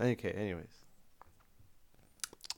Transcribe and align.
Okay. 0.00 0.30
Anyways, 0.30 0.64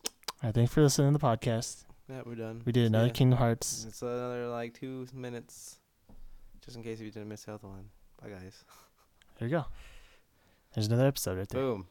All 0.04 0.48
right, 0.48 0.54
thanks 0.54 0.72
for 0.72 0.82
listening 0.82 1.12
to 1.12 1.18
the 1.18 1.24
podcast. 1.24 1.84
yeah, 2.08 2.22
we're 2.24 2.34
done. 2.36 2.62
We 2.64 2.72
did 2.72 2.86
another 2.86 3.06
Yeah. 3.06 3.12
Kingdom 3.12 3.38
Hearts. 3.38 3.84
It's 3.88 4.02
another 4.02 4.48
like 4.48 4.74
two 4.74 5.06
minutes, 5.12 5.78
just 6.64 6.76
in 6.76 6.82
case 6.82 7.00
you 7.00 7.10
didn't 7.10 7.28
miss 7.28 7.44
the 7.44 7.54
other 7.54 7.68
one. 7.68 7.88
Bye, 8.22 8.30
guys. 8.30 8.64
There 9.38 9.48
you 9.48 9.56
go. 9.56 9.64
There's 10.74 10.86
another 10.86 11.06
episode 11.06 11.38
right 11.38 11.48
there. 11.48 11.60
Boom. 11.60 11.86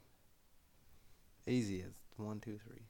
Easy 1.48 1.82
as 1.82 1.92
one, 2.18 2.40
two, 2.40 2.58
three. 2.66 2.86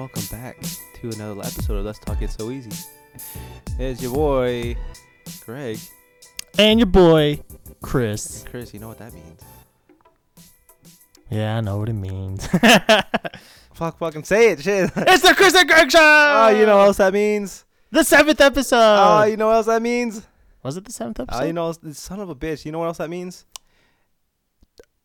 Welcome 0.00 0.24
back 0.30 0.56
to 0.94 1.10
another 1.10 1.38
episode 1.40 1.76
of 1.76 1.84
Let's 1.84 1.98
Talk 1.98 2.22
It 2.22 2.30
So 2.30 2.50
Easy. 2.50 2.70
It's 3.78 4.00
your 4.00 4.14
boy, 4.14 4.74
Greg. 5.44 5.78
And 6.56 6.80
your 6.80 6.86
boy, 6.86 7.42
Chris. 7.82 8.42
Chris, 8.48 8.72
you 8.72 8.80
know 8.80 8.88
what 8.88 8.96
that 8.96 9.12
means? 9.12 9.42
Yeah, 11.28 11.58
I 11.58 11.60
know 11.60 11.76
what 11.76 11.90
it 11.90 11.92
means. 11.92 12.46
Fuck, 13.74 13.98
fucking 13.98 14.24
say 14.24 14.52
it, 14.52 14.62
shit. 14.62 14.90
it's 14.96 15.22
the 15.22 15.34
Chris 15.34 15.54
and 15.54 15.68
Greg 15.68 15.90
Show! 15.90 15.98
oh, 16.00 16.48
you 16.48 16.64
know 16.64 16.78
what 16.78 16.86
else 16.86 16.96
that 16.96 17.12
means? 17.12 17.66
The 17.90 18.02
seventh 18.02 18.40
episode! 18.40 18.78
Oh, 18.78 19.24
you 19.24 19.36
know 19.36 19.48
what 19.48 19.56
else 19.56 19.66
that 19.66 19.82
means? 19.82 20.26
Was 20.62 20.78
it 20.78 20.86
the 20.86 20.92
seventh 20.92 21.20
ah, 21.20 21.24
episode? 21.24 21.42
Oh, 21.42 21.46
you 21.46 21.52
know, 21.52 21.72
son 21.92 22.20
of 22.20 22.30
a 22.30 22.34
bitch. 22.34 22.64
You 22.64 22.72
know 22.72 22.78
what 22.78 22.86
else 22.86 22.98
that 22.98 23.10
means? 23.10 23.44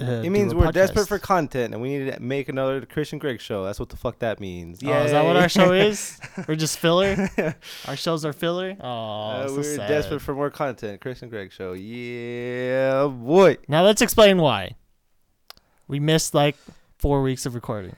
Uh, 0.01 0.21
It 0.25 0.29
means 0.29 0.53
we're 0.53 0.73
desperate 0.73 1.07
for 1.07 1.17
content 1.19 1.73
and 1.73 1.81
we 1.81 1.97
need 1.97 2.11
to 2.11 2.19
make 2.19 2.49
another 2.49 2.85
Chris 2.85 3.13
and 3.13 3.21
Greg 3.21 3.39
show. 3.39 3.63
That's 3.63 3.79
what 3.79 3.87
the 3.87 3.95
fuck 3.95 4.19
that 4.19 4.41
means. 4.41 4.81
Oh, 4.83 4.91
is 5.03 5.11
that 5.11 5.23
what 5.23 5.37
our 5.37 5.47
show 5.47 5.71
is? 5.71 6.19
We're 6.49 6.55
just 6.57 6.79
filler? 6.79 7.29
Our 7.87 7.95
shows 7.95 8.25
are 8.25 8.33
filler? 8.33 8.75
Oh, 8.81 8.87
Uh, 8.89 9.47
so 9.47 9.55
we're 9.55 9.63
sad. 9.63 9.87
desperate 9.87 10.19
for 10.21 10.35
more 10.35 10.49
content. 10.49 10.99
Chris 10.99 11.21
and 11.21 11.31
Greg 11.31 11.53
show. 11.53 11.71
Yeah, 11.73 13.07
boy. 13.07 13.55
Now 13.69 13.83
let's 13.83 14.01
explain 14.01 14.37
why. 14.39 14.75
We 15.87 16.01
missed 16.01 16.33
like 16.33 16.57
four 16.97 17.21
weeks 17.21 17.45
of 17.45 17.55
recording. 17.55 17.95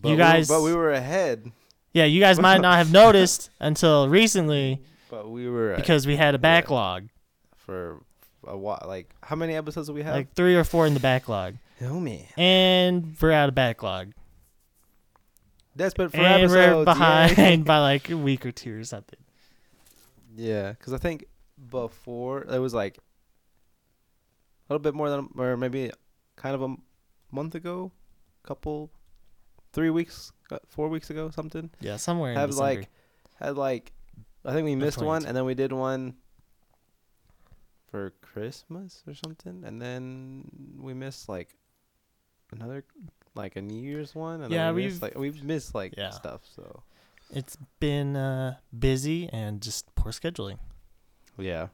But 0.00 0.10
we- 0.12 0.16
guys- 0.16 0.46
but 0.46 0.62
we 0.62 0.74
were 0.74 0.92
ahead. 0.92 1.50
Yeah, 1.92 2.04
you 2.04 2.20
guys 2.20 2.38
might 2.38 2.60
not 2.60 2.76
have 2.78 2.92
noticed 3.04 3.50
until 3.58 4.08
recently 4.08 4.80
But 5.10 5.28
we 5.28 5.48
were 5.48 5.74
because 5.74 6.06
we 6.06 6.14
had 6.16 6.34
a 6.36 6.38
backlog, 6.38 7.08
for 7.56 8.00
a 8.46 8.56
while. 8.56 8.84
Like, 8.86 9.14
how 9.22 9.36
many 9.36 9.54
episodes 9.54 9.88
do 9.88 9.94
we 9.94 10.02
have? 10.02 10.14
like 10.14 10.32
three 10.34 10.56
or 10.56 10.64
four 10.64 10.86
in 10.86 10.94
the 10.94 11.00
backlog, 11.00 11.54
oh 11.82 12.00
man, 12.00 12.24
and 12.36 13.16
we're 13.20 13.32
out 13.32 13.48
of 13.48 13.54
backlog, 13.54 14.12
desperate 15.76 16.10
for 16.10 16.18
and 16.18 16.50
we're 16.50 16.58
episodes. 16.58 16.84
behind 16.84 17.38
yay. 17.38 17.56
by 17.56 17.78
like 17.90 18.10
a 18.10 18.16
week 18.16 18.44
or 18.46 18.52
two 18.52 18.78
or 18.78 18.84
something. 18.84 19.18
Yeah, 20.36 20.72
because 20.72 20.92
I 20.92 20.98
think 20.98 21.26
before 21.70 22.42
it 22.42 22.58
was 22.58 22.74
like 22.74 22.98
a 22.98 24.72
little 24.72 24.82
bit 24.82 24.94
more 24.94 25.10
than, 25.10 25.28
or 25.36 25.56
maybe 25.56 25.90
kind 26.36 26.54
of 26.54 26.62
a 26.62 26.76
month 27.30 27.54
ago, 27.54 27.92
couple, 28.42 28.90
three 29.72 29.90
weeks, 29.90 30.32
uh, 30.50 30.58
four 30.66 30.88
weeks 30.88 31.10
ago, 31.10 31.30
something. 31.30 31.70
Yeah, 31.80 31.96
somewhere 31.96 32.32
in 32.32 32.38
Have 32.38 32.54
like, 32.54 32.88
had 33.38 33.56
like, 33.56 33.92
I 34.44 34.52
think 34.52 34.64
we 34.64 34.74
missed 34.74 35.02
one, 35.02 35.24
and 35.24 35.36
then 35.36 35.44
we 35.44 35.54
did 35.54 35.72
one 35.72 36.14
for 37.94 38.12
Christmas 38.22 39.04
or 39.06 39.14
something, 39.14 39.62
and 39.64 39.80
then 39.80 40.50
we 40.80 40.92
missed 40.94 41.28
like 41.28 41.54
another, 42.50 42.82
like 43.36 43.54
a 43.54 43.62
New 43.62 43.80
Year's 43.80 44.16
one. 44.16 44.42
And 44.42 44.52
Yeah, 44.52 44.72
we 44.72 44.86
missed, 44.86 44.94
we've- 44.94 45.02
like 45.04 45.16
we've 45.16 45.44
missed 45.44 45.76
like 45.76 45.94
Yeah. 45.96 46.10
stuff. 46.10 46.40
So 46.56 46.82
it's 47.30 47.56
been 47.78 48.16
uh, 48.16 48.56
busy 48.76 49.28
and 49.32 49.60
just 49.62 49.94
poor 49.94 50.10
scheduling. 50.10 50.58
yeah. 51.38 51.68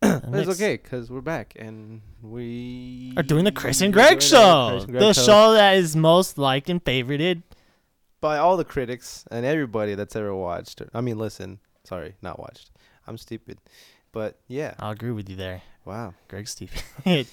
It's 0.02 0.48
okay 0.50 0.76
because 0.76 1.10
we're 1.10 1.22
back 1.22 1.54
and 1.58 2.00
we 2.22 3.14
Are 3.16 3.24
doing 3.24 3.42
the 3.44 3.50
Chris 3.50 3.80
and 3.80 3.92
Greg 3.92 4.06
doing 4.10 4.18
the 4.20 4.24
show, 4.24 4.78
and 4.78 4.86
Greg 4.92 5.00
the 5.02 5.12
show 5.12 5.52
that 5.54 5.74
is 5.76 5.96
most 5.96 6.38
liked 6.38 6.70
and 6.70 6.82
favorited. 6.84 7.42
by 8.20 8.38
all 8.38 8.56
the 8.56 8.64
critics 8.64 9.24
and 9.32 9.44
everybody 9.44 9.96
that's 9.96 10.14
ever 10.14 10.32
watched. 10.32 10.82
I 10.94 11.00
mean, 11.00 11.18
listen, 11.18 11.58
sorry, 11.82 12.14
not 12.22 12.38
watched. 12.38 12.70
I'm 13.08 13.18
stupid, 13.18 13.58
but 14.18 14.36
yeah, 14.48 14.74
I'll 14.80 14.90
agree 14.90 15.12
with 15.12 15.28
you 15.28 15.36
there, 15.36 15.62
wow, 15.84 16.12
Greg 16.26 16.48
stupid. 16.48 16.82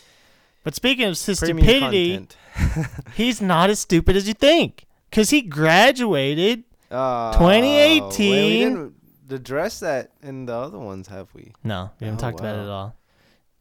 but 0.63 0.75
speaking 0.75 1.05
of 1.05 1.17
stupidity, 1.17 2.27
he's 3.15 3.41
not 3.41 3.71
as 3.71 3.79
stupid 3.79 4.15
as 4.15 4.27
you 4.27 4.35
think, 4.35 4.85
cause 5.11 5.31
he 5.31 5.41
graduated. 5.41 6.63
Oh, 6.91 7.31
2018. 7.33 8.31
wait, 8.31 8.45
we 8.45 8.59
didn't 8.59 8.93
address 9.31 9.79
that 9.79 10.11
in 10.21 10.45
the 10.45 10.53
other 10.53 10.77
ones, 10.77 11.07
have 11.07 11.33
we? 11.33 11.53
No, 11.63 11.89
we 11.99 12.05
haven't 12.05 12.19
Oh, 12.19 12.21
talked 12.21 12.39
about 12.39 12.59
it 12.59 12.61
at 12.61 12.69
all. 12.69 12.95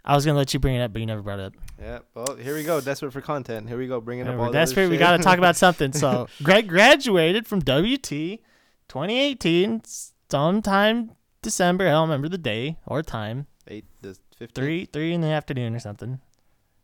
I 0.05 0.15
was 0.15 0.27
gonna 0.27 0.37
let 0.37 0.53
you 0.53 0.61
bring 0.61 0.75
it 0.75 0.83
up, 0.83 0.93
but 0.93 1.01
you 1.01 1.07
never 1.07 1.23
brought 1.23 1.39
it 1.41 1.47
up. 1.47 1.55
Yeah. 1.81 2.01
Well, 2.13 2.37
here 2.37 2.55
we 2.55 2.63
go. 2.63 2.83
Desperate 2.83 3.11
for 3.15 3.23
content. 3.23 3.69
Here 3.69 3.79
we 3.79 3.87
go. 3.87 4.03
Bringing 4.03 4.27
up 4.29 4.35
all 4.35 4.39
We're 4.39 4.45
the 4.53 4.59
other 4.59 4.67
desperate. 4.67 4.91
We 4.91 4.99
got 4.99 5.17
to 5.17 5.23
talk 5.23 5.39
about 5.39 5.57
something. 5.57 5.95
So, 5.95 6.29
Greg 6.43 6.69
graduated 6.69 7.47
from 7.47 7.61
WT 7.61 8.41
2018 8.89 9.81
sometime 10.29 11.13
December. 11.45 11.87
I 11.87 11.91
don't 11.93 12.09
remember 12.09 12.29
the 12.29 12.39
day 12.39 12.77
or 12.87 13.03
time. 13.03 13.47
eight, 13.69 13.85
the 14.03 14.17
15, 14.37 14.49
Three, 14.55 14.85
three 14.87 15.13
in 15.15 15.21
the 15.21 15.29
afternoon 15.29 15.75
or 15.75 15.79
something. 15.79 16.21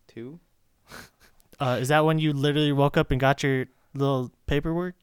two. 0.06 0.38
Uh, 1.60 1.76
is 1.78 1.88
that 1.88 2.06
when 2.06 2.18
you 2.18 2.32
literally 2.32 2.72
woke 2.72 2.96
up 2.96 3.10
and 3.10 3.20
got 3.20 3.42
your 3.42 3.66
little 3.92 4.32
paperwork, 4.46 4.94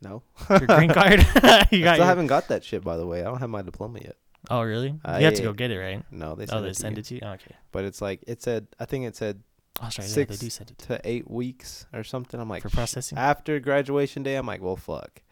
No, 0.00 0.24
your 0.50 0.66
green 0.66 0.90
card? 0.98 1.20
you 1.20 1.22
I 1.46 1.64
still 1.68 1.80
your, 1.96 2.04
haven't 2.04 2.26
got 2.26 2.48
that 2.48 2.64
shit. 2.64 2.82
By 2.82 2.96
the 2.96 3.06
way, 3.06 3.20
I 3.20 3.26
don't 3.26 3.38
have 3.38 3.48
my 3.48 3.62
diploma 3.62 4.00
yet. 4.02 4.16
Oh, 4.50 4.62
really? 4.62 4.88
you 4.88 5.24
have 5.24 5.34
to 5.34 5.42
go 5.42 5.52
get 5.52 5.70
it, 5.70 5.78
right? 5.78 6.02
No, 6.10 6.34
they 6.34 6.42
oh, 6.44 6.46
sent 6.46 6.62
they 6.64 6.68
it 6.70 6.74
to 6.74 6.80
send 6.80 6.96
you. 6.96 7.00
it 7.02 7.04
to 7.06 7.14
you. 7.14 7.20
Oh, 7.22 7.28
okay. 7.34 7.54
But 7.70 7.84
it's 7.84 8.02
like 8.02 8.24
it 8.26 8.42
said. 8.42 8.66
I 8.80 8.84
think 8.84 9.04
it 9.06 9.14
said 9.14 9.42
Oh, 9.80 9.88
sorry. 9.90 10.08
Yeah, 10.08 10.14
Six 10.14 10.38
they 10.40 10.46
do 10.46 10.50
send 10.50 10.70
it 10.72 10.78
to 10.78 10.86
to 10.98 11.00
eight 11.08 11.30
weeks 11.30 11.86
or 11.92 12.02
something. 12.02 12.40
I'm 12.40 12.48
like 12.48 12.62
for 12.62 12.70
processing. 12.70 13.16
after 13.16 13.60
graduation 13.60 14.24
day. 14.24 14.34
I'm 14.34 14.46
like, 14.46 14.60
well, 14.60 14.74
fuck. 14.74 15.22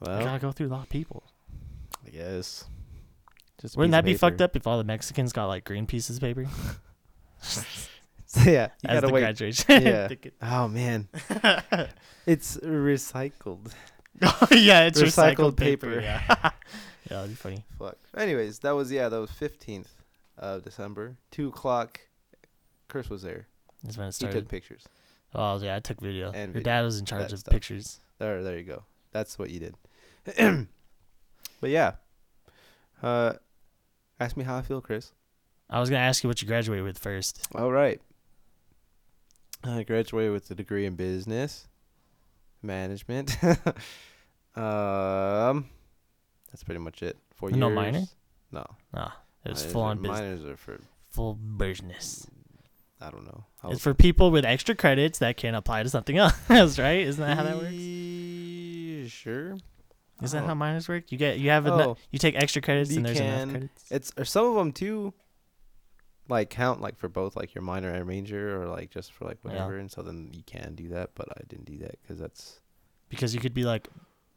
you 0.00 0.06
Well, 0.06 0.24
gotta 0.24 0.38
go 0.38 0.52
through 0.52 0.68
a 0.68 0.74
lot 0.78 0.84
of 0.84 0.90
people. 0.90 1.24
I 2.06 2.10
guess. 2.10 2.64
Just 3.60 3.76
Wouldn't 3.76 3.92
that 3.92 4.04
be 4.04 4.14
fucked 4.14 4.40
up 4.40 4.56
if 4.56 4.66
all 4.66 4.78
the 4.78 4.84
Mexicans 4.84 5.32
got 5.32 5.46
like 5.46 5.64
green 5.64 5.86
pieces 5.86 6.16
of 6.16 6.22
paper? 6.22 6.44
yeah, 8.44 8.68
you 8.82 8.88
as 8.88 8.94
gotta 8.96 9.06
the 9.06 9.12
wait. 9.12 9.20
graduation 9.20 9.64
Yeah. 9.82 10.08
ticket. 10.08 10.34
Oh 10.42 10.68
man, 10.68 11.08
it's 12.26 12.56
recycled. 12.58 13.72
Yeah, 14.50 14.84
it's 14.86 15.00
recycled, 15.00 15.34
Recycled 15.52 15.56
paper. 15.56 15.88
paper. 15.90 16.00
Yeah, 16.00 16.22
yeah, 16.38 16.50
that'd 17.10 17.30
be 17.30 17.34
funny. 17.36 17.64
Fuck. 17.78 17.96
Anyways, 18.16 18.60
that 18.60 18.72
was 18.72 18.90
yeah, 18.90 19.08
that 19.08 19.18
was 19.20 19.30
fifteenth 19.30 19.92
of 20.38 20.62
December, 20.64 21.16
two 21.30 21.48
o'clock. 21.48 22.00
Chris 22.88 23.08
was 23.10 23.22
there. 23.22 23.46
That's 23.82 23.98
when 23.98 24.08
it 24.08 24.12
started. 24.12 24.34
He 24.36 24.40
took 24.40 24.48
pictures. 24.48 24.84
Oh 25.34 25.58
yeah, 25.60 25.76
I 25.76 25.80
took 25.80 26.00
video. 26.00 26.28
And 26.28 26.54
Your 26.54 26.62
video. 26.62 26.62
dad 26.62 26.82
was 26.82 26.98
in 26.98 27.04
charge 27.06 27.22
That 27.24 27.32
of 27.34 27.38
stuff. 27.40 27.52
pictures. 27.52 28.00
There, 28.18 28.42
there 28.42 28.56
you 28.56 28.64
go. 28.64 28.84
That's 29.12 29.38
what 29.38 29.50
you 29.50 29.60
did. 29.60 30.68
but 31.60 31.70
yeah, 31.70 31.92
uh, 33.02 33.34
ask 34.20 34.36
me 34.36 34.44
how 34.44 34.56
I 34.56 34.62
feel, 34.62 34.80
Chris. 34.80 35.12
I 35.70 35.80
was 35.80 35.88
gonna 35.90 36.02
ask 36.02 36.22
you 36.22 36.28
what 36.28 36.40
you 36.42 36.48
graduated 36.48 36.84
with 36.84 36.98
first. 36.98 37.46
All 37.54 37.72
right. 37.72 38.00
I 39.64 39.82
graduated 39.82 40.32
with 40.32 40.50
a 40.50 40.54
degree 40.54 40.84
in 40.84 40.94
business 40.94 41.68
management. 42.62 43.36
um, 44.56 45.66
that's 46.50 46.62
pretty 46.64 46.80
much 46.80 47.02
it. 47.02 47.16
Four 47.34 47.50
No 47.50 47.68
years. 47.68 47.74
minor? 47.76 48.02
No. 48.52 48.66
Ah, 48.92 49.16
it 49.44 49.50
was 49.50 49.60
Minors 49.60 49.72
full 49.72 49.82
on 49.82 49.98
business. 50.02 50.20
Minors 50.20 50.44
are 50.44 50.56
for 50.56 50.80
Full 51.10 51.34
business. 51.34 52.26
I 53.00 53.10
don't 53.10 53.24
know. 53.24 53.44
How 53.62 53.70
It's 53.70 53.80
for 53.82 53.94
people 53.94 54.30
with 54.30 54.44
extra 54.44 54.74
credits 54.74 55.18
that 55.20 55.36
can 55.36 55.54
apply 55.54 55.82
to 55.82 55.88
something 55.88 56.16
else, 56.48 56.78
right? 56.78 57.00
Isn't 57.00 57.24
that 57.24 57.36
how 57.36 57.44
that 57.44 57.56
works? 57.56 59.12
Sure. 59.12 59.56
Isn't 60.24 60.38
that 60.40 60.44
Oh. 60.44 60.48
how 60.48 60.54
minors 60.54 60.88
work? 60.88 61.10
You 61.12 61.18
get 61.18 61.38
you 61.38 61.50
have 61.50 61.66
enough, 61.66 61.80
Oh. 61.86 61.96
you 62.10 62.18
take 62.18 62.34
extra 62.36 62.60
credits 62.62 62.90
You 62.90 62.98
and 62.98 63.06
there's 63.06 63.20
enough 63.20 63.50
credits. 63.50 63.84
It's 63.90 64.12
or 64.16 64.24
some 64.24 64.46
of 64.46 64.54
them 64.56 64.72
too. 64.72 65.14
Like 66.28 66.48
count 66.48 66.80
like 66.80 66.96
for 66.96 67.08
both 67.08 67.36
like 67.36 67.54
your 67.54 67.62
minor 67.62 67.90
and 67.90 68.06
major 68.06 68.60
or 68.62 68.66
like 68.68 68.90
just 68.90 69.12
for 69.12 69.26
like 69.26 69.38
Yeah. 69.44 69.50
whatever, 69.50 69.78
and 69.78 69.90
so 69.90 70.02
then 70.02 70.30
you 70.32 70.42
can 70.44 70.74
do 70.74 70.88
that. 70.88 71.10
But 71.14 71.28
I 71.30 71.42
didn't 71.48 71.66
do 71.66 71.78
that 71.78 72.00
because 72.02 72.18
that's 72.18 72.60
Because 73.10 73.34
you 73.34 73.40
could 73.40 73.54
be 73.54 73.64
like 73.64 73.88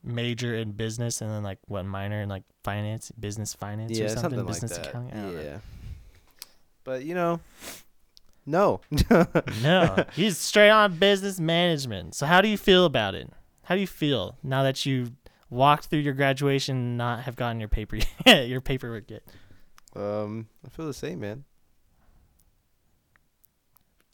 major 0.04 0.54
in 0.56 0.72
business 0.74 1.22
and 1.22 1.30
then 1.31 1.44
like 1.44 1.60
what 1.68 1.86
minor 1.86 2.22
in 2.22 2.30
like 2.30 2.44
finance, 2.63 3.12
business 3.19 3.54
finance 3.54 3.98
yeah 3.98 4.06
or 4.06 4.10
something, 4.10 4.22
something 4.24 4.39
like 4.39 4.48
business 4.48 4.78
that. 4.78 4.88
accounting. 4.88 5.34
Know. 5.36 5.42
Yeah. 5.42 5.60
But 6.84 7.04
you 7.06 7.13
know, 7.16 7.39
no. 8.45 8.81
No, 9.62 10.06
he's 10.13 10.38
straight 10.38 10.69
on 10.69 10.98
business 10.98 11.39
management. 11.39 12.16
So 12.16 12.25
how 12.25 12.42
do 12.42 12.48
you 12.48 12.57
feel 12.57 12.86
about 12.86 13.16
it? 13.16 13.30
How 13.63 13.75
do 13.75 13.81
you 13.81 13.88
feel 13.88 14.38
now 14.44 14.63
that 14.63 14.86
you 14.86 15.12
walked 15.50 15.86
through 15.86 16.00
your 16.00 16.14
graduation 16.14 16.76
and 16.76 16.98
not 16.98 17.22
have 17.24 17.36
gotten 17.36 17.60
your 17.60 17.70
paper 17.70 17.98
your 18.26 18.62
paperwork 18.62 19.10
yet? 19.10 19.24
Um, 19.96 20.48
I 20.66 20.70
feel 20.70 20.86
the 20.86 20.94
same, 20.94 21.20
man. 21.20 21.44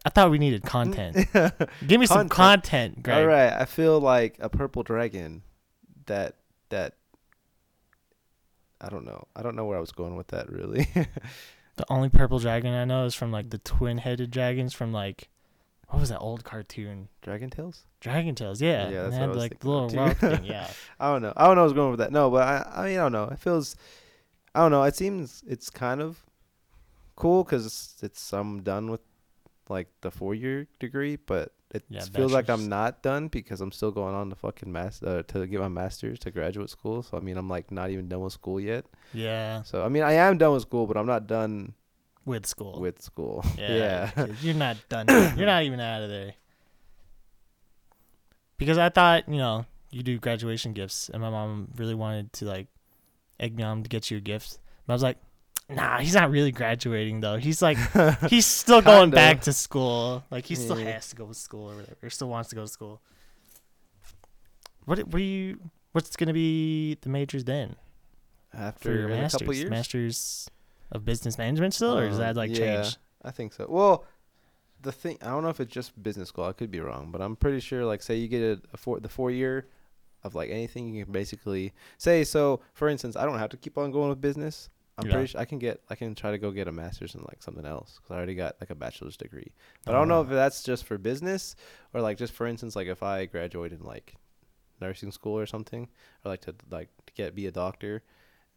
I 0.06 0.10
thought 0.10 0.32
we 0.32 0.38
needed 0.38 0.64
content. 0.64 1.16
Give 1.88 2.00
me 2.00 2.06
some 2.06 2.28
Content. 2.28 2.30
content, 2.30 3.04
Greg. 3.04 3.18
All 3.20 3.26
right, 3.26 3.54
I 3.54 3.66
feel 3.66 4.00
like 4.02 4.36
a 4.40 4.50
purple 4.50 4.84
dragon. 4.84 5.44
That 6.08 6.36
that. 6.70 6.96
I 8.82 8.90
don't 8.90 9.06
know. 9.06 9.28
I 9.34 9.42
don't 9.44 9.56
know 9.56 9.64
where 9.64 9.78
I 9.78 9.82
was 9.82 9.94
going 9.94 10.16
with 10.16 10.28
that 10.28 10.50
really. 10.52 10.88
The 11.76 11.86
only 11.90 12.10
purple 12.10 12.38
dragon 12.38 12.72
I 12.72 12.86
know 12.86 13.06
is 13.06 13.16
from 13.16 13.32
like 13.32 13.50
the 13.50 13.58
twin-headed 13.58 14.30
dragons 14.30 14.76
from 14.76 14.94
like 14.94 15.30
what 15.94 16.00
was 16.00 16.10
that 16.10 16.20
old 16.20 16.44
cartoon? 16.44 17.08
Dragon 17.22 17.50
Tales. 17.52 17.84
Dragon 18.00 18.34
Tales, 18.34 18.62
yeah. 18.62 18.90
Yeah, 18.90 19.04
and 19.06 19.14
that's 19.14 19.14
they 19.14 19.20
what 19.20 19.24
I 19.24 19.28
was 19.28 19.38
like 19.38 19.60
the 19.60 19.70
little 19.70 19.90
rock 19.90 20.18
thing, 20.18 20.44
yeah. 20.54 20.68
I 21.00 21.12
don't 21.12 21.22
know. 21.22 21.34
I 21.38 21.46
don't 21.46 21.56
know. 21.56 21.62
I 21.62 21.64
was 21.66 21.74
going 21.74 21.92
with 21.92 22.00
that. 22.00 22.12
No, 22.12 22.30
but 22.32 22.42
I. 22.48 22.82
I 22.82 22.86
mean, 22.88 22.98
I 23.00 23.04
don't 23.04 23.12
know. 23.12 23.26
It 23.26 23.38
feels. 23.40 23.76
I 24.56 24.60
don't 24.62 24.72
know. 24.72 24.84
It 24.84 24.96
seems 24.96 25.44
it's 25.48 25.70
kind 25.70 26.02
of 26.02 26.26
cool 27.16 27.44
because 27.44 27.66
it's, 27.66 27.98
it's 28.02 28.34
I'm 28.34 28.64
done 28.64 28.90
with 28.90 29.02
like 29.70 29.88
the 30.02 30.10
four 30.12 30.34
year 30.34 30.68
degree, 30.80 31.16
but 31.16 31.54
it 31.74 31.84
Yeah, 31.90 32.06
feels 32.06 32.34
like. 32.34 32.50
I'm 32.50 32.68
not 32.70 33.04
done 33.04 33.28
because 33.28 33.62
I'm 33.62 33.72
still 33.72 33.92
going 33.92 34.16
on 34.16 34.30
to 34.32 34.36
fucking 34.36 34.72
master 34.72 35.20
uh, 35.20 35.24
to 35.34 35.46
get 35.48 35.60
my 35.60 35.70
master's 35.70 36.20
to 36.20 36.32
graduate 36.32 36.70
school. 36.72 37.04
So 37.04 37.18
I 37.18 37.22
mean, 37.22 37.38
I'm 37.38 37.50
like 37.50 37.72
not 37.72 37.92
even 37.92 38.10
done 38.10 38.22
with 38.22 38.34
school 38.34 38.60
yet. 38.60 38.86
Yeah, 39.14 39.62
So 39.64 39.86
I 39.86 39.90
mean, 39.90 40.04
I 40.04 40.14
am 40.14 40.38
done 40.40 40.54
with 40.54 40.64
school, 40.64 40.88
but 40.88 40.98
I'm 40.98 41.06
not 41.08 41.28
done 41.28 41.74
with 42.26 42.46
school. 42.46 42.80
with 42.80 43.02
school. 43.02 43.44
yeah, 43.58 44.12
yeah. 44.16 44.26
You're 44.42 44.56
not 44.56 44.78
done. 44.90 45.06
You're 45.38 45.46
not 45.46 45.64
even 45.64 45.80
out 45.80 46.02
of 46.04 46.10
there. 46.10 46.34
Because 48.58 48.78
I 48.78 48.90
thought, 48.90 49.28
you 49.28 49.38
know, 49.38 49.66
you 49.90 50.04
do 50.04 50.18
graduation 50.20 50.74
gifts, 50.74 51.10
and 51.10 51.22
my 51.22 51.30
mom 51.30 51.70
really 51.76 51.96
wanted 51.96 52.32
to 52.34 52.46
like 52.46 52.68
egg 53.40 53.56
me 53.56 53.64
on 53.64 53.84
to 53.84 53.90
get 53.90 54.10
you 54.10 54.18
a 54.18 54.22
gift. 54.22 54.58
But 54.86 54.94
I 54.94 54.96
was 54.96 55.04
like, 55.04 55.18
nah, 55.70 56.00
he's 56.00 56.14
not 56.16 56.32
really 56.32 56.52
graduating 56.52 57.20
though. 57.22 57.38
He's 57.38 57.62
like, 57.62 57.78
he's 58.30 58.46
still 58.46 58.82
going 58.82 59.10
back 59.10 59.42
to 59.42 59.54
school. 59.54 60.24
Like 60.32 60.46
he 60.46 60.56
still 60.56 60.80
Yeah. 60.80 60.92
has 60.94 61.10
to 61.10 61.16
go 61.16 61.28
to 61.28 61.34
school 61.34 61.72
or 61.72 61.76
whatever, 61.76 61.98
or 62.04 62.10
still 62.10 62.30
wants 62.30 62.50
to 62.50 62.56
go 62.56 62.62
to 62.62 62.68
school. 62.68 63.02
What 64.86 65.00
what 65.00 65.12
do 65.18 65.24
you? 65.24 65.60
What's 65.92 66.16
gonna 66.16 66.34
be 66.34 66.98
the 67.02 67.10
majors 67.10 67.44
then 67.44 67.76
After 68.54 69.10
in 69.10 69.24
a 69.24 69.30
couple 69.30 69.54
years. 69.54 69.70
Masters 69.70 70.50
of 70.94 71.04
business 71.04 71.38
management 71.38 71.74
still, 71.74 71.98
or 71.98 72.08
does 72.08 72.16
Um, 72.16 72.22
that 72.22 72.36
like 72.38 72.52
yeah. 72.52 72.84
change? 72.84 72.98
I 73.24 73.32
think 73.32 73.52
so. 73.54 73.66
Well, 73.70 74.06
the 74.82 74.92
thing 74.92 75.18
I 75.22 75.28
don't 75.28 75.44
know 75.44 75.50
if 75.50 75.60
it's 75.60 75.74
just 75.74 76.02
business 76.02 76.30
school. 76.30 76.46
I 76.46 76.54
could 76.54 76.72
be 76.72 76.80
wrong, 76.80 77.10
but 77.12 77.22
I'm 77.22 77.36
pretty 77.36 77.60
sure. 77.60 77.86
Like, 77.86 78.02
say 78.02 78.16
you 78.16 78.28
get 78.28 78.42
a, 78.42 78.62
a 78.74 78.78
four 78.78 79.00
the 79.00 79.10
four 79.10 79.32
year 79.32 79.68
of 80.24 80.36
like 80.36 80.50
anything, 80.50 80.94
you 80.94 81.04
can 81.04 81.12
basically 81.14 81.74
say. 81.98 82.24
So, 82.24 82.62
for 82.74 82.88
instance, 82.88 83.16
I 83.18 83.26
don't 83.26 83.40
have 83.40 83.50
to 83.50 83.58
keep 83.58 83.78
on 83.78 83.92
going 83.92 84.10
with 84.10 84.22
business. 84.22 84.70
I'm 84.98 85.08
Yeah. 85.08 85.14
pretty 85.14 85.28
sure 85.28 85.42
I 85.42 85.46
can 85.46 85.58
get. 85.60 85.82
I 85.90 85.96
can 85.96 86.14
try 86.16 86.32
to 86.32 86.38
go 86.38 86.52
get 86.52 86.68
a 86.68 86.72
master's 86.72 87.16
in 87.16 87.22
like 87.22 87.42
something 87.42 87.66
else 87.66 87.96
because 87.96 88.12
I 88.12 88.16
already 88.18 88.36
got 88.36 88.56
like 88.62 88.70
a 88.70 88.76
bachelor's 88.76 89.18
degree. 89.18 89.52
But 89.86 89.96
I 89.96 89.98
don't 89.98 90.08
know 90.08 90.22
if 90.22 90.28
Ah. 90.28 90.36
that's 90.36 90.62
just 90.64 90.84
for 90.86 90.98
business 90.98 91.56
or 91.94 92.02
like 92.02 92.18
just 92.18 92.34
for 92.34 92.46
instance, 92.46 92.76
like 92.76 92.88
if 92.88 93.02
I 93.02 93.26
graduated 93.26 93.80
in 93.80 93.86
like 93.88 94.16
nursing 94.82 95.12
school 95.12 95.38
or 95.40 95.46
something, 95.46 95.88
or 96.24 96.30
like 96.32 96.42
to 96.42 96.54
like 96.70 96.90
to 97.08 97.14
get 97.14 97.34
be 97.36 97.48
a 97.48 97.52
doctor 97.52 98.04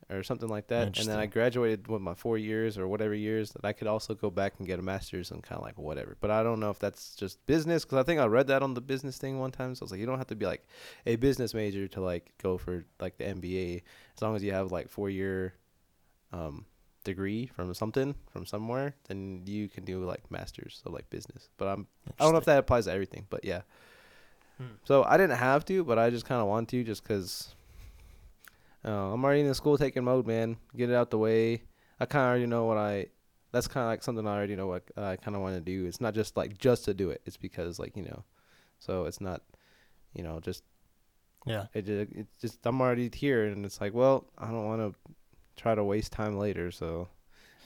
or 0.08 0.22
something 0.22 0.48
like 0.48 0.68
that. 0.68 0.88
And 1.00 1.08
then 1.08 1.18
I 1.18 1.26
graduated 1.26 1.88
with 1.88 2.00
my 2.00 2.14
four 2.14 2.38
years 2.38 2.78
or 2.78 2.86
whatever 2.86 3.14
years 3.14 3.50
that 3.52 3.64
I 3.64 3.72
could 3.72 3.88
also 3.88 4.14
go 4.14 4.30
back 4.30 4.54
and 4.58 4.66
get 4.66 4.78
a 4.78 4.82
master's 4.82 5.30
and 5.32 5.42
kind 5.42 5.58
of 5.58 5.64
like 5.64 5.76
whatever. 5.78 6.16
But 6.20 6.30
I 6.30 6.42
don't 6.42 6.60
know 6.60 6.70
if 6.70 6.78
that's 6.78 7.16
just 7.16 7.44
business 7.46 7.84
because 7.84 7.98
I 7.98 8.02
think 8.04 8.20
I 8.20 8.26
read 8.26 8.46
that 8.48 8.62
on 8.62 8.74
the 8.74 8.80
business 8.80 9.18
thing 9.18 9.38
one 9.40 9.50
time. 9.50 9.74
So 9.74 9.82
I 9.82 9.84
was 9.84 9.90
like, 9.90 10.00
you 10.00 10.06
don't 10.06 10.18
have 10.18 10.28
to 10.28 10.36
be 10.36 10.46
like 10.46 10.66
a 11.06 11.16
business 11.16 11.54
major 11.54 11.88
to 11.88 12.00
like 12.00 12.32
go 12.42 12.56
for 12.56 12.84
like 13.00 13.16
the 13.18 13.24
MBA 13.24 13.82
as 14.14 14.22
long 14.22 14.36
as 14.36 14.42
you 14.42 14.52
have 14.52 14.70
like 14.72 14.88
four 14.88 15.10
year 15.10 15.54
um 16.32 16.64
degree 17.04 17.46
from 17.54 17.72
something 17.72 18.16
from 18.32 18.44
somewhere 18.44 18.92
then 19.06 19.40
you 19.46 19.68
can 19.68 19.84
do 19.84 20.04
like 20.04 20.28
masters 20.28 20.80
so 20.82 20.90
like 20.90 21.08
business 21.08 21.48
but 21.56 21.68
i'm 21.68 21.86
i 22.18 22.24
don't 22.24 22.32
know 22.32 22.38
if 22.38 22.44
that 22.46 22.58
applies 22.58 22.86
to 22.86 22.90
everything 22.92 23.24
but 23.30 23.44
yeah 23.44 23.60
Hmm. 24.58 24.64
so 24.82 25.04
i 25.04 25.16
didn't 25.16 25.36
have 25.36 25.64
to 25.66 25.84
but 25.84 26.00
i 26.00 26.10
just 26.10 26.24
kind 26.26 26.40
of 26.40 26.48
want 26.48 26.68
to 26.70 26.82
just 26.82 27.04
because 27.04 27.54
uh, 28.84 29.12
i'm 29.12 29.24
already 29.24 29.40
in 29.40 29.46
the 29.48 29.54
school 29.54 29.76
taking 29.78 30.04
mode 30.04 30.26
man 30.26 30.56
get 30.76 30.90
it 30.90 30.94
out 30.94 31.10
the 31.10 31.18
way 31.18 31.62
i 32.00 32.04
kind 32.06 32.22
of 32.24 32.28
already 32.30 32.46
know 32.46 32.64
what 32.64 32.76
i 32.78 33.06
that's 33.52 33.66
kind 33.68 33.84
of 33.84 33.88
like 33.90 34.02
something 34.02 34.26
i 34.26 34.36
already 34.36 34.56
know 34.56 34.66
what 34.66 34.82
i 34.96 35.16
kind 35.16 35.34
of 35.36 35.42
want 35.42 35.54
to 35.54 35.60
do 35.60 35.86
it's 35.86 36.00
not 36.00 36.14
just 36.14 36.36
like 36.36 36.58
just 36.58 36.84
to 36.84 36.94
do 36.94 37.10
it 37.10 37.20
it's 37.26 37.36
because 37.36 37.78
like 37.78 37.96
you 37.96 38.02
know 38.04 38.22
so 38.78 39.04
it's 39.06 39.20
not 39.20 39.42
you 40.14 40.22
know 40.22 40.40
just 40.40 40.62
Yeah. 41.46 41.66
it 41.74 41.86
just, 41.86 42.12
it's 42.12 42.40
just 42.40 42.66
I'm 42.66 42.80
already 42.80 43.08
here, 43.14 43.46
and 43.46 43.64
it's 43.64 43.80
like, 43.80 43.94
well, 43.94 44.24
I 44.36 44.46
don't 44.48 44.66
want 44.66 44.80
to 44.82 45.12
try 45.56 45.74
to 45.76 45.84
waste 45.84 46.10
time 46.12 46.36
later, 46.38 46.72
so 46.72 47.06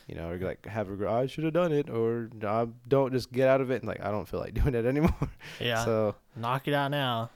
you 0.07 0.15
know, 0.17 0.29
or 0.31 0.39
like 0.39 0.67
have 0.67 0.89
a 0.89 0.91
regret, 0.91 1.11
I 1.13 1.27
should 1.27 1.45
have 1.45 1.55
done 1.55 1.73
it, 1.73 1.89
or 1.89 2.29
I 2.47 2.67
don't 2.89 3.11
just 3.13 3.33
get 3.33 3.49
out 3.49 3.61
of 3.63 3.71
it, 3.71 3.81
and 3.83 3.89
like 3.89 4.03
I 4.05 4.11
don't 4.11 4.29
feel 4.29 4.39
like 4.41 4.53
doing 4.61 4.75
it 4.75 4.85
anymore. 4.85 5.31
Yeah. 5.59 5.85
So 5.85 6.15
Knock 6.37 6.69
it 6.69 6.75
out 6.75 6.91
now. 6.91 7.31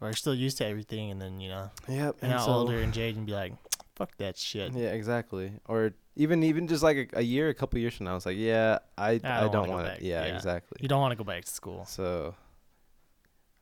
We're 0.00 0.14
still 0.14 0.34
used 0.34 0.56
to 0.58 0.66
everything, 0.66 1.10
and 1.10 1.20
then 1.20 1.40
you 1.40 1.50
know, 1.50 1.70
yep, 1.86 2.16
and 2.22 2.22
and 2.22 2.32
now 2.32 2.46
so, 2.46 2.52
older 2.52 2.80
and 2.80 2.92
be 2.92 3.32
like, 3.32 3.52
"Fuck 3.96 4.16
that 4.16 4.38
shit." 4.38 4.72
yeah, 4.72 4.92
exactly. 4.92 5.52
Or 5.68 5.92
even 6.16 6.42
even 6.42 6.66
just 6.68 6.82
like 6.82 7.12
a, 7.12 7.18
a 7.18 7.22
year, 7.22 7.48
a 7.50 7.54
couple 7.54 7.78
years 7.78 7.94
from 7.94 8.06
now, 8.06 8.16
it's 8.16 8.26
like, 8.26 8.38
yeah, 8.38 8.78
I 8.96 9.20
I 9.22 9.40
don't 9.42 9.52
don't, 9.52 9.68
want 9.68 9.88
it. 9.88 10.02
Yeah, 10.02 10.26
Yeah. 10.26 10.36
exactly. 10.36 10.78
You 10.80 10.88
don't 10.88 11.00
want 11.00 11.12
to 11.12 11.16
go 11.16 11.24
back 11.24 11.44
to 11.44 11.50
school, 11.52 11.84
So 11.84 12.34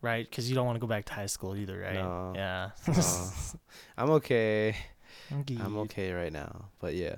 right? 0.00 0.28
Because 0.28 0.48
you 0.48 0.54
don't 0.54 0.66
want 0.66 0.76
to 0.76 0.80
go 0.80 0.86
back 0.86 1.04
to 1.06 1.12
high 1.12 1.26
school 1.26 1.56
either, 1.56 1.78
right? 1.78 1.94
No. 1.94 2.32
Yeah. 2.34 2.70
uh, 2.86 3.30
I'm 3.98 4.10
okay. 4.10 4.76
Indeed. 5.30 5.60
I'm 5.60 5.76
okay 5.78 6.12
right 6.12 6.32
now, 6.32 6.66
but 6.78 6.94
yeah. 6.94 7.16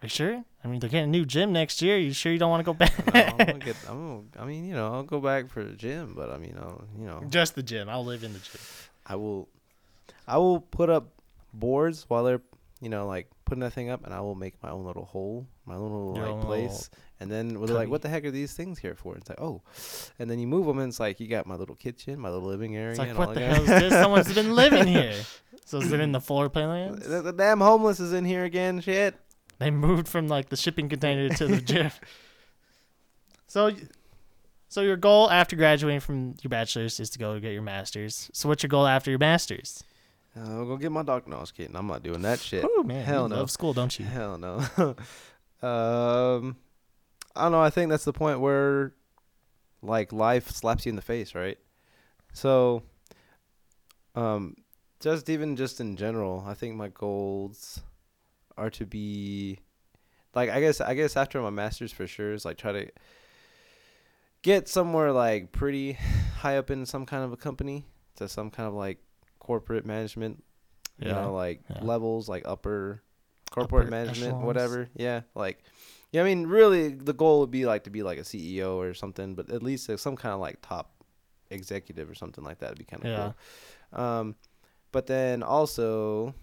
Are 0.00 0.06
you 0.06 0.08
sure? 0.08 0.44
I 0.64 0.68
mean, 0.68 0.80
they're 0.80 0.90
getting 0.90 1.08
a 1.08 1.12
new 1.12 1.24
gym 1.24 1.52
next 1.52 1.82
year. 1.82 1.98
You 1.98 2.12
sure 2.12 2.30
you 2.32 2.38
don't 2.38 2.50
want 2.50 2.60
to 2.60 2.64
go 2.64 2.74
back? 2.74 3.14
No, 3.14 3.20
I'm 3.20 3.36
gonna 3.36 3.52
get. 3.58 3.76
I'm. 3.88 3.96
Gonna, 3.96 4.22
I 4.38 4.44
mean, 4.44 4.64
you 4.64 4.74
know, 4.74 4.92
I'll 4.92 5.02
go 5.02 5.20
back 5.20 5.48
for 5.48 5.64
the 5.64 5.72
gym, 5.74 6.14
but 6.14 6.30
I 6.30 6.38
mean, 6.38 6.56
I'll, 6.58 6.84
you 6.98 7.06
know, 7.06 7.22
Just 7.28 7.54
the 7.54 7.62
gym. 7.62 7.88
I'll 7.88 8.04
live 8.04 8.22
in 8.22 8.32
the 8.32 8.38
gym. 8.38 8.60
I 9.06 9.16
will 9.16 9.48
I 10.26 10.36
will 10.38 10.60
put 10.60 10.90
up 10.90 11.08
boards 11.52 12.04
while 12.08 12.24
they're 12.24 12.42
you 12.80 12.90
know 12.90 13.06
like 13.06 13.26
putting 13.44 13.60
that 13.60 13.72
thing 13.72 13.88
up 13.88 14.04
and 14.04 14.12
I 14.12 14.20
will 14.20 14.34
make 14.34 14.62
my 14.62 14.70
own 14.70 14.84
little 14.84 15.04
hole, 15.04 15.46
my 15.64 15.74
own 15.74 15.82
little 15.82 16.14
Your 16.16 16.26
like 16.26 16.34
own 16.34 16.42
place. 16.42 16.90
And 17.20 17.28
then 17.32 17.48
they're 17.48 17.74
like, 17.74 17.88
"What 17.88 18.02
the 18.02 18.08
heck 18.08 18.24
are 18.24 18.30
these 18.30 18.52
things 18.52 18.78
here 18.78 18.94
for?" 18.94 19.16
It's 19.16 19.28
like, 19.28 19.40
"Oh," 19.40 19.62
and 20.20 20.30
then 20.30 20.38
you 20.38 20.46
move 20.46 20.66
them, 20.66 20.78
and 20.78 20.88
it's 20.88 21.00
like 21.00 21.18
you 21.18 21.26
got 21.26 21.46
my 21.46 21.56
little 21.56 21.74
kitchen, 21.74 22.20
my 22.20 22.30
little 22.30 22.46
living 22.46 22.76
area. 22.76 22.90
It's 22.90 22.98
like, 23.00 23.08
and 23.08 23.18
what 23.18 23.28
all 23.28 23.34
the 23.34 23.40
hell 23.40 23.62
is 23.62 23.66
this? 23.66 23.92
Someone's 23.92 24.32
been 24.32 24.54
living 24.54 24.86
here. 24.98 25.16
So 25.64 25.78
is 25.78 25.90
it 25.90 25.98
in 25.98 26.12
the 26.12 26.20
floor 26.20 26.48
plans? 26.48 27.04
The, 27.08 27.22
the 27.22 27.32
damn 27.32 27.60
homeless 27.60 27.98
is 27.98 28.12
in 28.12 28.24
here 28.24 28.44
again. 28.44 28.80
Shit. 28.80 29.16
They 29.58 29.70
moved 29.70 30.08
from 30.08 30.28
like 30.28 30.48
the 30.48 30.56
shipping 30.56 30.88
container 30.88 31.28
to 31.30 31.46
the 31.46 31.60
gym. 31.60 31.90
So, 33.46 33.72
so 34.68 34.82
your 34.82 34.96
goal 34.96 35.30
after 35.30 35.56
graduating 35.56 36.00
from 36.00 36.34
your 36.42 36.50
bachelor's 36.50 37.00
is 37.00 37.10
to 37.10 37.18
go 37.18 37.38
get 37.40 37.52
your 37.52 37.62
master's. 37.62 38.30
So 38.32 38.48
what's 38.48 38.62
your 38.62 38.68
goal 38.68 38.86
after 38.86 39.10
your 39.10 39.18
master's? 39.18 39.82
Uh, 40.36 40.58
I'll 40.58 40.66
go 40.66 40.76
get 40.76 40.92
my 40.92 41.02
doctor. 41.02 41.30
No, 41.30 41.38
I 41.38 41.40
was 41.40 41.50
kidding. 41.50 41.74
I'm 41.74 41.86
not 41.86 42.02
doing 42.02 42.22
that 42.22 42.38
shit. 42.38 42.64
Oh 42.68 42.82
man, 42.82 43.04
hell 43.04 43.24
you 43.24 43.30
no. 43.30 43.36
love 43.36 43.50
school, 43.50 43.72
don't 43.72 43.98
you? 43.98 44.04
Hell 44.04 44.38
no. 44.38 44.58
um, 45.66 46.56
I 47.34 47.42
don't 47.42 47.52
know. 47.52 47.60
I 47.60 47.70
think 47.70 47.90
that's 47.90 48.04
the 48.04 48.12
point 48.12 48.40
where, 48.40 48.92
like, 49.82 50.12
life 50.12 50.50
slaps 50.50 50.86
you 50.86 50.90
in 50.90 50.96
the 50.96 51.02
face, 51.02 51.34
right? 51.34 51.58
So, 52.32 52.82
um, 54.14 54.56
just 55.00 55.30
even 55.30 55.56
just 55.56 55.80
in 55.80 55.96
general, 55.96 56.44
I 56.46 56.54
think 56.54 56.76
my 56.76 56.88
goals 56.88 57.80
are 58.58 58.70
to 58.70 58.84
be, 58.86 59.58
like, 60.34 60.50
I 60.50 60.60
guess 60.60 60.80
I 60.80 60.94
guess 60.94 61.16
after 61.16 61.40
my 61.40 61.50
masters 61.50 61.92
for 61.92 62.06
sure 62.06 62.32
is 62.32 62.44
like 62.44 62.58
try 62.58 62.72
to 62.72 62.90
get 64.42 64.68
somewhere 64.68 65.12
like 65.12 65.52
pretty 65.52 65.94
high 66.38 66.56
up 66.58 66.70
in 66.70 66.86
some 66.86 67.06
kind 67.06 67.24
of 67.24 67.32
a 67.32 67.36
company 67.36 67.86
to 68.16 68.28
some 68.28 68.50
kind 68.50 68.68
of 68.68 68.74
like 68.74 68.98
corporate 69.38 69.84
management 69.86 70.42
you 71.00 71.08
Yeah. 71.08 71.14
know, 71.22 71.34
like 71.34 71.60
yeah. 71.70 71.82
levels, 71.82 72.28
like 72.28 72.42
upper 72.46 73.02
corporate 73.50 73.82
Upper 73.86 73.90
management, 73.90 74.28
echelons. 74.34 74.44
whatever. 74.44 74.88
Yeah, 74.94 75.20
like, 75.34 75.62
yeah. 76.12 76.22
I 76.22 76.24
mean, 76.24 76.46
really, 76.48 76.88
the 76.88 77.12
goal 77.12 77.40
would 77.40 77.50
be 77.52 77.64
like 77.66 77.84
to 77.84 77.90
be 77.90 78.02
like 78.02 78.18
a 78.18 78.22
CEO 78.22 78.74
or 78.76 78.94
something, 78.94 79.34
but 79.36 79.50
at 79.50 79.62
least 79.62 79.88
like, 79.88 79.98
some 80.00 80.16
kind 80.16 80.34
of 80.34 80.40
like 80.40 80.58
top 80.60 80.90
executive 81.50 82.10
or 82.10 82.14
something 82.14 82.42
like 82.44 82.58
that 82.58 82.70
would 82.70 82.78
be 82.78 82.84
kind 82.84 83.04
of 83.04 83.08
Yeah. 83.10 83.32
cool. 83.92 84.04
Um, 84.04 84.34
but 84.92 85.06
then 85.06 85.42
also, 85.44 86.34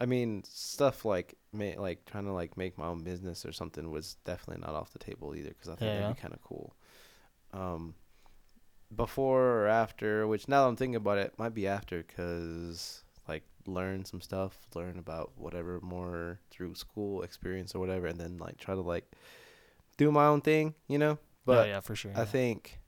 I 0.00 0.06
mean, 0.06 0.42
stuff 0.44 1.04
like 1.04 1.34
ma- 1.52 1.80
like 1.80 2.04
trying 2.04 2.24
to 2.24 2.32
like 2.32 2.56
make 2.56 2.78
my 2.78 2.86
own 2.86 3.02
business 3.02 3.44
or 3.44 3.52
something 3.52 3.90
was 3.90 4.16
definitely 4.24 4.62
not 4.64 4.74
off 4.74 4.92
the 4.92 4.98
table 4.98 5.34
either 5.34 5.50
because 5.50 5.68
I 5.68 5.76
think 5.76 5.94
Yeah, 5.94 5.94
that'd 5.94 6.08
be 6.08 6.20
kind 6.20 6.34
of 6.34 6.42
cool. 6.42 6.74
Um, 7.52 7.94
before 8.94 9.42
or 9.62 9.68
after, 9.68 10.26
which 10.26 10.48
now 10.48 10.62
that 10.62 10.68
I'm 10.68 10.76
thinking 10.76 10.96
about 10.96 11.18
it, 11.18 11.34
might 11.38 11.54
be 11.54 11.66
after 11.66 12.02
because 12.02 13.04
like 13.28 13.44
learn 13.66 14.04
some 14.04 14.20
stuff, 14.20 14.58
learn 14.74 14.98
about 14.98 15.32
whatever 15.36 15.80
more 15.82 16.40
through 16.50 16.74
school 16.74 17.22
experience 17.22 17.74
or 17.74 17.80
whatever, 17.80 18.06
and 18.06 18.20
then 18.20 18.38
like 18.38 18.58
try 18.58 18.74
to 18.74 18.80
like 18.80 19.10
do 19.96 20.10
my 20.10 20.26
own 20.26 20.40
thing, 20.40 20.74
you 20.88 20.98
know. 20.98 21.18
But 21.44 21.66
oh, 21.66 21.70
yeah, 21.70 21.80
for 21.80 21.96
sure. 21.96 22.12
I 22.14 22.20
yeah. 22.20 22.24
think 22.24 22.80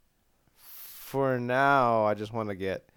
for 0.56 1.38
now, 1.38 2.04
I 2.04 2.14
just 2.14 2.32
want 2.32 2.48
to 2.50 2.54
get. 2.54 2.88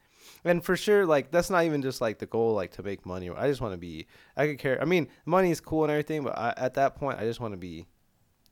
And 0.48 0.64
for 0.64 0.76
sure, 0.76 1.06
like 1.06 1.32
that's 1.32 1.50
not 1.50 1.64
even 1.66 1.82
just 1.82 2.02
like 2.02 2.20
the 2.20 2.26
goal, 2.26 2.54
like 2.54 2.72
to 2.74 2.84
make 2.84 3.06
money. 3.06 3.30
I 3.30 3.48
just 3.48 3.62
want 3.62 3.74
to 3.74 3.78
be. 3.78 4.08
I 4.36 4.48
could 4.48 4.60
care. 4.60 4.82
I 4.82 4.86
mean, 4.86 5.08
money 5.26 5.52
is 5.52 5.60
cool 5.60 5.84
and 5.84 5.92
everything, 5.92 6.24
but 6.24 6.38
I, 6.38 6.54
at 6.58 6.74
that 6.76 6.96
point, 6.96 7.20
I 7.20 7.24
just 7.24 7.40
want 7.40 7.54
to 7.54 7.58
be 7.58 7.86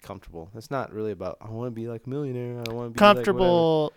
comfortable. 0.01 0.49
It's 0.55 0.69
not 0.71 0.93
really 0.93 1.11
about. 1.11 1.37
I 1.41 1.49
want 1.49 1.67
to 1.67 1.71
be 1.71 1.87
like 1.87 2.05
a 2.05 2.09
millionaire. 2.09 2.63
I 2.69 2.73
want 2.73 2.87
to 2.89 2.93
be. 2.93 2.97
Comfortable. 2.99 3.93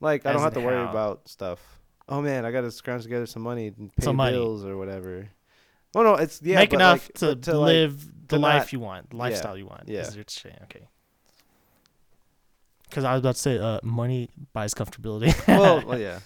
Like, 0.00 0.24
I 0.24 0.32
don't 0.32 0.42
have 0.42 0.54
to 0.54 0.60
worry 0.60 0.82
how? 0.84 0.90
about 0.90 1.28
stuff. 1.28 1.60
Oh 2.08 2.20
man, 2.20 2.44
I 2.44 2.50
got 2.50 2.62
to 2.62 2.70
scrounge 2.70 3.02
together 3.04 3.26
some 3.26 3.42
money 3.42 3.68
and 3.68 3.94
pay 3.94 4.04
Some 4.04 4.16
money. 4.16 4.32
bills 4.36 4.64
or 4.64 4.76
whatever. 4.76 5.28
Oh 5.94 6.02
no, 6.02 6.14
it's 6.14 6.40
yeah, 6.42 6.56
Make 6.56 6.72
enough 6.72 7.08
like, 7.08 7.14
to, 7.14 7.36
to 7.36 7.58
like, 7.58 7.66
live 7.66 8.06
the 8.28 8.36
to 8.36 8.38
life 8.42 8.60
not- 8.62 8.72
you 8.72 8.80
want, 8.80 9.10
the 9.10 9.16
lifestyle 9.16 9.56
you 9.58 9.66
want. 9.66 9.84
yeah. 9.88 10.00
Is 10.00 10.08
what 10.08 10.16
you're 10.16 10.24
saying. 10.28 10.58
Okay. 10.64 10.88
Because 12.88 13.04
I 13.04 13.12
was 13.12 13.20
about 13.20 13.36
to 13.36 13.40
say, 13.40 13.58
uh, 13.58 13.78
money 13.84 14.28
buys 14.52 14.74
comfortability. 14.74 15.32
well, 15.46 15.82
well, 15.86 15.98
yeah. 15.98 16.18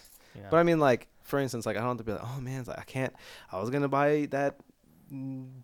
But 0.50 0.59
I 0.59 0.62
mean, 0.62 0.79
like 0.79 1.09
for 1.23 1.38
instance, 1.38 1.67
like 1.67 1.76
I 1.76 1.81
don't 1.81 1.91
have 1.91 1.99
to 1.99 2.05
be 2.05 2.12
like, 2.12 2.23
oh 2.23 2.41
man, 2.41 2.64
like, 2.67 2.79
I 2.79 2.83
can't. 2.85 3.12
I 3.50 3.61
was 3.61 3.71
gonna 3.71 3.88
buy 3.88 4.29
that 4.31 4.57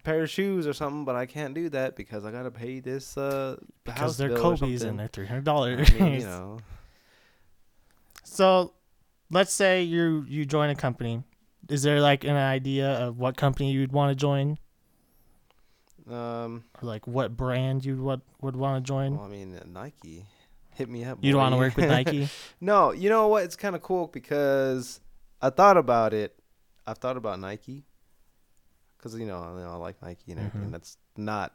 pair 0.05 0.23
of 0.23 0.31
shoes 0.31 0.67
or 0.67 0.73
something, 0.73 1.05
but 1.05 1.17
I 1.17 1.27
can't 1.27 1.55
do 1.55 1.69
that 1.71 1.97
because 1.97 2.25
I 2.25 2.31
gotta 2.31 2.51
pay 2.51 2.81
this 2.81 3.17
uh 3.17 3.57
because 3.85 4.01
house 4.01 4.17
they're 4.17 4.29
bill 4.29 4.57
Kobe's 4.57 4.83
and 4.83 4.99
they're 4.99 5.09
three 5.09 5.27
hundred 5.27 5.45
dollars. 5.45 5.91
I 5.91 5.95
mean, 5.95 6.21
you 6.21 6.27
know, 6.27 6.59
So, 8.25 8.73
let's 9.31 9.53
say 9.53 9.83
you 9.83 10.25
you 10.29 10.45
join 10.45 10.71
a 10.71 10.75
company. 10.75 11.23
Is 11.69 11.83
there 11.83 12.01
like 12.01 12.25
an 12.25 12.37
idea 12.37 12.89
of 12.91 13.19
what 13.19 13.37
company 13.37 13.71
you'd 13.73 13.93
want 13.93 14.11
to 14.11 14.15
join, 14.17 14.59
um, 16.09 16.65
or 16.81 16.87
like 16.89 17.07
what 17.07 17.37
brand 17.37 17.85
you 17.85 17.97
would 18.03 18.23
would 18.41 18.57
want 18.57 18.85
to 18.85 18.89
join? 18.89 19.17
well, 19.17 19.27
I 19.27 19.29
mean, 19.29 19.59
Nike, 19.73 20.27
hit 20.81 20.89
me 20.89 21.05
up. 21.05 21.19
You'd 21.21 21.37
want 21.37 21.53
to 21.53 21.59
work 21.59 21.77
with 21.77 21.89
Nike. 21.89 22.29
no, 22.61 22.93
you 22.93 23.09
know 23.11 23.29
what? 23.29 23.45
It's 23.45 23.57
kind 23.57 23.77
of 23.77 23.83
cool 23.83 24.07
because 24.09 25.01
I 25.41 25.51
thought 25.51 25.77
about 25.77 26.13
it. 26.15 26.35
I've 26.87 26.99
thought 26.99 27.17
about 27.17 27.39
Nike 27.39 27.85
because 28.97 29.15
you 29.19 29.27
know, 29.27 29.55
you 29.57 29.63
know 29.65 29.71
I 29.71 29.77
like 29.77 30.03
Nike 30.03 30.33
and 30.33 30.41
everything. 30.41 30.69
Mhm. 30.71 30.73
That's 30.73 30.97
not. 31.17 31.53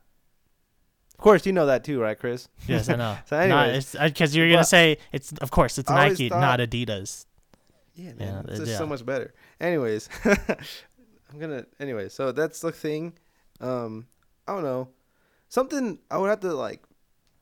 Of 1.13 1.17
course, 1.23 1.45
you 1.45 1.53
know 1.53 1.65
that 1.65 1.83
too, 1.83 1.99
right, 2.01 2.17
Chris? 2.19 2.47
yes, 2.67 2.89
I 2.89 2.95
know. 2.95 3.17
So 3.25 3.37
anyways. 3.37 3.95
because 4.01 4.35
you're 4.35 4.49
gonna 4.49 4.63
say 4.63 4.97
it's 5.11 5.31
of 5.41 5.49
course 5.51 5.77
it's 5.77 5.89
Nike, 5.89 6.29
thought- 6.29 6.41
not 6.41 6.59
Adidas. 6.59 7.25
Yeah, 7.95 8.11
Yeah, 8.19 8.25
man, 8.25 8.45
it's 8.49 8.59
uh, 8.59 8.65
just 8.65 8.77
so 8.77 8.85
much 8.85 9.05
better. 9.05 9.33
Anyways, 9.59 10.09
I'm 10.25 11.39
gonna. 11.39 11.65
Anyway, 11.79 12.09
so 12.09 12.31
that's 12.31 12.59
the 12.59 12.71
thing. 12.71 13.13
Um, 13.61 14.07
I 14.47 14.53
don't 14.53 14.63
know. 14.63 14.89
Something 15.47 15.99
I 16.11 16.17
would 16.17 16.29
have 16.29 16.41
to 16.41 16.53
like, 16.53 16.83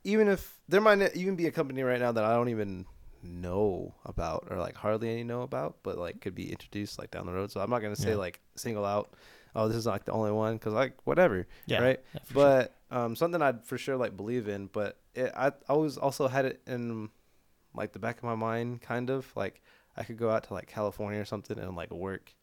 even 0.03 0.27
if 0.27 0.59
there 0.67 0.81
might 0.81 1.15
even 1.15 1.35
be 1.35 1.47
a 1.47 1.51
company 1.51 1.81
right 1.83 1.99
now 1.99 2.11
that 2.11 2.23
I 2.23 2.33
don't 2.33 2.49
even 2.49 2.85
know 3.21 3.93
about 4.05 4.47
or 4.49 4.57
like 4.57 4.75
hardly 4.75 5.09
any 5.09 5.23
know 5.23 5.41
about, 5.43 5.77
but 5.83 5.97
like 5.97 6.19
could 6.21 6.35
be 6.35 6.51
introduced 6.51 6.99
like 6.99 7.11
down 7.11 7.25
the 7.25 7.31
road. 7.33 7.51
So 7.51 7.61
I'm 7.61 7.69
not 7.69 7.81
gonna 7.81 7.95
say 7.95 8.11
Yeah. 8.11 8.17
like 8.17 8.41
single 8.55 8.85
out. 8.85 9.13
Oh, 9.55 9.67
this 9.67 9.77
is 9.77 9.85
like 9.85 10.03
the 10.05 10.11
only 10.11 10.31
one 10.31 10.55
because 10.55 10.73
like 10.73 10.97
whatever, 11.05 11.47
Yeah, 11.67 11.79
right? 11.81 11.99
yeah, 12.13 12.19
for 12.23 12.33
sure. 12.33 12.43
But 12.43 12.75
um, 12.91 13.15
something 13.15 13.41
I'd 13.41 13.63
for 13.65 13.77
sure 13.77 13.95
like 13.97 14.17
believe 14.17 14.47
in, 14.47 14.67
but 14.67 14.99
it, 15.15 15.31
I 15.35 15.51
always 15.69 15.97
also 15.97 16.27
had 16.27 16.45
it 16.45 16.61
in 16.67 17.09
like 17.75 17.93
the 17.93 17.99
back 17.99 18.17
of 18.17 18.23
my 18.23 18.35
mind, 18.35 18.81
kind 18.81 19.09
of 19.09 19.31
like 19.35 19.61
I 19.95 20.03
could 20.03 20.17
go 20.17 20.29
out 20.29 20.43
to 20.45 20.53
like 20.53 20.67
California 20.67 21.19
or 21.19 21.25
something 21.25 21.57
and 21.57 21.75
like 21.75 21.91
work 21.91 22.33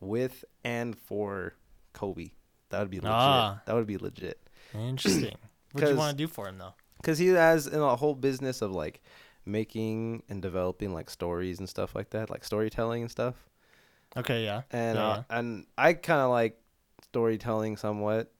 with 0.00 0.44
and 0.64 0.98
for 0.98 1.54
Kobe. 1.92 2.30
That 2.70 2.80
would 2.80 2.90
be 2.90 2.98
legit. 2.98 3.14
Ah. 3.14 3.62
That 3.64 3.74
would 3.74 3.86
be 3.86 3.96
legit 3.96 4.40
interesting. 4.74 5.36
What 5.72 5.84
do 5.84 5.90
you 5.90 5.96
want 5.98 6.10
to 6.10 6.16
do 6.16 6.26
for 6.28 6.48
him 6.48 6.58
though? 6.58 6.74
Because 7.06 7.18
he 7.20 7.28
has 7.28 7.68
in 7.68 7.78
a 7.78 7.94
whole 7.94 8.16
business 8.16 8.62
of 8.62 8.72
like 8.72 9.00
making 9.44 10.24
and 10.28 10.42
developing 10.42 10.92
like 10.92 11.08
stories 11.08 11.60
and 11.60 11.68
stuff 11.68 11.94
like 11.94 12.10
that, 12.10 12.30
like 12.30 12.42
storytelling 12.42 13.02
and 13.02 13.10
stuff. 13.10 13.36
Okay, 14.16 14.42
yeah. 14.42 14.62
and 14.72 14.96
Yeah, 14.96 15.06
uh, 15.08 15.22
and 15.30 15.66
I 15.78 15.92
kind 15.92 16.20
of 16.20 16.30
like 16.30 16.58
storytelling 17.04 17.76
somewhat. 17.76 18.32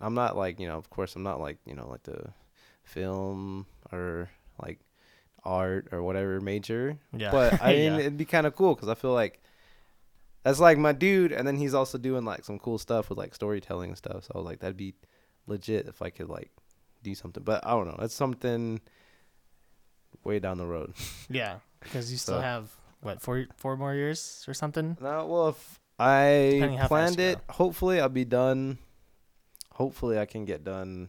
I'm 0.00 0.14
not 0.14 0.34
like 0.34 0.58
you 0.58 0.66
know, 0.66 0.78
of 0.78 0.88
course, 0.88 1.14
I'm 1.14 1.24
not 1.24 1.40
like 1.40 1.58
you 1.66 1.74
know, 1.74 1.86
like 1.90 2.04
the 2.04 2.32
film 2.84 3.66
or 3.92 4.30
like 4.62 4.80
art 5.44 5.88
or 5.92 6.02
whatever 6.02 6.40
major. 6.40 6.96
Yeah. 7.14 7.30
But 7.32 7.62
I 7.62 7.72
mean, 7.74 7.92
Yeah. 7.92 7.98
it'd 7.98 8.16
be 8.16 8.24
kind 8.24 8.46
of 8.46 8.56
cool 8.56 8.74
because 8.74 8.88
I 8.88 8.94
feel 8.94 9.12
like 9.12 9.42
that's 10.42 10.58
like 10.58 10.78
my 10.78 10.92
dude, 10.92 11.32
and 11.32 11.46
then 11.46 11.56
he's 11.56 11.74
also 11.74 11.98
doing 11.98 12.24
like 12.24 12.46
some 12.46 12.58
cool 12.58 12.78
stuff 12.78 13.10
with 13.10 13.18
like 13.18 13.34
storytelling 13.34 13.90
and 13.90 13.98
stuff. 13.98 14.24
So 14.24 14.32
I 14.34 14.38
was 14.38 14.46
like, 14.46 14.60
that'd 14.60 14.78
be 14.78 14.94
legit 15.46 15.86
if 15.86 16.00
I 16.00 16.08
could 16.08 16.30
like 16.30 16.50
do 17.06 17.14
something. 17.14 17.42
But 17.42 17.62
I 17.66 17.70
don't 17.70 17.86
know, 17.86 17.98
it's 18.02 18.14
something 18.14 18.80
way 20.24 20.38
down 20.38 20.58
the 20.58 20.66
road. 20.66 20.92
Yeah, 21.30 21.58
because 21.80 22.10
you 22.10 22.18
still 22.18 22.36
So- 22.36 22.40
have 22.42 22.70
what 23.00 23.22
four 23.22 23.46
four 23.56 23.76
more 23.76 23.94
years 23.94 24.44
or 24.48 24.54
something. 24.54 24.96
No, 25.00 25.26
well, 25.26 25.48
if 25.54 25.78
I 25.98 26.50
Depending 26.58 26.78
how 26.78 26.88
fast 26.88 26.90
planned 26.90 27.20
it, 27.20 27.38
hopefully 27.50 28.00
I'll 28.00 28.08
be 28.08 28.24
done. 28.24 28.78
Hopefully 29.74 30.18
I 30.18 30.26
can 30.26 30.44
get 30.44 30.64
done 30.64 31.08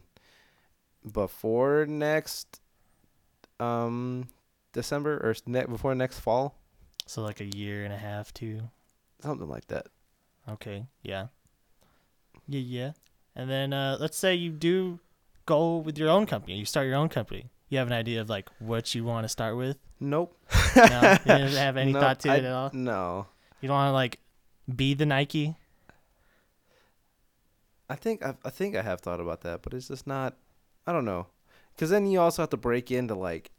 before 1.10 1.86
next 1.88 2.60
um 3.60 4.28
December 4.72 5.16
or 5.18 5.34
ne- 5.46 5.66
before 5.66 5.94
next 5.94 6.20
fall, 6.20 6.54
So 7.06 7.22
like 7.22 7.40
a 7.40 7.48
year 7.56 7.84
and 7.84 7.92
a 7.92 7.96
half, 7.98 8.32
two. 8.32 8.70
something 9.22 9.48
like 9.48 9.66
that. 9.68 9.86
Okay, 10.48 10.86
yeah, 11.02 11.28
yeah, 12.46 12.60
yeah. 12.60 12.92
And 13.34 13.48
then 13.50 13.72
uh, 13.72 13.96
let's 14.00 14.16
say 14.18 14.34
you 14.34 14.50
do 14.52 15.00
go 15.48 15.78
with 15.78 15.96
your 15.98 16.10
own 16.10 16.26
company. 16.26 16.56
You 16.58 16.64
start 16.66 16.86
your 16.86 16.96
own 16.96 17.08
company. 17.08 17.50
You 17.70 17.78
have 17.78 17.86
an 17.88 17.92
idea 17.94 18.20
of 18.20 18.28
like 18.28 18.48
what 18.60 18.94
you 18.94 19.02
want 19.04 19.24
to 19.24 19.28
start 19.28 19.56
with. 19.56 19.78
Nope. 19.98 20.36
No, 20.76 20.84
you 20.84 21.18
didn't 21.24 21.52
have 21.66 21.76
any 21.76 21.92
Nope, 21.96 22.02
thought 22.02 22.20
to 22.20 22.30
I- 22.30 22.36
it 22.36 22.44
at 22.44 22.52
all. 22.52 22.70
No. 22.72 23.26
You 23.60 23.68
don't 23.68 23.76
want 23.76 23.88
to 23.88 23.92
like 23.92 24.20
be 24.74 24.94
the 24.94 25.06
Nike. 25.06 25.56
I 27.90 27.96
think 27.96 28.24
I, 28.24 28.34
I 28.44 28.50
think 28.50 28.76
I 28.76 28.82
have 28.82 29.00
thought 29.00 29.20
about 29.20 29.40
that, 29.42 29.62
but 29.62 29.72
it's 29.74 29.88
just 29.88 30.06
not. 30.06 30.36
I 30.86 30.92
don't 30.92 31.04
know, 31.04 31.26
because 31.74 31.90
then 31.90 32.06
you 32.06 32.20
also 32.20 32.42
have 32.42 32.50
to 32.50 32.56
break 32.56 32.90
into 32.90 33.14
like, 33.14 33.50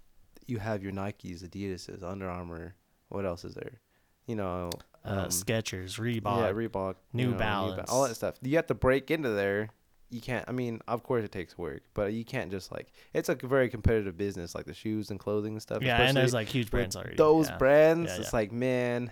you 0.48 0.58
have 0.60 0.82
your 0.82 0.92
Nikes, 0.92 1.44
Adidas's, 1.44 2.04
Under 2.04 2.28
Armour. 2.30 2.74
What 3.10 3.26
else 3.26 3.44
is 3.46 3.54
there? 3.56 3.82
You 4.28 4.36
know, 4.36 4.70
Uh, 5.06 5.10
um, 5.10 5.28
Skechers, 5.30 6.00
Reebok. 6.00 6.38
Yeah, 6.42 6.52
Reebok, 6.54 6.96
New 7.14 7.26
you 7.26 7.32
know, 7.32 7.38
Balance. 7.38 7.90
all 7.92 8.08
that 8.08 8.16
stuff. 8.16 8.36
You 8.42 8.56
have 8.56 8.68
to 8.68 8.74
break 8.76 9.12
into 9.12 9.30
there. 9.30 9.70
You 10.12 10.22
can't. 10.22 10.44
I 10.48 10.52
mean, 10.52 10.82
of 10.88 11.04
course 11.04 11.24
it 11.24 11.32
takes 11.32 11.58
work, 11.58 11.84
but 11.94 12.14
you 12.14 12.26
can't 12.26 12.50
just 12.50 12.72
like. 12.72 12.92
It's 13.14 13.30
a 13.30 13.36
very 13.36 13.70
competitive 13.70 14.18
business, 14.18 14.56
like 14.56 14.66
the 14.66 14.74
shoes 14.74 15.12
and 15.12 15.20
clothing 15.20 15.54
and 15.54 15.62
stuff. 15.62 15.84
yeah, 15.84 16.02
and 16.02 16.18
there's 16.18 16.34
like 16.34 16.48
huge 16.48 16.72
brands 16.72 16.96
already. 16.96 17.16
Those 17.16 17.50
yeah. 17.50 17.58
brands, 17.58 18.12
Yeah, 18.12 18.22
it's 18.22 18.34
like 18.34 18.52
man, 18.52 19.12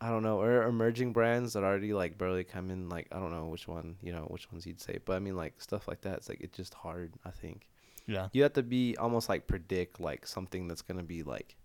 I 0.00 0.10
don't 0.10 0.22
know, 0.22 0.40
or 0.40 0.64
emerging 0.64 1.12
brands 1.12 1.54
that 1.54 1.64
already 1.64 1.94
like 1.94 2.18
barely 2.18 2.44
come 2.44 2.70
in. 2.70 2.88
Like 2.88 3.08
I 3.10 3.18
don't 3.18 3.30
know 3.32 3.46
which 3.46 3.66
one, 3.66 3.96
you 4.02 4.12
know, 4.12 4.26
which 4.28 4.52
ones 4.52 4.66
you'd 4.66 4.80
say, 4.80 4.98
but 5.04 5.14
I 5.14 5.18
mean 5.18 5.36
like 5.36 5.60
stuff 5.62 5.88
like 5.88 6.02
that. 6.02 6.18
It's 6.18 6.28
like 6.28 6.40
it's 6.40 6.56
just 6.56 6.74
hard. 6.74 7.14
I 7.24 7.30
think 7.30 7.66
Yeah, 8.06 8.28
you 8.32 8.42
have 8.42 8.52
to 8.54 8.62
be 8.62 8.96
almost 8.98 9.28
like 9.28 9.46
predict 9.46 9.98
like 9.98 10.26
something 10.26 10.68
that's 10.68 10.82
gonna 10.82 11.02
be 11.02 11.22
like, 11.22 11.56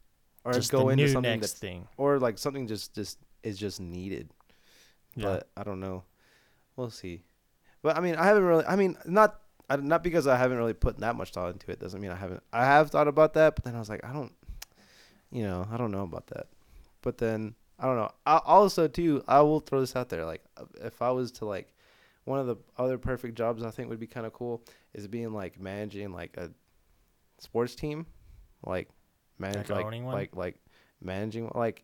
or 0.46 0.54
just 0.54 0.72
go 0.72 0.90
into 0.90 1.10
something 1.10 1.42
that's 1.42 1.54
thing. 1.54 1.88
or 1.98 2.18
like 2.18 2.38
something 2.38 2.66
just 2.66 2.96
just 2.96 3.20
is 3.44 3.58
just 3.58 3.82
needed 3.82 4.30
Yeah, 5.16 5.26
but 5.26 5.50
I 5.58 5.64
don't 5.64 5.80
know. 5.82 6.04
We'll 6.76 6.90
see. 6.90 7.24
But 7.84 7.98
I 7.98 8.00
mean, 8.00 8.16
I 8.16 8.26
haven't 8.26 8.44
really. 8.44 8.66
I 8.66 8.76
mean, 8.76 8.98
not 9.06 9.40
I, 9.70 9.76
not 9.76 10.02
because 10.04 10.26
I 10.26 10.38
haven't 10.38 10.58
really 10.58 10.74
put 10.74 10.98
that 11.00 11.16
much 11.16 11.32
thought 11.32 11.54
into 11.54 11.70
it. 11.72 11.80
Doesn't 11.80 12.02
mean 12.02 12.12
I 12.12 12.16
haven't. 12.16 12.42
I 12.52 12.66
have 12.66 12.90
thought 12.90 13.08
about 13.08 13.36
that, 13.36 13.56
but 13.56 13.64
then 13.64 13.76
I 13.76 13.80
was 13.80 13.90
like, 13.90 14.04
I 14.04 14.12
don't. 14.12 14.34
You 15.32 15.44
know, 15.44 15.68
I 15.72 15.78
don't 15.78 15.92
know 15.92 16.04
about 16.04 16.28
that. 16.28 16.48
But 17.02 17.18
then 17.20 17.56
I 17.80 17.86
don't 17.86 17.98
know. 17.98 18.12
I, 18.26 18.40
also, 18.46 18.88
too, 18.88 19.24
I 19.28 19.42
will 19.42 19.60
throw 19.60 19.82
this 19.82 19.96
out 19.96 20.10
there. 20.10 20.26
Like, 20.26 20.44
if 20.82 21.02
I 21.02 21.12
was 21.12 21.32
to 21.34 21.46
like, 21.46 21.74
one 22.26 22.40
of 22.40 22.48
the 22.48 22.56
other 22.78 22.98
perfect 22.98 23.36
jobs 23.36 23.64
I 23.64 23.72
think 23.72 23.90
would 23.90 24.00
be 24.00 24.08
kind 24.08 24.26
of 24.26 24.34
cool 24.34 24.64
is 24.94 25.08
being 25.08 25.34
like 25.34 25.60
managing 25.60 26.14
like 26.14 26.38
a 26.38 26.52
sports 27.40 27.76
team, 27.76 28.06
like 28.66 28.90
manage 29.40 29.70
Like 29.70 29.86
like 29.86 30.04
like 30.04 30.36
like 30.36 30.56
managing 31.02 31.52
like 31.54 31.84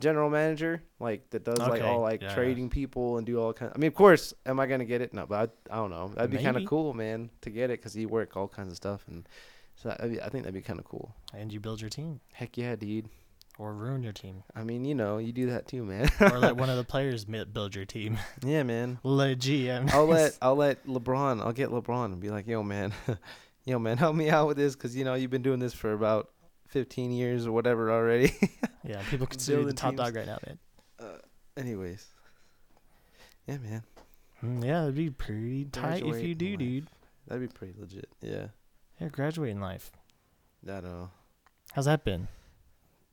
general 0.00 0.30
manager 0.30 0.82
like 1.00 1.30
that 1.30 1.44
does 1.44 1.58
like 1.58 1.82
all 1.82 2.00
like 2.00 2.22
yeah, 2.22 2.28
yeah. 2.28 2.34
trading 2.34 2.68
people 2.68 3.18
and 3.18 3.26
do 3.26 3.40
all 3.40 3.52
kind. 3.52 3.72
I 3.74 3.78
mean, 3.78 3.88
of 3.88 3.94
course, 3.94 4.34
am 4.44 4.60
I 4.60 4.66
gonna 4.66 4.84
get 4.84 5.00
it? 5.00 5.14
No, 5.14 5.26
but 5.26 5.50
I, 5.70 5.74
I 5.74 5.76
don't 5.76 5.90
know. 5.90 6.08
That'd 6.08 6.30
be 6.30 6.38
kind 6.38 6.56
of 6.56 6.66
cool, 6.66 6.92
man, 6.94 7.30
to 7.42 7.50
get 7.50 7.70
it 7.70 7.80
because 7.80 7.96
you 7.96 8.08
work 8.08 8.36
all 8.36 8.48
kinds 8.48 8.70
of 8.70 8.76
stuff 8.76 9.04
and 9.08 9.28
so 9.76 9.94
be, 10.08 10.20
I 10.20 10.28
think 10.28 10.44
that'd 10.44 10.54
be 10.54 10.62
kind 10.62 10.78
of 10.78 10.84
cool. 10.86 11.14
and 11.34 11.52
you 11.52 11.60
build 11.60 11.80
your 11.80 11.90
team 11.90 12.20
Heck 12.32 12.56
yeah, 12.56 12.76
dude. 12.76 13.08
or 13.58 13.74
ruin 13.74 14.02
your 14.02 14.12
team, 14.12 14.42
I 14.54 14.64
mean, 14.64 14.84
you 14.84 14.94
know, 14.94 15.18
you 15.18 15.32
do 15.32 15.50
that 15.50 15.66
too, 15.66 15.84
man. 15.84 16.08
or 16.20 16.38
let 16.38 16.56
one 16.56 16.70
of 16.70 16.76
the 16.76 16.84
players 16.92 17.24
build 17.24 17.74
your 17.74 17.84
team. 17.84 18.18
yeah, 18.44 18.62
man. 18.62 18.98
Le 19.02 19.36
GM. 19.36 19.92
I'll 19.92 20.06
let 20.06 20.36
I'll 20.40 20.56
let 20.56 20.86
LeBron. 20.86 21.40
I'll 21.40 21.52
get 21.52 21.70
LeBron 21.70 22.06
and 22.06 22.20
be 22.20 22.30
like, 22.30 22.46
yo, 22.46 22.62
man, 22.62 22.92
yo, 23.64 23.78
man, 23.78 23.98
help 23.98 24.16
me 24.16 24.30
out 24.30 24.46
with 24.48 24.56
this 24.56 24.74
because 24.74 24.96
you 24.96 25.04
know 25.04 25.14
you've 25.14 25.30
been 25.30 25.42
doing 25.42 25.60
this 25.60 25.74
for 25.74 25.92
about 25.92 26.30
15 26.68 27.12
years 27.12 27.46
or 27.46 27.52
whatever 27.52 27.90
already. 27.90 28.32
yeah, 28.84 29.02
people 29.10 29.26
consider 29.36 29.64
the 29.64 29.72
top 29.72 29.90
teams. 29.90 30.00
dog 30.00 30.16
right 30.16 30.26
now, 30.26 30.38
man. 30.46 30.58
uh, 31.00 31.18
anyways, 31.56 32.06
yeah, 33.46 33.58
man, 33.58 33.82
Mm, 34.44 34.64
yeah, 34.64 34.82
it'd 34.82 34.94
be 34.94 35.08
pretty 35.10 35.64
tight 35.66 36.04
if 36.04 36.22
you 36.22 36.34
do, 36.34 36.56
dude. 36.58 36.86
that'd 37.26 37.40
be 37.48 37.52
pretty 37.52 37.72
legit. 37.78 38.08
Yeah, 38.20 38.48
Yeah, 39.00 39.08
graduating 39.08 39.60
life. 39.60 39.90
I 40.64 40.72
don't 40.72 40.84
know. 40.84 41.10
How's 41.72 41.86
that 41.86 42.04
been? 42.04 42.28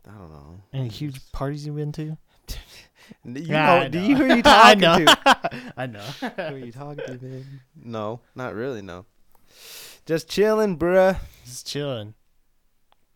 I 0.07 0.11
don't 0.11 0.31
know. 0.31 0.59
Any 0.73 0.87
It's 0.87 0.97
huge 0.97 1.31
parties 1.31 1.65
you've 1.65 1.77
been 1.77 1.91
to? 1.93 2.03
you 3.23 3.33
Yeah, 3.35 3.65
know, 3.67 3.81
I 3.83 3.87
do 3.87 4.01
know. 4.01 4.07
you 4.07 4.15
who 4.17 4.23
are 4.23 4.27
you 4.35 4.41
I 4.45 4.75
talking 4.75 4.81
know. 4.81 5.05
to? 5.05 5.73
I 5.77 5.85
know. 5.85 5.99
Who 6.01 6.55
are 6.55 6.57
you 6.57 6.71
talking 6.73 7.05
to, 7.05 7.25
man? 7.25 7.45
No, 7.75 8.19
not 8.35 8.53
really. 8.53 8.81
No, 8.81 9.05
just 10.05 10.27
chilling, 10.27 10.77
bruh. 10.77 11.17
Just 11.45 11.67
chilling. 11.67 12.15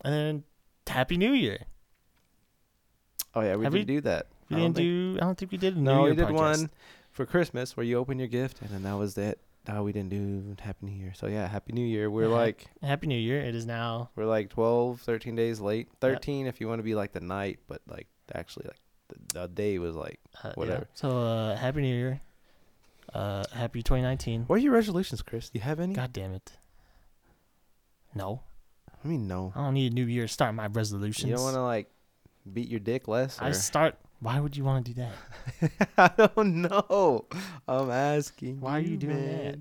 And 0.01 0.13
then 0.13 0.43
Happy 0.87 1.17
New 1.17 1.31
Year. 1.33 1.59
Oh 3.35 3.41
yeah, 3.41 3.55
we 3.55 3.63
Have 3.65 3.73
didn't 3.73 3.87
we- 3.87 3.95
do 3.95 4.01
that. 4.01 4.27
We 4.49 4.55
I 4.55 4.59
don't 4.59 4.73
didn't 4.73 4.75
think- 4.77 4.85
do. 4.87 5.17
I 5.17 5.25
don't 5.25 5.37
think 5.37 5.51
we 5.51 5.57
did 5.57 5.75
a 5.75 5.77
New 5.79 5.83
No, 5.83 6.01
Year 6.05 6.09
we 6.11 6.15
did 6.15 6.27
podcast. 6.27 6.33
one 6.35 6.69
for 7.11 7.25
Christmas 7.25 7.75
where 7.75 7.85
you 7.85 7.97
open 7.97 8.17
your 8.19 8.27
gift, 8.29 8.61
and 8.61 8.69
then 8.69 8.83
that 8.83 8.93
was 8.93 9.17
it. 9.17 9.39
No, 9.67 9.83
we 9.83 9.91
didn't 9.91 10.09
do 10.09 10.55
Happy 10.61 10.85
New 10.85 10.93
Year. 10.93 11.13
So 11.13 11.27
yeah, 11.27 11.45
Happy 11.47 11.73
New 11.73 11.85
Year. 11.85 12.09
We're 12.09 12.29
Yeah. 12.29 12.35
like 12.35 12.67
Happy 12.81 13.07
New 13.07 13.19
Year. 13.19 13.41
It 13.41 13.53
is 13.53 13.65
now. 13.65 14.09
we're 14.15 14.25
like 14.25 14.49
12, 14.49 15.01
13 15.01 15.35
days 15.35 15.59
late. 15.59 15.89
13 15.99 16.47
if 16.47 16.61
you 16.61 16.67
want 16.69 16.79
to 16.79 16.83
be 16.83 16.95
like 16.95 17.11
the 17.11 17.19
night, 17.19 17.59
but 17.67 17.81
like 17.87 18.07
actually 18.33 18.67
like 18.69 18.79
the, 19.09 19.39
the 19.41 19.47
day 19.49 19.77
was 19.79 19.95
like. 19.95 20.19
Uh, 20.35 20.47
yeah. 20.49 20.53
Whatever. 20.55 20.87
So 20.93 21.09
uh, 21.19 21.55
Happy 21.57 21.81
New 21.81 21.93
Year. 21.95 22.21
Uh, 23.13 23.43
happy 23.53 23.81
2019. 23.83 24.43
What 24.43 24.55
are 24.57 24.59
your 24.59 24.73
resolutions, 24.73 25.21
Chris? 25.21 25.49
Do 25.49 25.57
you 25.59 25.63
have 25.63 25.79
any? 25.79 25.93
God 25.93 26.11
damn 26.13 26.33
it. 26.33 26.53
No, 28.15 28.41
I 29.07 29.09
mean, 29.09 29.25
no. 29.25 29.53
I 29.55 29.61
don't 29.61 29.73
need 29.73 29.93
a 29.93 29.95
New 29.95 30.05
Year 30.05 30.23
to 30.23 30.27
start 30.27 30.53
my 30.53 30.67
resolutions. 30.67 31.29
You 31.29 31.35
don't 31.35 31.43
want 31.45 31.55
to 31.55 31.61
like 31.61 31.89
beat 32.51 32.67
your 32.67 32.81
dick 32.81 33.07
less. 33.07 33.37
I 33.39 33.49
or- 33.49 33.53
start. 33.53 33.95
Why 34.19 34.39
would 34.39 34.57
you 34.57 34.65
want 34.65 34.85
to 34.85 34.93
do 34.93 35.01
that? 35.01 35.91
I 35.97 36.27
don't 36.35 36.61
know. 36.63 37.25
I'm 37.67 37.89
asking. 37.89 38.59
Why 38.59 38.77
are 38.77 38.81
you 38.81 38.97
doing 38.97 39.25
that? 39.27 39.59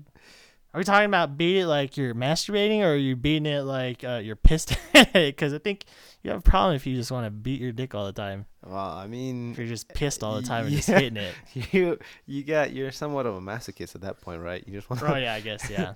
Are 0.73 0.79
we 0.79 0.83
talking 0.83 1.05
about 1.05 1.37
beat 1.37 1.59
it 1.59 1.67
like 1.67 1.95
you're 1.95 2.13
masturbating, 2.13 2.81
or 2.81 2.93
are 2.93 2.95
you 2.97 3.15
beating 3.15 3.45
it 3.45 3.61
like 3.61 4.03
uh, 4.03 4.19
you're 4.21 4.35
pissed 4.35 4.75
at 4.93 5.15
it? 5.15 5.35
Because 5.35 5.53
I 5.53 5.59
think 5.59 5.85
you 6.23 6.31
have 6.31 6.39
a 6.39 6.43
problem 6.43 6.75
if 6.75 6.85
you 6.85 6.95
just 6.95 7.09
want 7.09 7.25
to 7.25 7.31
beat 7.31 7.61
your 7.61 7.71
dick 7.71 7.95
all 7.95 8.05
the 8.05 8.11
time. 8.11 8.47
Well, 8.65 8.75
I 8.75 9.07
mean, 9.07 9.51
If 9.51 9.59
you're 9.59 9.67
just 9.67 9.87
pissed 9.93 10.23
all 10.23 10.35
the 10.35 10.45
time 10.45 10.65
and 10.65 10.75
just 10.75 10.89
hitting 10.89 11.17
it. 11.17 11.33
you 11.71 11.97
you 12.25 12.43
got 12.43 12.73
you're 12.73 12.91
somewhat 12.91 13.25
of 13.25 13.35
a 13.35 13.39
masochist 13.39 13.95
at 13.95 14.01
that 14.01 14.19
point, 14.19 14.41
right? 14.41 14.61
You 14.67 14.73
just 14.73 14.89
want. 14.89 15.03
Oh 15.03 15.15
yeah, 15.15 15.35
I 15.35 15.39
guess 15.39 15.69
yeah. 15.69 15.93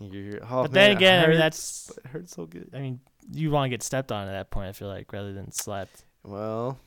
You're, 0.00 0.38
oh, 0.44 0.62
but 0.62 0.72
man, 0.72 0.72
then 0.72 0.96
again, 0.96 1.24
I 1.24 1.26
mean 1.28 1.38
hurts, 1.40 1.86
that's. 1.86 1.98
it 2.04 2.06
hurts 2.10 2.34
so 2.34 2.46
good. 2.46 2.70
I 2.72 2.78
mean, 2.78 3.00
you 3.32 3.50
want 3.50 3.66
to 3.66 3.70
get 3.70 3.82
stepped 3.82 4.12
on 4.12 4.28
at 4.28 4.32
that 4.32 4.50
point. 4.50 4.68
I 4.68 4.72
feel 4.72 4.88
like 4.88 5.12
rather 5.12 5.32
than 5.32 5.50
slapped. 5.50 6.04
Well, 6.24 6.78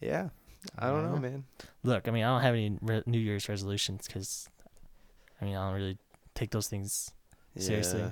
yeah, 0.00 0.28
I 0.78 0.88
don't 0.90 1.10
know, 1.10 1.18
man. 1.18 1.44
Look, 1.82 2.08
I 2.08 2.10
mean, 2.10 2.24
I 2.24 2.28
don't 2.28 2.42
have 2.42 2.54
any 2.54 2.76
re- 2.80 3.02
New 3.06 3.18
Year's 3.18 3.48
resolutions 3.48 4.06
because, 4.06 4.48
I 5.40 5.44
mean, 5.44 5.56
I 5.56 5.64
don't 5.66 5.74
really 5.74 5.98
take 6.34 6.50
those 6.50 6.68
things 6.68 7.10
Seriously. 7.56 8.00
Yeah. 8.00 8.10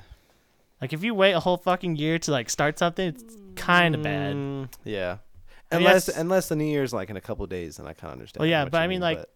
like. 0.80 0.92
If 0.92 1.02
you 1.02 1.14
wait 1.14 1.32
a 1.32 1.40
whole 1.40 1.56
fucking 1.56 1.96
year 1.96 2.18
to 2.20 2.30
like 2.30 2.48
start 2.48 2.78
something, 2.78 3.08
it's 3.08 3.24
kind 3.56 3.94
of 3.94 4.02
bad. 4.02 4.36
Mm, 4.36 4.68
yeah. 4.84 5.18
I 5.70 5.78
mean, 5.78 5.86
Unless 5.86 6.06
that's- 6.06 6.20
unless 6.20 6.48
the 6.48 6.56
New 6.56 6.64
Year's 6.64 6.92
like 6.92 7.10
in 7.10 7.16
a 7.16 7.20
couple 7.20 7.44
days, 7.46 7.78
then 7.78 7.86
I 7.86 7.92
kind 7.94 8.12
of 8.12 8.18
understand. 8.18 8.40
Well, 8.40 8.48
yeah, 8.48 8.64
but 8.66 8.80
I 8.80 8.86
mean, 8.86 9.00
like, 9.00 9.18
but- 9.18 9.30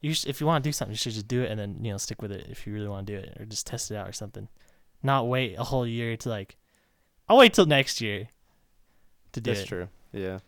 You 0.00 0.14
sh- 0.14 0.26
if 0.26 0.40
you 0.40 0.46
want 0.46 0.62
to 0.62 0.68
do 0.68 0.72
something, 0.72 0.92
you 0.92 0.98
should 0.98 1.12
just 1.12 1.28
do 1.28 1.42
it 1.42 1.50
and 1.50 1.58
then 1.58 1.78
you 1.82 1.90
know 1.90 1.98
stick 1.98 2.22
with 2.22 2.32
it 2.32 2.46
if 2.48 2.66
you 2.66 2.72
really 2.72 2.88
want 2.88 3.06
to 3.06 3.12
do 3.12 3.18
it, 3.18 3.36
or 3.40 3.44
just 3.44 3.66
test 3.66 3.90
it 3.90 3.96
out 3.96 4.08
or 4.08 4.12
something. 4.12 4.48
Not 5.02 5.28
wait 5.28 5.56
a 5.58 5.64
whole 5.64 5.86
year 5.86 6.16
to 6.16 6.28
like. 6.28 6.56
I'll 7.28 7.36
wait 7.36 7.54
till 7.54 7.66
next 7.66 8.00
year 8.00 8.28
to 9.32 9.40
do 9.40 9.50
that's 9.50 9.62
it. 9.62 9.66
true. 9.66 9.88
Yeah. 10.12 10.38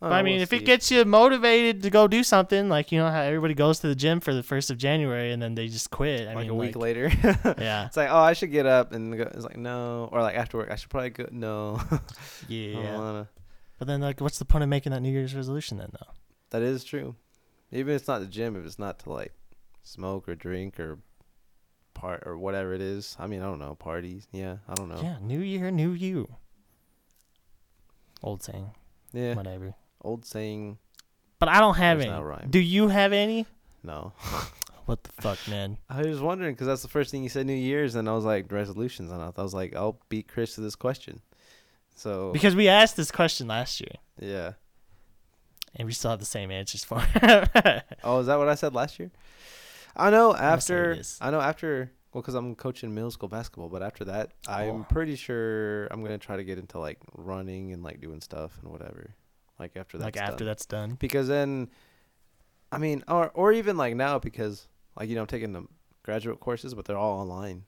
But 0.00 0.12
oh, 0.12 0.14
I 0.14 0.22
mean, 0.22 0.40
if 0.40 0.52
it 0.52 0.64
gets 0.64 0.92
you 0.92 1.04
motivated 1.04 1.82
to 1.82 1.90
go 1.90 2.06
do 2.06 2.22
something, 2.22 2.68
like 2.68 2.92
you 2.92 2.98
know 2.98 3.10
how 3.10 3.20
everybody 3.20 3.54
goes 3.54 3.80
to 3.80 3.88
the 3.88 3.96
gym 3.96 4.20
for 4.20 4.32
the 4.32 4.44
first 4.44 4.70
of 4.70 4.78
January 4.78 5.32
and 5.32 5.42
then 5.42 5.56
they 5.56 5.66
just 5.66 5.90
quit. 5.90 6.28
I 6.28 6.34
like 6.34 6.42
mean, 6.42 6.50
a 6.50 6.54
week 6.54 6.76
like, 6.76 6.82
later, 6.82 7.10
Yeah, 7.58 7.86
it's 7.86 7.96
like, 7.96 8.08
oh, 8.08 8.18
I 8.18 8.32
should 8.32 8.52
get 8.52 8.64
up 8.64 8.92
and 8.92 9.16
go. 9.16 9.24
It's 9.24 9.44
like, 9.44 9.56
no, 9.56 10.08
or 10.12 10.22
like 10.22 10.36
after 10.36 10.56
work, 10.56 10.70
I 10.70 10.76
should 10.76 10.90
probably 10.90 11.10
go. 11.10 11.26
No, 11.32 11.80
yeah. 12.48 13.24
But 13.78 13.86
then, 13.86 14.00
like, 14.00 14.20
what's 14.20 14.38
the 14.38 14.44
point 14.44 14.62
of 14.62 14.68
making 14.68 14.92
that 14.92 15.00
New 15.00 15.10
Year's 15.10 15.34
resolution 15.34 15.78
then, 15.78 15.90
though? 15.92 16.12
That 16.50 16.62
is 16.62 16.82
true. 16.84 17.14
Even 17.72 17.94
if 17.94 18.00
it's 18.00 18.08
not 18.08 18.20
the 18.20 18.26
gym, 18.26 18.56
if 18.56 18.64
it's 18.64 18.78
not 18.78 18.98
to 19.00 19.12
like 19.12 19.32
smoke 19.82 20.28
or 20.28 20.34
drink 20.34 20.78
or 20.80 20.98
part 21.94 22.22
or 22.26 22.38
whatever 22.38 22.72
it 22.74 22.80
is. 22.80 23.16
I 23.18 23.26
mean, 23.26 23.40
I 23.40 23.44
don't 23.44 23.58
know. 23.58 23.74
Parties. 23.74 24.26
Yeah, 24.32 24.56
I 24.68 24.74
don't 24.74 24.88
know. 24.88 25.00
Yeah, 25.02 25.16
New 25.20 25.40
Year, 25.40 25.70
New 25.70 25.90
You. 25.90 26.28
Old 28.22 28.42
saying, 28.42 28.70
Yeah. 29.12 29.34
whatever. 29.34 29.74
Old 30.02 30.24
saying. 30.24 30.78
But 31.38 31.48
I 31.48 31.60
don't 31.60 31.76
have 31.76 32.00
any. 32.00 32.46
Do 32.50 32.58
you 32.58 32.88
have 32.88 33.12
any? 33.12 33.46
No. 33.82 34.12
What 34.86 35.04
the 35.04 35.10
fuck, 35.20 35.36
man? 35.48 35.76
I 35.90 36.00
was 36.00 36.18
wondering 36.18 36.54
because 36.54 36.66
that's 36.66 36.80
the 36.80 36.88
first 36.88 37.10
thing 37.10 37.22
you 37.22 37.28
said 37.28 37.44
New 37.44 37.52
Year's, 37.52 37.94
and 37.94 38.08
I 38.08 38.12
was 38.14 38.24
like 38.24 38.50
resolutions, 38.50 39.10
and 39.12 39.20
I 39.22 39.30
was 39.36 39.52
like, 39.52 39.76
I'll 39.76 40.00
beat 40.08 40.28
Chris 40.28 40.54
to 40.54 40.62
this 40.62 40.76
question. 40.76 41.20
So 41.94 42.32
Because 42.32 42.56
we 42.56 42.68
asked 42.68 42.96
this 42.96 43.10
question 43.10 43.48
last 43.48 43.82
year, 43.82 43.92
yeah. 44.18 44.52
And 45.78 45.86
we 45.86 45.92
still 45.92 46.10
have 46.10 46.20
the 46.20 46.26
same 46.26 46.50
answers 46.50 46.84
for. 46.84 46.98
Oh, 48.04 48.20
is 48.20 48.26
that 48.26 48.36
what 48.38 48.48
I 48.48 48.54
said 48.54 48.74
last 48.74 48.98
year? 48.98 49.10
I 49.96 50.10
know 50.10 50.32
gonna 50.32 50.60
say 50.60 50.74
it 50.74 50.88
after. 50.98 51.02
I 51.20 51.30
know 51.30 51.40
after 51.40 51.92
well, 52.12 52.22
because 52.22 52.34
I'm 52.34 52.54
coaching 52.54 52.94
middle 52.94 53.10
school 53.10 53.28
basketball, 53.28 53.68
but 53.68 53.82
after 53.82 54.04
that, 54.06 54.32
I'm 54.46 54.80
Oh. 54.82 54.86
pretty 54.88 55.14
sure 55.16 55.86
I'm 55.86 56.02
gonna 56.02 56.18
try 56.18 56.36
to 56.36 56.44
get 56.44 56.58
into 56.58 56.78
like 56.78 56.98
running 57.14 57.72
and 57.72 57.82
like 57.82 58.00
doing 58.00 58.20
stuff 58.20 58.58
and 58.62 58.70
whatever. 58.70 59.14
Like 59.58 59.76
after 59.76 59.98
that, 59.98 60.04
like 60.04 60.16
after 60.16 60.44
that's 60.44 60.66
done. 60.66 60.96
because 61.00 61.26
then, 61.28 61.68
I 62.70 62.78
mean, 62.78 63.02
or 63.08 63.30
or 63.34 63.52
even 63.52 63.76
like 63.76 63.94
now 63.96 64.18
because 64.18 64.68
like 64.98 65.08
you 65.08 65.14
know 65.16 65.22
I'm 65.22 65.26
taking 65.26 65.52
the 65.52 65.64
graduate 66.02 66.40
courses, 66.40 66.74
but 66.74 66.84
they're 66.84 66.96
all 66.98 67.18
online. 67.20 67.64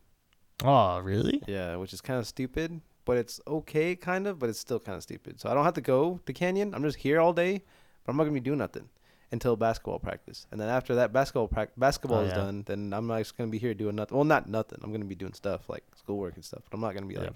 Oh, 0.63 0.99
really? 1.01 1.43
Yeah, 1.47 1.77
which 1.77 1.93
is 1.93 2.01
kind 2.01 2.19
of 2.21 2.27
stupid, 2.27 2.81
but 3.07 3.17
it's 3.17 3.41
okay, 3.47 3.97
kind 3.97 4.27
of, 4.27 4.39
but 4.39 4.49
it's 4.51 4.59
still 4.61 4.79
kind 4.79 4.95
of 4.97 5.03
stupid. 5.03 5.41
So 5.41 5.51
I 5.51 5.55
don't 5.55 5.65
have 5.65 5.75
to 5.75 5.81
go 5.81 6.21
to 6.27 6.33
Canyon. 6.33 6.75
I'm 6.75 6.83
just 6.83 6.99
here 6.99 7.19
all 7.19 7.33
day, 7.33 7.63
but 8.05 8.11
I'm 8.13 8.17
not 8.17 8.25
gonna 8.25 8.35
be 8.35 8.41
doing 8.41 8.59
nothing 8.59 8.89
until 9.33 9.57
basketball 9.57 9.99
practice. 9.99 10.47
And 10.51 10.61
then 10.61 10.69
after 10.69 10.97
that 10.97 11.13
basketball 11.13 11.47
prac- 11.49 11.73
basketball 11.77 12.19
Oh, 12.19 12.23
is 12.25 12.31
yeah. 12.31 12.37
done, 12.37 12.63
then 12.67 12.93
I'm 12.93 13.07
not 13.07 13.19
just 13.19 13.37
gonna 13.37 13.51
be 13.51 13.59
here 13.59 13.75
doing 13.75 13.97
nothing. 13.97 14.17
Well, 14.17 14.25
not 14.25 14.49
nothing. 14.49 14.79
I'm 14.83 14.91
gonna 14.93 15.05
be 15.05 15.15
doing 15.15 15.33
stuff 15.35 15.69
like 15.69 15.85
schoolwork 15.97 16.35
and 16.35 16.45
stuff. 16.45 16.63
But 16.69 16.77
I'm 16.77 16.81
not 16.81 16.95
gonna 16.95 17.07
be 17.07 17.15
Yeah. 17.15 17.21
like 17.21 17.35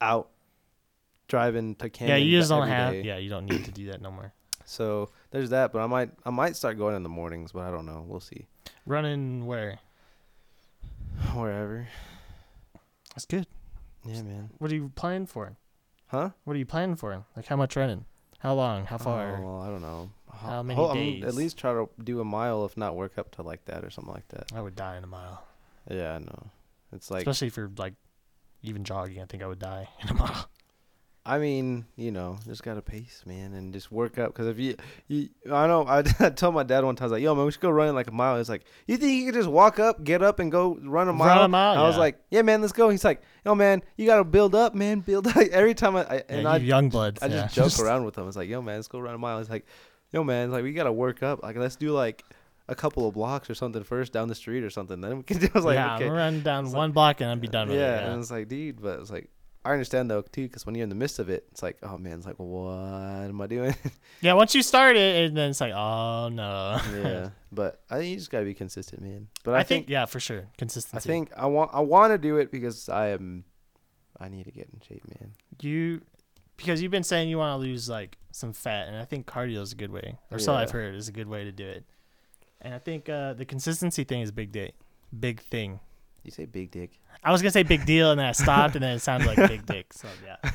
out 0.00 0.30
driving 1.28 1.74
to 1.76 1.90
Canyon. 1.90 2.18
yeah, 2.18 2.24
you 2.24 2.38
just 2.38 2.48
don't 2.50 2.68
have. 2.68 2.92
day. 2.92 3.02
Yeah, 3.02 3.16
you 3.18 3.28
don't 3.30 3.46
need 3.46 3.64
to 3.64 3.72
do 3.72 3.86
that 3.90 4.00
no 4.00 4.10
more. 4.10 4.32
So 4.64 5.10
there's 5.30 5.50
that, 5.50 5.72
but 5.72 5.80
I 5.80 5.86
might 5.86 6.10
I 6.24 6.30
might 6.30 6.56
start 6.56 6.78
going 6.78 6.96
in 6.96 7.02
the 7.02 7.08
mornings, 7.08 7.52
but 7.52 7.62
I 7.62 7.70
don't 7.70 7.86
know. 7.86 8.04
We'll 8.06 8.20
see. 8.20 8.46
Running 8.86 9.46
where? 9.46 9.78
Wherever. 11.34 11.88
That's 13.14 13.26
good. 13.26 13.46
Yeah, 14.04 14.22
man. 14.22 14.50
What 14.58 14.70
are 14.70 14.74
you 14.74 14.90
planning 14.94 15.26
for? 15.26 15.56
Huh? 16.08 16.30
What 16.44 16.54
are 16.54 16.58
you 16.58 16.66
planning 16.66 16.96
for? 16.96 17.24
Like 17.36 17.46
how 17.46 17.56
much 17.56 17.76
running? 17.76 18.04
How 18.38 18.54
long? 18.54 18.84
How 18.86 18.98
far? 18.98 19.38
Oh, 19.38 19.42
well, 19.44 19.62
I 19.62 19.68
don't 19.68 19.80
know. 19.82 20.10
How 20.30 20.62
many 20.62 20.76
Ho- 20.76 20.86
I'm- 20.88 20.96
days? 20.96 21.24
At 21.24 21.34
least 21.34 21.56
try 21.58 21.72
to 21.72 21.88
do 22.02 22.20
a 22.20 22.24
mile, 22.24 22.64
if 22.64 22.76
not 22.76 22.94
work 22.96 23.18
up 23.18 23.30
to 23.36 23.42
like 23.42 23.64
that 23.66 23.84
or 23.84 23.90
something 23.90 24.12
like 24.12 24.28
that. 24.28 24.52
I 24.54 24.60
would 24.60 24.76
die 24.76 24.96
in 24.98 25.04
a 25.04 25.06
mile, 25.08 25.42
Yeah, 25.90 26.14
I 26.14 26.18
know. 26.18 26.50
It's 26.92 27.10
like, 27.10 27.20
especially 27.22 27.48
if 27.48 27.56
you're 27.56 27.70
like 27.76 27.94
even 28.62 28.84
jogging. 28.84 29.20
I 29.22 29.24
think 29.26 29.42
I 29.42 29.46
would 29.46 29.58
die 29.58 29.88
in 30.02 30.08
a 30.10 30.14
mile. 30.14 30.48
I 31.28 31.38
mean, 31.38 31.86
you 31.96 32.12
know, 32.12 32.38
just 32.46 32.62
gotta 32.62 32.80
pace, 32.80 33.24
man, 33.26 33.52
and 33.52 33.72
just 33.72 33.90
work 33.90 34.16
up. 34.16 34.32
Cause 34.32 34.46
if 34.46 34.60
you, 34.60 34.76
you 35.08 35.28
I 35.52 35.66
know, 35.66 35.84
I, 35.84 36.04
I 36.20 36.30
told 36.30 36.54
my 36.54 36.62
dad 36.62 36.84
one 36.84 36.94
time, 36.94 37.04
I 37.04 37.06
was 37.06 37.12
like, 37.12 37.22
"Yo, 37.22 37.34
man, 37.34 37.44
we 37.44 37.50
should 37.50 37.60
go 37.60 37.70
running 37.70 37.96
like 37.96 38.06
a 38.06 38.12
mile." 38.12 38.36
He's 38.38 38.48
like, 38.48 38.64
"You 38.86 38.96
think 38.96 39.12
you 39.18 39.26
could 39.26 39.34
just 39.34 39.48
walk 39.48 39.80
up, 39.80 40.04
get 40.04 40.22
up, 40.22 40.38
and 40.38 40.52
go 40.52 40.78
run 40.80 41.08
a 41.08 41.12
mile?" 41.12 41.36
Run 41.36 41.44
a 41.46 41.48
mile, 41.48 41.78
I 41.84 41.88
was 41.88 41.98
like, 41.98 42.20
"Yeah, 42.30 42.42
man, 42.42 42.60
let's 42.60 42.72
go." 42.72 42.88
He's 42.90 43.04
like, 43.04 43.22
"Yo, 43.44 43.56
man, 43.56 43.82
you 43.96 44.06
gotta 44.06 44.22
build 44.22 44.54
up, 44.54 44.76
man, 44.76 45.00
build 45.00 45.26
up." 45.26 45.36
Every 45.50 45.74
time 45.74 45.96
I, 45.96 46.04
I 46.04 46.22
and 46.28 46.42
yeah, 46.42 46.48
I, 46.52 46.56
you 46.58 46.66
young 46.66 46.90
bloods. 46.90 47.20
I 47.20 47.26
yeah. 47.26 47.48
just 47.48 47.76
joke 47.76 47.84
around 47.86 48.04
with 48.04 48.16
him. 48.16 48.22
I 48.22 48.26
was 48.26 48.36
like, 48.36 48.48
"Yo, 48.48 48.62
man, 48.62 48.76
let's 48.76 48.86
go 48.88 49.00
run 49.00 49.14
a 49.14 49.18
mile." 49.18 49.38
He's 49.38 49.50
like, 49.50 49.66
"Yo, 50.12 50.22
man, 50.22 50.52
like 50.52 50.62
we 50.62 50.72
gotta 50.74 50.92
work 50.92 51.24
up. 51.24 51.42
Like 51.42 51.56
let's 51.56 51.74
do 51.74 51.90
like 51.90 52.24
a 52.68 52.76
couple 52.76 53.06
of 53.08 53.14
blocks 53.14 53.50
or 53.50 53.54
something 53.54 53.82
first 53.82 54.12
down 54.12 54.28
the 54.28 54.34
street 54.36 54.62
or 54.62 54.70
something. 54.70 55.00
Then 55.00 55.16
we 55.16 55.22
can 55.24 55.38
do." 55.38 55.48
I 55.52 55.58
was 55.58 55.64
like, 55.64 55.74
yeah, 55.74 55.96
"Okay." 55.96 56.06
I'm 56.06 56.12
running 56.12 56.40
down 56.42 56.70
one 56.70 56.92
block 56.92 57.20
and 57.20 57.30
I'll 57.30 57.36
be 57.36 57.48
done 57.48 57.68
with 57.68 57.78
yeah, 57.78 57.96
it. 57.96 58.02
and 58.04 58.12
Yeah. 58.14 58.20
it's 58.20 58.30
like, 58.30 58.46
dude, 58.46 58.80
but 58.80 59.00
it's 59.00 59.10
like 59.10 59.28
I 59.66 59.72
understand 59.72 60.08
though 60.10 60.22
too, 60.22 60.44
because 60.44 60.64
when 60.64 60.76
you're 60.76 60.84
in 60.84 60.88
the 60.88 60.94
midst 60.94 61.18
of 61.18 61.28
it, 61.28 61.44
it's 61.50 61.62
like, 61.62 61.76
oh 61.82 61.98
man, 61.98 62.18
it's 62.18 62.26
like, 62.26 62.36
what 62.36 62.72
am 62.72 63.40
I 63.40 63.46
doing? 63.48 63.74
yeah, 64.20 64.34
once 64.34 64.54
you 64.54 64.62
start 64.62 64.96
it, 64.96 65.26
and 65.26 65.36
then 65.36 65.50
it's 65.50 65.60
like, 65.60 65.72
oh 65.72 66.28
no. 66.28 66.80
yeah, 66.94 67.30
but 67.52 67.82
I 67.90 67.98
think 67.98 68.10
you 68.10 68.16
just 68.16 68.30
gotta 68.30 68.44
be 68.44 68.54
consistent, 68.54 69.02
man. 69.02 69.26
But 69.42 69.54
I, 69.54 69.58
I, 69.58 69.62
think, 69.64 69.86
think, 69.86 69.90
yeah, 69.90 70.04
for 70.04 70.20
sure, 70.20 70.46
consistency. 70.56 70.96
I 70.96 71.12
think 71.12 71.32
I 71.36 71.46
want 71.46 71.72
I 71.74 71.80
want 71.80 72.12
to 72.12 72.18
do 72.18 72.36
it 72.36 72.52
because 72.52 72.88
I 72.88 73.08
am 73.08 73.44
I 74.20 74.28
need 74.28 74.44
to 74.44 74.52
get 74.52 74.68
in 74.72 74.80
shape, 74.86 75.02
man. 75.20 75.32
you 75.60 76.00
because 76.56 76.80
you've 76.80 76.92
been 76.92 77.02
saying 77.02 77.28
you 77.28 77.38
want 77.38 77.60
to 77.60 77.66
lose 77.66 77.88
like 77.88 78.18
some 78.30 78.52
fat, 78.52 78.86
and 78.86 78.96
I 78.96 79.04
think 79.04 79.26
cardio 79.26 79.62
is 79.62 79.72
a 79.72 79.76
good 79.76 79.90
way, 79.90 80.16
or 80.30 80.38
so 80.38 80.54
I've 80.54 80.70
heard 80.70 80.94
is 80.94 81.08
a 81.08 81.12
good 81.12 81.28
way 81.28 81.42
to 81.42 81.50
do 81.50 81.66
it. 81.66 81.84
And 82.62 82.72
I 82.72 82.78
think 82.78 83.08
uh, 83.08 83.32
the 83.34 83.44
consistency 83.44 84.04
thing 84.04 84.22
is 84.22 84.30
big 84.30 84.52
day, 84.52 84.72
big 85.18 85.40
thing. 85.40 85.80
You 86.26 86.32
say 86.32 86.44
big 86.44 86.70
dick. 86.72 86.90
I 87.24 87.30
was 87.32 87.40
gonna 87.40 87.50
say 87.52 87.62
big 87.62 87.86
deal, 87.86 88.10
and 88.10 88.18
then 88.20 88.26
I 88.26 88.32
stopped, 88.44 88.74
and 88.74 88.82
then 88.82 88.96
it 88.96 88.98
sounded 89.00 89.26
like 89.26 89.48
big 89.48 89.64
dick. 89.64 89.92
So 89.94 90.08
yeah, 90.24 90.50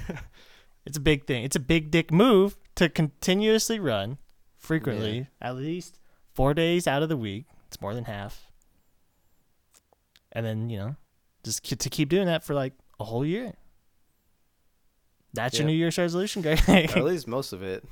it's 0.85 0.97
a 0.97 1.01
big 1.01 1.25
thing. 1.25 1.43
It's 1.45 1.55
a 1.55 1.59
big 1.61 1.89
dick 1.91 2.11
move 2.11 2.57
to 2.75 2.89
continuously 2.89 3.79
run 3.79 4.17
frequently, 4.57 5.27
at 5.41 5.55
least 5.55 5.97
four 6.33 6.53
days 6.53 6.87
out 6.87 7.01
of 7.03 7.09
the 7.09 7.17
week. 7.17 7.45
It's 7.67 7.81
more 7.81 7.93
than 7.95 8.03
half. 8.05 8.47
And 10.33 10.45
then 10.45 10.69
you 10.69 10.77
know, 10.77 10.95
just 11.43 11.63
to 11.79 11.89
keep 11.89 12.09
doing 12.09 12.25
that 12.27 12.43
for 12.43 12.53
like 12.53 12.73
a 12.99 13.03
whole 13.05 13.25
year. 13.25 13.53
That's 15.33 15.55
Yeah. 15.55 15.61
your 15.61 15.67
New 15.71 15.77
Year's 15.77 15.97
resolution, 15.97 16.41
Greg. 16.41 16.59
at 16.67 16.95
least 17.03 17.27
most 17.27 17.53
of 17.53 17.63
it. 17.63 17.85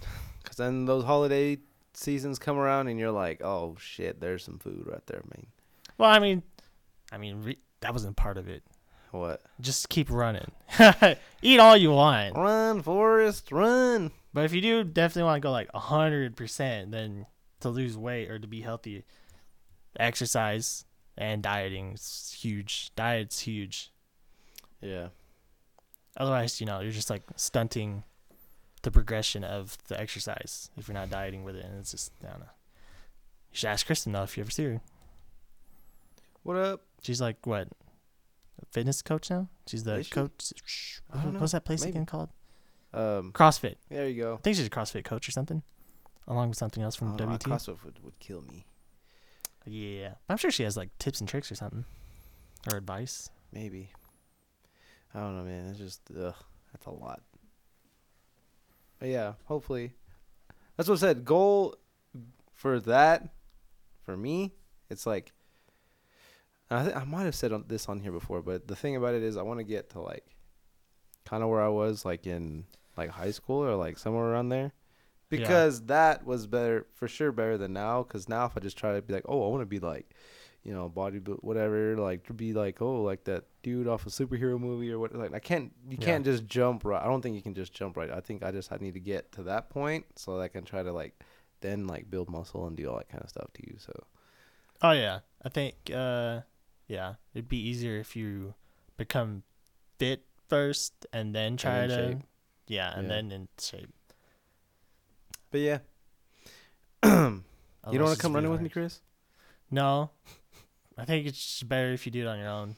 Because 0.44 0.58
then 0.58 0.86
those 0.86 1.06
holiday 1.06 1.58
seasons 1.94 2.38
come 2.40 2.58
around 2.58 2.88
and 2.90 3.00
you're 3.00 3.12
like, 3.12 3.42
oh 3.42 3.76
shit, 3.80 4.20
there's 4.20 4.44
some 4.44 4.60
food 4.60 4.84
right 4.86 5.06
there, 5.08 5.22
man. 5.34 5.48
well, 5.98 6.10
I 6.10 6.20
mean, 6.20 6.44
I 7.12 7.18
mean, 7.18 7.42
re- 7.44 7.58
that 7.82 7.94
wasn't 7.94 8.16
part 8.16 8.38
of 8.38 8.48
it. 8.48 8.64
What? 9.12 9.42
Just 9.60 9.90
keep 9.90 10.12
running. 10.12 10.52
Eat 11.42 11.60
all 11.60 11.76
you 11.76 11.92
want. 11.92 12.36
Run, 12.36 12.82
Forrest, 12.82 13.52
run. 13.52 14.12
But 14.34 14.46
if 14.46 14.54
you 14.54 14.62
do 14.62 14.84
definitely 14.84 15.24
want 15.24 15.42
to 15.42 15.46
go 15.46 15.52
like 15.52 15.72
hundred 15.74 16.36
percent, 16.36 16.92
then 16.92 17.26
to 17.62 17.70
lose 17.70 17.98
weight 17.98 18.30
or 18.30 18.38
to 18.38 18.48
be 18.48 18.62
healthy, 18.62 19.04
exercise 20.00 20.86
and 21.18 21.42
dieting 21.42 21.94
is 21.94 22.36
huge. 22.40 22.92
Diet's 22.96 23.40
huge. 23.42 23.92
Yeah. 24.82 25.08
Otherwise, 26.18 26.60
you 26.60 26.68
know, 26.68 26.80
you're 26.82 26.92
just 26.92 27.10
like 27.10 27.24
stunting 27.36 28.04
the 28.82 28.92
progression 28.92 29.44
of 29.44 29.78
the 29.88 30.00
exercise 30.00 30.70
if 30.78 30.88
you're 30.88 30.94
not 30.94 31.10
dieting 31.10 31.44
with 31.44 31.56
it, 31.56 31.66
and 31.66 31.80
it's 31.80 31.92
just 31.92 32.12
I 32.24 32.30
don't 32.30 32.40
know. 32.40 32.46
You 33.52 33.58
should 33.58 33.70
ask 33.70 33.86
Kristen 33.86 34.14
though 34.14 34.24
if 34.24 34.38
you 34.38 34.42
ever 34.42 34.52
see 34.52 34.66
her. 34.66 34.82
What 36.50 36.58
up? 36.58 36.82
She's 37.04 37.22
like 37.22 37.46
what, 37.46 37.68
a 38.60 38.66
fitness 38.72 39.04
coach 39.04 39.30
now? 39.30 39.50
She's 39.68 39.84
the 39.84 40.02
she? 40.02 40.10
coach. 40.10 40.52
I 41.14 41.22
don't 41.22 41.34
know. 41.34 41.42
What's 41.42 41.52
that 41.52 41.64
place 41.64 41.82
Maybe. 41.82 41.92
again 41.92 42.08
called? 42.08 42.30
Um, 42.92 43.34
CrossFit. 43.34 43.76
there 43.88 44.10
you 44.10 44.24
go. 44.24 44.34
I 44.34 44.38
think 44.38 44.56
she's 44.56 44.66
a 44.66 44.70
CrossFit 44.72 45.04
coach 45.04 45.30
or 45.30 45.32
something, 45.32 45.62
along 46.28 46.50
with 46.50 46.58
something 46.58 46.82
else 46.82 46.96
from 46.96 47.10
Oh, 47.10 47.18
no, 47.18 47.34
WT. 47.34 47.42
CrossFit 47.42 47.84
would, 47.86 48.04
would 48.04 48.20
kill 48.20 48.42
me. 48.42 48.66
Yeah, 49.68 50.16
I'm 50.28 50.38
sure 50.38 50.50
she 50.50 50.64
has 50.64 50.76
like 50.76 50.90
tips 50.98 51.20
and 51.20 51.30
tricks 51.30 51.52
or 51.52 51.56
something, 51.56 51.86
or 52.72 52.80
advice. 52.80 53.30
Maybe. 53.54 53.92
I 55.14 55.20
don't 55.20 55.38
know, 55.38 55.44
man. 55.44 55.68
It's 55.70 55.78
just 55.78 56.02
ugh, 56.20 56.34
that's 56.74 56.88
a 56.88 56.90
lot. 56.90 57.22
But 58.98 59.10
yeah, 59.10 59.34
hopefully. 59.46 59.94
That's 60.78 60.90
what 60.90 60.96
I 60.96 61.00
said. 61.00 61.26
Goal 61.26 61.76
for 62.54 62.80
that, 62.80 63.30
for 64.02 64.18
me, 64.18 64.56
it's 64.90 65.06
like. 65.06 65.32
I 66.72 66.84
th- 66.84 66.96
I 66.96 67.04
might 67.04 67.24
have 67.24 67.36
said 67.36 67.52
on 67.52 67.66
this 67.68 67.90
on 67.90 68.00
here 68.00 68.12
before, 68.12 68.42
but 68.42 68.68
the 68.68 68.76
thing 68.76 68.96
about 68.96 69.16
it 69.16 69.24
is, 69.24 69.38
I 69.38 69.42
want 69.42 69.60
to 69.60 69.64
get 69.64 69.90
to 69.92 70.02
like, 70.02 70.26
kind 71.26 71.44
of 71.44 71.50
where 71.50 71.62
I 71.62 71.68
was 71.70 72.06
like 72.06 72.28
in 72.28 72.66
like 72.98 73.10
high 73.10 73.32
school 73.32 73.64
or 73.64 73.76
like 73.76 73.98
somewhere 73.98 74.26
around 74.26 74.50
there, 74.50 74.72
Yeah. 75.32 75.40
because 75.40 75.82
that 75.88 76.26
was 76.26 76.48
better 76.48 76.86
for 76.96 77.08
sure, 77.08 77.32
better 77.32 77.58
than 77.58 77.74
now. 77.74 78.04
Because 78.04 78.30
now 78.30 78.46
if 78.46 78.56
I 78.58 78.60
just 78.60 78.78
try 78.78 78.94
to 78.96 79.02
be 79.02 79.14
like, 79.14 79.26
oh, 79.28 79.46
I 79.46 79.50
want 79.50 79.62
to 79.62 79.66
be 79.66 79.80
like 79.80 80.14
you 80.62 80.74
know, 80.74 80.90
body 80.90 81.20
whatever, 81.40 81.96
like 81.96 82.26
to 82.28 82.34
be 82.34 82.52
like, 82.52 82.82
oh, 82.82 83.02
like 83.02 83.24
that 83.24 83.46
dude 83.64 83.88
off 83.88 84.06
a 84.06 84.10
superhero 84.10 84.60
movie 84.60 84.92
or 84.92 85.00
what. 85.00 85.16
Like, 85.16 85.34
I 85.34 85.40
can't, 85.40 85.72
you 85.90 85.98
Yeah. 85.98 86.06
can't 86.06 86.26
just 86.26 86.46
jump 86.48 86.84
right. 86.84 87.02
I 87.02 87.06
don't 87.08 87.22
think 87.22 87.38
you 87.38 87.42
can 87.42 87.54
just 87.56 87.74
jump 87.74 87.96
right. 87.96 88.12
I 88.12 88.20
think 88.20 88.44
I 88.44 88.52
just 88.52 88.70
I 88.70 88.76
need 88.76 88.94
to 88.96 89.00
get 89.00 89.32
to 89.32 89.44
that 89.44 89.70
point 89.70 90.06
so 90.18 90.36
that 90.36 90.42
I 90.44 90.48
can 90.50 90.66
try 90.66 90.84
to 90.84 90.92
like, 90.92 91.18
then 91.62 91.88
like 91.88 92.12
build 92.12 92.30
muscle 92.30 92.68
and 92.68 92.76
do 92.76 92.90
all 92.90 92.98
that 92.98 93.08
kind 93.08 93.24
of 93.24 93.30
stuff 93.30 93.48
too. 93.54 93.74
So 93.78 93.94
Oh 94.82 94.92
yeah, 94.92 95.20
I 95.44 95.48
think 95.50 95.76
uh, 95.96 96.42
yeah, 96.90 97.14
it'd 97.34 97.48
be 97.48 97.58
easier 97.70 97.98
if 97.98 98.16
you 98.18 98.56
become 98.98 99.44
fit 99.98 100.26
first 100.50 101.06
and 101.14 101.34
then 101.34 101.56
try 101.56 101.84
in 101.84 101.90
to 101.90 101.96
shape. 101.96 102.18
yeah, 102.68 102.92
and 102.94 103.04
Yeah. 103.04 103.14
then 103.16 103.32
in 103.32 103.48
shape. 103.58 103.94
but 105.52 105.62
yeah, 105.62 105.78
you 107.06 107.42
don't 107.86 108.02
want 108.04 108.16
to 108.18 108.22
come 108.22 108.34
running 108.34 108.52
with 108.52 108.60
me. 108.62 108.68
Chris? 108.70 109.00
No, 109.72 110.10
I 110.98 111.06
think 111.06 111.26
it's 111.28 111.64
better 111.64 111.94
if 111.94 112.06
you 112.06 112.12
do 112.12 112.22
it 112.22 112.28
on 112.28 112.40
your 112.40 112.50
own. 112.50 112.76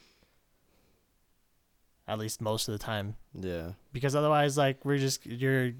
At 2.08 2.20
least 2.20 2.42
most 2.42 2.68
of 2.68 2.74
the 2.74 2.80
time, 2.84 3.16
Yeah, 3.34 3.72
because 3.94 4.16
otherwise, 4.16 4.58
like 4.58 4.84
we're 4.84 4.98
just 4.98 5.26
you're 5.26 5.72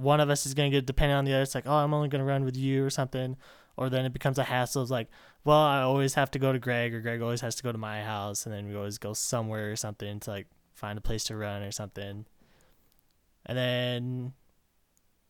one 0.00 0.20
of 0.20 0.30
us 0.30 0.46
is 0.46 0.54
gonna 0.54 0.70
get 0.70 0.86
dependent 0.86 1.18
on 1.18 1.24
the 1.24 1.32
other. 1.32 1.42
It's 1.42 1.54
like, 1.54 1.66
oh, 1.66 1.74
I'm 1.74 1.94
only 1.94 2.08
gonna 2.08 2.24
run 2.24 2.44
with 2.44 2.56
you 2.56 2.84
or 2.84 2.90
something, 2.90 3.36
or 3.76 3.88
then 3.88 4.04
it 4.04 4.12
becomes 4.12 4.38
a 4.38 4.44
hassle. 4.44 4.82
It's 4.82 4.90
like, 4.90 5.08
well, 5.44 5.58
I 5.58 5.82
always 5.82 6.14
have 6.14 6.30
to 6.32 6.38
go 6.38 6.52
to 6.52 6.58
Greg, 6.58 6.94
or 6.94 7.00
Greg 7.00 7.22
always 7.22 7.40
has 7.40 7.54
to 7.56 7.62
go 7.62 7.72
to 7.72 7.78
my 7.78 8.02
house, 8.02 8.46
and 8.46 8.54
then 8.54 8.68
we 8.68 8.76
always 8.76 8.98
go 8.98 9.12
somewhere 9.12 9.70
or 9.70 9.76
something 9.76 10.20
to 10.20 10.30
like 10.30 10.46
find 10.74 10.98
a 10.98 11.02
place 11.02 11.24
to 11.24 11.36
run 11.36 11.62
or 11.62 11.70
something. 11.70 12.26
And 13.46 13.58
then 13.58 14.32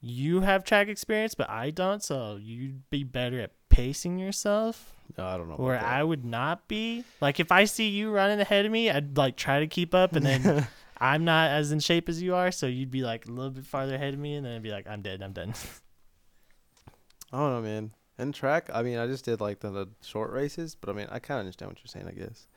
you 0.01 0.41
have 0.41 0.65
track 0.65 0.89
experience, 0.89 1.35
but 1.35 1.49
I 1.49 1.71
don't, 1.71 2.03
so 2.03 2.39
you'd 2.41 2.89
be 2.91 3.05
better 3.05 3.41
at 3.41 3.53
pacing 3.69 4.19
yourself 4.19 4.95
no, 5.17 5.27
I 5.27 5.37
don't 5.37 5.49
know. 5.49 5.57
where 5.57 5.79
I 5.79 6.03
would 6.03 6.25
not 6.25 6.69
be. 6.69 7.05
Like 7.21 7.41
if 7.41 7.53
I 7.53 7.65
see 7.65 7.89
you 7.89 8.11
running 8.11 8.41
ahead 8.41 8.67
of 8.67 8.73
me, 8.73 8.91
I'd 8.91 9.17
like 9.17 9.37
try 9.37 9.61
to 9.61 9.67
keep 9.67 9.95
up, 9.95 10.17
and 10.17 10.25
then. 10.25 10.67
I'm 11.01 11.25
not 11.25 11.51
as 11.51 11.73
in 11.73 11.81
shape 11.81 12.09
as 12.09 12.21
you 12.23 12.35
are, 12.35 12.51
so 12.53 12.67
you'd 12.67 12.91
be 12.91 13.03
like 13.03 13.27
a 13.27 13.31
little 13.31 13.51
bit 13.51 13.65
farther 13.65 13.95
ahead 13.95 14.13
of 14.15 14.21
me, 14.21 14.35
and 14.35 14.45
then 14.45 14.55
I'd 14.57 14.63
be 14.63 14.71
like, 14.71 14.87
I'm 14.87 15.01
dead, 15.03 15.23
I'm 15.23 15.33
done. 15.33 15.55
I 17.33 17.39
don't 17.39 17.51
know, 17.53 17.63
man. 17.63 17.93
In 18.19 18.33
track, 18.33 18.69
I 18.75 18.83
mean, 18.83 18.99
I 18.99 19.07
just 19.07 19.25
did 19.25 19.41
like 19.41 19.61
the, 19.61 19.71
the 19.71 19.89
short 20.03 20.31
races, 20.31 20.75
but 20.79 20.91
I 20.91 20.93
mean, 20.93 21.07
I 21.11 21.19
kind 21.21 21.37
of 21.39 21.47
understand 21.47 21.71
what 21.71 21.79
you're 21.79 21.89
saying, 21.89 22.07
I 22.07 22.13
guess. 22.13 22.49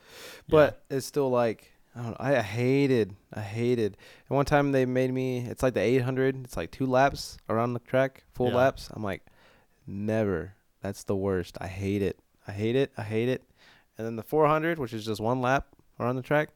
But 0.49 0.83
it's 0.89 1.05
still 1.05 1.29
like 1.29 1.71
I 1.95 2.01
don't 2.01 2.09
know. 2.11 2.17
I 2.19 2.41
hated, 2.41 3.15
I 3.33 3.39
hated. 3.41 3.95
And 4.27 4.35
one 4.35 4.45
time 4.45 4.71
they 4.73 4.85
made 4.85 5.13
me. 5.13 5.45
It's 5.45 5.63
like 5.63 5.73
the 5.75 5.79
800. 5.79 6.43
It's 6.43 6.57
like 6.57 6.71
two 6.71 6.85
laps 6.85 7.37
around 7.49 7.73
the 7.73 7.79
track, 7.79 8.23
full 8.33 8.49
Yeah. 8.49 8.55
laps. 8.57 8.89
I'm 8.91 9.03
like, 9.03 9.23
never. 9.87 10.55
That's 10.81 11.03
the 11.03 11.15
worst. 11.15 11.57
I 11.61 11.67
hate 11.67 12.01
it. 12.01 12.19
I 12.47 12.51
hate 12.51 12.75
it. 12.75 12.91
I 12.97 13.03
hate 13.03 13.29
it. 13.29 13.43
And 13.97 14.05
then 14.05 14.15
the 14.17 14.23
400, 14.23 14.79
which 14.79 14.91
is 14.91 15.05
just 15.05 15.21
one 15.21 15.39
lap 15.39 15.67
around 15.99 16.15
the 16.17 16.21
track. 16.23 16.49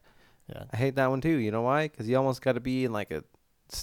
Yeah, 0.48 0.64
I 0.72 0.76
hate 0.76 0.96
that 0.96 1.10
one 1.10 1.20
too. 1.20 1.36
You 1.36 1.50
know 1.50 1.62
why? 1.62 1.88
Because 1.88 2.08
you 2.08 2.16
almost 2.16 2.42
got 2.42 2.52
to 2.52 2.60
be 2.60 2.84
in 2.84 2.92
like 2.92 3.10
a. 3.10 3.24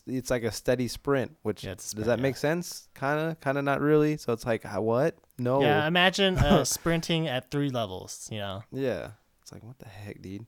It's 0.08 0.32
like 0.32 0.42
a 0.44 0.52
steady 0.52 0.88
sprint, 0.88 1.36
which 1.44 1.64
Yeah, 1.64 1.74
a 1.74 1.76
does 1.76 1.94
that 1.94 2.18
yeah. 2.18 2.24
make 2.24 2.38
sense? 2.38 2.88
Kind 2.96 3.20
of, 3.20 3.40
kind 3.40 3.56
of 3.60 3.64
not 3.64 3.82
really. 3.82 4.18
So 4.18 4.34
it's 4.34 4.44
like, 4.44 4.66
uh, 4.66 4.82
what? 4.82 5.16
No. 5.38 5.62
yeah. 5.62 5.86
Imagine 5.88 6.40
uh, 6.40 6.64
sprinting 6.76 7.28
at 7.28 7.52
three 7.52 7.70
levels. 7.70 8.28
You 8.32 8.40
know, 8.40 8.64
Yeah, 8.72 9.12
it's 9.44 9.52
like 9.52 9.64
what 9.64 9.78
the 9.78 9.88
heck, 9.88 10.24
dude. 10.24 10.48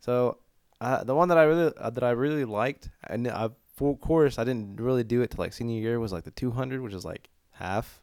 So, 0.00 0.36
uh, 0.82 1.02
the 1.02 1.14
one 1.14 1.28
that 1.30 1.38
I 1.38 1.44
really 1.44 1.72
uh, 1.78 1.88
that 1.88 2.04
I 2.04 2.10
really 2.10 2.44
liked, 2.44 2.90
and 3.04 3.26
I, 3.26 3.44
of 3.80 4.00
course 4.02 4.38
I 4.38 4.44
didn't 4.44 4.80
really 4.80 5.02
do 5.04 5.22
it 5.22 5.30
till 5.30 5.42
like 5.42 5.54
senior 5.54 5.80
year 5.80 5.98
was 5.98 6.12
like 6.12 6.24
the 6.24 6.30
200, 6.30 6.82
which 6.82 6.92
is 6.92 7.06
like 7.06 7.30
half. 7.52 8.02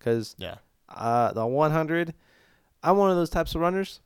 Cause 0.00 0.34
yeah, 0.36 0.56
uh, 0.88 1.32
the 1.32 1.46
100, 1.46 2.12
I'm 2.82 2.96
one 2.96 3.10
of 3.10 3.16
those 3.16 3.30
types 3.30 3.54
of 3.54 3.60
runners 3.60 4.00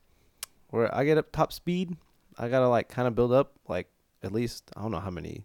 where 0.69 0.95
I 0.95 1.05
get 1.05 1.19
up 1.19 1.33
top 1.33 1.53
speed, 1.53 1.97
I 2.39 2.49
gotta 2.49 2.69
like 2.69 2.89
kind 2.89 3.09
of 3.09 3.15
build 3.15 3.33
up 3.33 3.53
like 3.69 3.89
at 4.23 4.33
least 4.33 4.71
I 4.77 4.83
don't 4.83 4.93
know 4.93 5.01
how 5.01 5.11
many, 5.11 5.45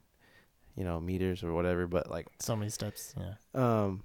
you 0.76 0.84
know, 0.84 1.00
meters 1.00 1.44
or 1.44 1.54
whatever, 1.54 1.88
but 1.88 2.10
like 2.10 2.28
so 2.40 2.56
many 2.56 2.70
steps. 2.70 3.16
Yeah, 3.18 3.34
um 3.54 4.04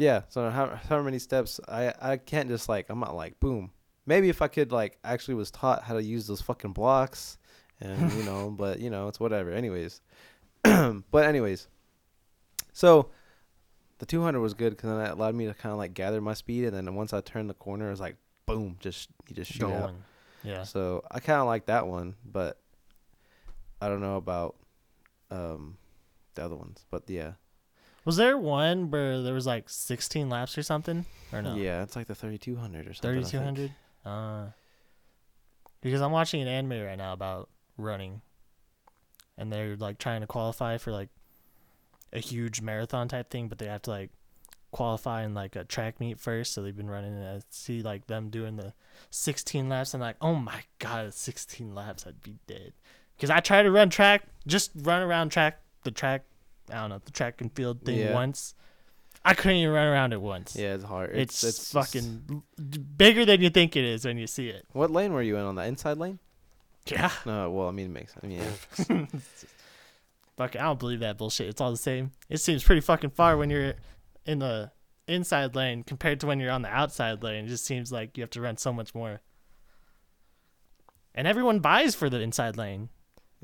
yeah 0.00 0.22
so 0.28 0.48
how 0.48 0.78
how 0.88 1.02
many 1.02 1.18
steps 1.18 1.60
i 1.68 1.92
i 2.00 2.16
can't 2.16 2.48
just 2.48 2.68
like 2.68 2.88
i'm 2.88 2.98
not 2.98 3.14
like 3.14 3.38
boom 3.38 3.70
maybe 4.06 4.28
if 4.30 4.40
i 4.40 4.48
could 4.48 4.72
like 4.72 4.98
actually 5.04 5.34
was 5.34 5.50
taught 5.50 5.82
how 5.82 5.94
to 5.94 6.02
use 6.02 6.26
those 6.26 6.40
fucking 6.40 6.72
blocks 6.72 7.36
and 7.80 8.10
you 8.14 8.22
know 8.24 8.50
but 8.50 8.80
you 8.80 8.88
know 8.88 9.08
it's 9.08 9.20
whatever 9.20 9.52
anyways 9.52 10.00
but 10.62 11.24
anyways 11.24 11.68
so 12.72 13.10
the 13.98 14.06
200 14.06 14.40
was 14.40 14.54
good 14.54 14.70
because 14.70 14.88
then 14.88 14.98
that 14.98 15.12
allowed 15.12 15.34
me 15.34 15.46
to 15.46 15.52
kind 15.52 15.70
of 15.70 15.78
like 15.78 15.92
gather 15.92 16.20
my 16.20 16.34
speed 16.34 16.64
and 16.64 16.74
then 16.74 16.94
once 16.94 17.12
i 17.12 17.20
turned 17.20 17.50
the 17.50 17.54
corner 17.54 17.88
it 17.88 17.90
was 17.90 18.00
like 18.00 18.16
boom 18.46 18.76
just 18.80 19.10
you 19.28 19.36
just 19.36 19.52
shoot 19.52 19.64
out 19.64 19.90
going. 19.90 20.04
Yeah, 20.42 20.62
so 20.62 21.04
I 21.10 21.20
kind 21.20 21.40
of 21.40 21.46
like 21.46 21.66
that 21.66 21.86
one, 21.86 22.14
but 22.24 22.58
I 23.80 23.88
don't 23.88 24.00
know 24.00 24.16
about 24.16 24.56
um 25.30 25.76
the 26.34 26.44
other 26.44 26.56
ones. 26.56 26.84
But 26.90 27.04
yeah, 27.08 27.32
was 28.04 28.16
there 28.16 28.38
one 28.38 28.90
where 28.90 29.22
there 29.22 29.34
was 29.34 29.46
like 29.46 29.68
16 29.68 30.28
laps 30.28 30.56
or 30.56 30.62
something, 30.62 31.04
or 31.32 31.42
no? 31.42 31.54
yeah, 31.54 31.82
it's 31.82 31.96
like 31.96 32.06
the 32.06 32.14
3200 32.14 32.88
or 32.88 32.94
something. 32.94 33.22
3200. 33.22 33.72
Uh, 34.04 34.46
because 35.82 36.00
I'm 36.00 36.12
watching 36.12 36.40
an 36.42 36.48
anime 36.48 36.82
right 36.84 36.98
now 36.98 37.12
about 37.12 37.48
running, 37.76 38.22
and 39.36 39.52
they're 39.52 39.76
like 39.76 39.98
trying 39.98 40.22
to 40.22 40.26
qualify 40.26 40.78
for 40.78 40.92
like 40.92 41.08
a 42.12 42.18
huge 42.18 42.60
marathon 42.60 43.08
type 43.08 43.30
thing, 43.30 43.48
but 43.48 43.58
they 43.58 43.66
have 43.66 43.82
to 43.82 43.90
like 43.90 44.10
qualify 44.70 45.24
in 45.24 45.34
like 45.34 45.56
a 45.56 45.64
track 45.64 46.00
meet 46.00 46.18
first. 46.18 46.52
So 46.52 46.62
they've 46.62 46.76
been 46.76 46.90
running, 46.90 47.14
and 47.14 47.24
I 47.26 47.40
see 47.50 47.82
like 47.82 48.06
them 48.06 48.30
doing 48.30 48.56
the 48.56 48.72
16 49.10 49.68
laps. 49.68 49.94
I'm 49.94 50.00
like, 50.00 50.16
oh 50.20 50.34
my 50.34 50.62
god, 50.78 51.12
16 51.14 51.74
laps, 51.74 52.06
I'd 52.06 52.22
be 52.22 52.36
dead. 52.46 52.72
Because 53.16 53.30
I 53.30 53.40
tried 53.40 53.64
to 53.64 53.70
run 53.70 53.90
track, 53.90 54.22
just 54.46 54.70
run 54.74 55.02
around 55.02 55.30
track, 55.30 55.60
the 55.84 55.90
track, 55.90 56.24
I 56.70 56.74
don't 56.80 56.90
know, 56.90 57.00
the 57.04 57.10
track 57.10 57.40
and 57.40 57.52
field 57.52 57.82
thing 57.84 57.98
Yeah. 57.98 58.14
once. 58.14 58.54
I 59.22 59.34
couldn't 59.34 59.58
even 59.58 59.74
run 59.74 59.86
around 59.86 60.14
it 60.14 60.22
once. 60.22 60.56
Yeah, 60.56 60.74
it's 60.74 60.84
hard. 60.84 61.10
It's, 61.10 61.44
It's, 61.44 61.58
it's 61.58 61.72
fucking 61.72 62.42
bigger 62.96 63.26
than 63.26 63.42
you 63.42 63.50
think 63.50 63.76
it 63.76 63.84
is 63.84 64.06
when 64.06 64.16
you 64.16 64.26
see 64.26 64.48
it. 64.48 64.64
What 64.72 64.90
lane 64.90 65.12
were 65.12 65.20
you 65.20 65.36
in 65.36 65.42
on 65.44 65.56
the 65.56 65.64
inside 65.66 65.98
lane? 65.98 66.18
Yeah. 66.86 67.10
No, 67.26 67.50
well, 67.50 67.68
I 67.68 67.72
mean 67.72 67.86
it 67.86 67.92
makes. 67.92 68.14
I 68.22 68.26
mean, 68.26 68.38
yeah. 68.38 69.06
Fuck, 70.38 70.56
I 70.56 70.62
don't 70.62 70.78
believe 70.78 71.00
that 71.00 71.18
bullshit. 71.18 71.48
It's 71.48 71.60
all 71.60 71.70
the 71.70 71.76
same. 71.76 72.12
It 72.30 72.38
seems 72.38 72.64
pretty 72.64 72.80
fucking 72.80 73.10
far 73.10 73.36
when 73.36 73.50
you're 73.50 73.74
in 74.26 74.38
the 74.38 74.72
inside 75.06 75.54
lane 75.54 75.82
compared 75.82 76.20
to 76.20 76.26
when 76.26 76.40
you're 76.40 76.50
on 76.50 76.62
the 76.62 76.68
outside 76.68 77.22
lane. 77.22 77.44
It 77.44 77.48
just 77.48 77.64
seems 77.64 77.90
like 77.90 78.16
you 78.16 78.22
have 78.22 78.30
to 78.30 78.40
run 78.40 78.56
so 78.56 78.72
much 78.72 78.94
more. 78.94 79.20
And 81.14 81.26
everyone 81.26 81.58
buys 81.58 81.94
for 81.94 82.08
the 82.08 82.20
inside 82.20 82.56
lane. 82.56 82.88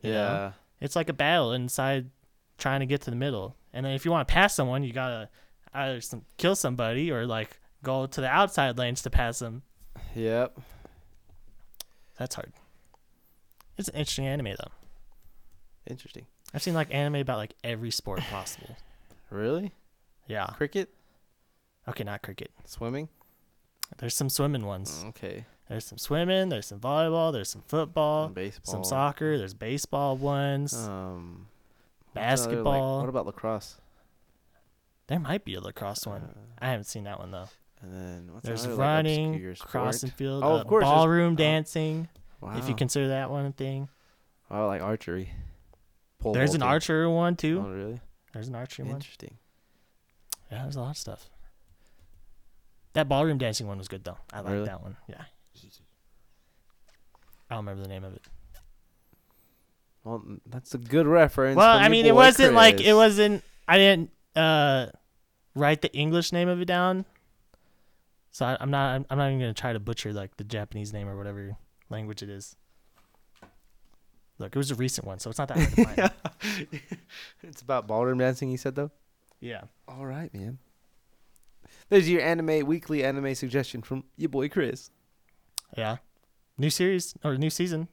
You 0.02 0.12
know? 0.12 0.16
yeah. 0.16 0.52
It's 0.80 0.96
like 0.96 1.08
a 1.08 1.14
battle 1.14 1.52
inside 1.52 2.10
trying 2.58 2.80
to 2.80 2.86
get 2.86 3.02
to 3.02 3.10
the 3.10 3.16
middle. 3.16 3.56
And 3.72 3.84
then 3.84 3.92
if 3.92 4.04
you 4.04 4.10
want 4.10 4.26
to 4.26 4.32
pass 4.32 4.54
someone, 4.54 4.84
you 4.84 4.92
gotta 4.92 5.28
either 5.74 6.00
some, 6.00 6.24
kill 6.36 6.54
somebody 6.54 7.10
or 7.10 7.26
like 7.26 7.58
go 7.82 8.06
to 8.06 8.20
the 8.20 8.28
outside 8.28 8.78
lanes 8.78 9.02
to 9.02 9.10
pass 9.10 9.38
them. 9.40 9.62
Yep. 10.14 10.58
That's 12.18 12.34
hard. 12.34 12.52
It's 13.76 13.88
an 13.88 13.96
interesting 13.96 14.26
anime 14.26 14.54
though. 14.58 14.72
Interesting. 15.86 16.26
I've 16.54 16.62
seen 16.62 16.74
like 16.74 16.94
anime 16.94 17.16
about 17.16 17.36
like 17.38 17.54
every 17.62 17.90
sport 17.90 18.20
possible. 18.20 18.76
Really? 19.30 19.72
Yeah. 20.26 20.46
Cricket? 20.56 20.90
Okay, 21.88 22.04
not 22.04 22.22
cricket. 22.22 22.50
Swimming? 22.64 23.08
There's 23.98 24.14
some 24.14 24.28
swimming 24.28 24.66
ones. 24.66 25.04
Okay. 25.08 25.44
There's 25.68 25.84
some 25.84 25.98
swimming. 25.98 26.48
There's 26.48 26.66
some 26.66 26.80
volleyball. 26.80 27.32
There's 27.32 27.48
some 27.50 27.62
football. 27.66 28.28
Baseball. 28.28 28.72
Some 28.72 28.84
soccer. 28.84 29.38
There's 29.38 29.54
baseball 29.54 30.16
ones. 30.16 30.74
Um, 30.74 31.46
what's 32.12 32.14
another, 32.14 32.14
like- 32.14 32.14
basketball. 32.14 33.00
what 33.00 33.08
about 33.08 33.26
lacrosse? 33.26 33.80
there 35.08 35.20
might 35.20 35.44
be 35.44 35.54
a 35.54 35.60
lacrosse 35.60 36.04
one. 36.06 36.22
Uh, 36.22 36.34
I 36.58 36.70
haven't 36.70 36.84
seen 36.86 37.04
that 37.04 37.20
one 37.20 37.30
though. 37.30 37.48
and 37.80 37.92
then 37.92 38.34
what's 38.34 38.44
There's 38.44 38.64
another, 38.64 38.78
like, 38.80 38.86
running, 38.88 39.34
obscure 39.34 39.54
cross 39.54 40.02
and 40.02 40.12
field, 40.12 40.42
Oh, 40.42 40.54
uh, 40.54 40.60
of 40.62 40.66
course, 40.66 40.82
there's- 40.82 40.94
ballroom 40.96 41.34
oh. 41.34 41.36
dancing. 41.36 42.08
Wow. 42.40 42.58
If 42.58 42.68
you 42.68 42.74
consider 42.74 43.08
that 43.08 43.30
one 43.30 43.46
a 43.46 43.52
thing. 43.52 43.88
Oh, 44.50 44.66
like 44.66 44.82
archery. 44.82 45.30
Pole 46.18 46.32
There's 46.32 46.54
an 46.54 46.60
vaulting. 46.60 46.72
archer 46.72 47.10
one 47.10 47.36
too. 47.36 47.62
Oh, 47.64 47.70
really? 47.70 48.00
There's 48.32 48.48
an 48.48 48.54
archery 48.56 48.84
one. 48.84 48.96
Interesting. 48.96 49.36
Yeah, 50.50 50.62
there's 50.62 50.76
a 50.76 50.80
lot 50.80 50.90
of 50.90 50.96
stuff. 50.98 51.28
That 52.92 53.08
ballroom 53.08 53.38
dancing 53.38 53.66
one 53.66 53.78
was 53.78 53.88
good 53.88 54.04
though. 54.04 54.18
I 54.32 54.40
like 54.40 54.52
Really? 54.52 54.66
that 54.66 54.82
one. 54.82 54.96
Yeah. 55.08 55.22
I 57.50 57.54
don't 57.54 57.64
remember 57.64 57.82
the 57.82 57.88
name 57.88 58.04
of 58.04 58.14
it. 58.14 58.22
Well, 60.04 60.22
n- 60.26 60.40
that's 60.46 60.74
a 60.74 60.78
good 60.78 61.06
reference. 61.06 61.56
Well, 61.56 61.74
from 61.76 61.80
I 61.80 61.84
your 61.86 61.90
mean, 61.90 62.06
it 62.06 62.10
boy 62.10 62.16
wasn't 62.16 62.54
like 62.54 62.76
it 62.80 62.84
Chris. 62.84 62.94
wasn't. 62.94 63.44
I 63.68 63.78
didn't 63.78 64.10
uh, 64.34 64.86
write 65.54 65.82
the 65.82 65.92
English 65.94 66.32
name 66.32 66.48
of 66.48 66.60
it 66.60 66.64
down, 66.66 67.04
so 68.30 68.46
I, 68.46 68.56
I'm 68.60 68.70
not. 68.70 68.94
I'm, 68.94 69.06
I'm 69.10 69.18
not 69.18 69.26
even 69.28 69.40
gonna 69.40 69.54
try 69.54 69.72
to 69.72 69.80
butcher 69.80 70.12
like 70.12 70.36
the 70.36 70.44
Japanese 70.44 70.92
name 70.92 71.08
or 71.08 71.16
whatever 71.16 71.56
language 71.90 72.22
it 72.22 72.30
is. 72.30 72.56
Look, 74.38 74.54
it 74.54 74.58
was 74.58 74.70
a 74.70 74.74
recent 74.74 75.06
one, 75.06 75.18
so 75.18 75.30
it's 75.30 75.38
not 75.38 75.48
that 75.48 75.56
hard 75.58 75.70
to 75.74 75.84
find. 75.84 76.10
it's 77.42 77.62
about 77.62 77.86
ballroom 77.86 78.18
dancing. 78.18 78.50
You 78.50 78.58
said 78.58 78.74
though. 78.74 78.90
Yeah. 79.40 79.62
All 79.88 80.06
right, 80.06 80.32
man. 80.34 80.58
There's 81.88 82.08
your 82.08 82.20
anime 82.22 82.66
weekly 82.66 83.04
anime 83.04 83.34
suggestion 83.34 83.82
from 83.82 84.04
your 84.16 84.28
boy 84.28 84.48
Chris. 84.48 84.90
Yeah. 85.76 85.96
New 86.58 86.70
series 86.70 87.14
or 87.24 87.36
new 87.36 87.50
season, 87.50 87.88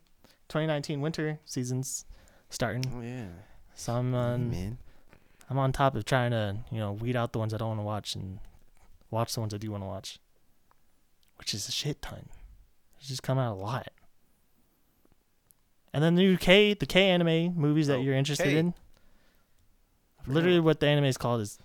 2019 0.49 1.01
winter 1.01 1.39
season's 1.45 2.05
starting. 2.49 2.83
Oh 2.95 3.01
yeah, 3.01 3.27
So 3.75 3.93
I'm 3.93 4.13
on. 4.15 4.49
man. 4.51 4.77
I'm 5.49 5.57
on 5.59 5.71
top 5.73 5.95
of 5.95 6.05
trying 6.05 6.31
to 6.31 6.57
you 6.71 6.79
know 6.79 6.93
weed 6.93 7.15
out 7.15 7.33
the 7.33 7.39
ones 7.39 7.53
I 7.53 7.57
don't 7.57 7.69
want 7.69 7.79
to 7.81 7.83
watch 7.83 8.15
and 8.15 8.39
watch 9.11 9.33
the 9.33 9.39
ones 9.41 9.53
I 9.53 9.57
do 9.57 9.69
want 9.71 9.83
to 9.83 9.87
watch, 9.87 10.17
which 11.37 11.53
is 11.53 11.67
a 11.67 11.71
shit 11.71 12.01
ton. 12.01 12.29
It's 12.99 13.09
just 13.09 13.21
come 13.23 13.37
out 13.37 13.53
a 13.53 13.59
lot. 13.59 13.89
And 15.93 16.03
then 16.03 16.15
the 16.15 16.21
new 16.23 16.37
K, 16.37 16.73
the 16.73 16.85
K 16.85 17.09
anime 17.09 17.55
movies 17.55 17.87
that 17.87 17.97
Oh, 17.97 18.01
you're 18.01 18.15
interested 18.15 18.45
K. 18.45 18.57
in. 18.57 18.73
Literally, 20.27 20.59
what 20.59 20.79
the 20.79 20.87
anime 20.87 21.05
is 21.05 21.17
called 21.17 21.41
is 21.41 21.57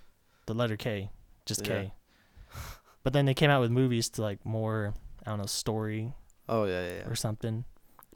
the 0.47 0.55
letter 0.55 0.77
K, 0.77 1.11
just 1.47 1.67
Yeah. 1.67 1.83
K. 1.85 1.93
But 3.05 3.13
then 3.13 3.25
they 3.27 3.35
came 3.35 3.49
out 3.51 3.61
with 3.63 3.71
movies 3.71 4.09
to 4.11 4.23
like 4.23 4.45
more, 4.45 4.93
I 5.25 5.31
don't 5.31 5.39
know, 5.39 5.47
story 5.47 6.13
Oh 6.49 6.65
yeah, 6.65 6.87
yeah. 6.89 6.95
yeah. 6.99 7.09
or 7.09 7.15
something. 7.15 7.65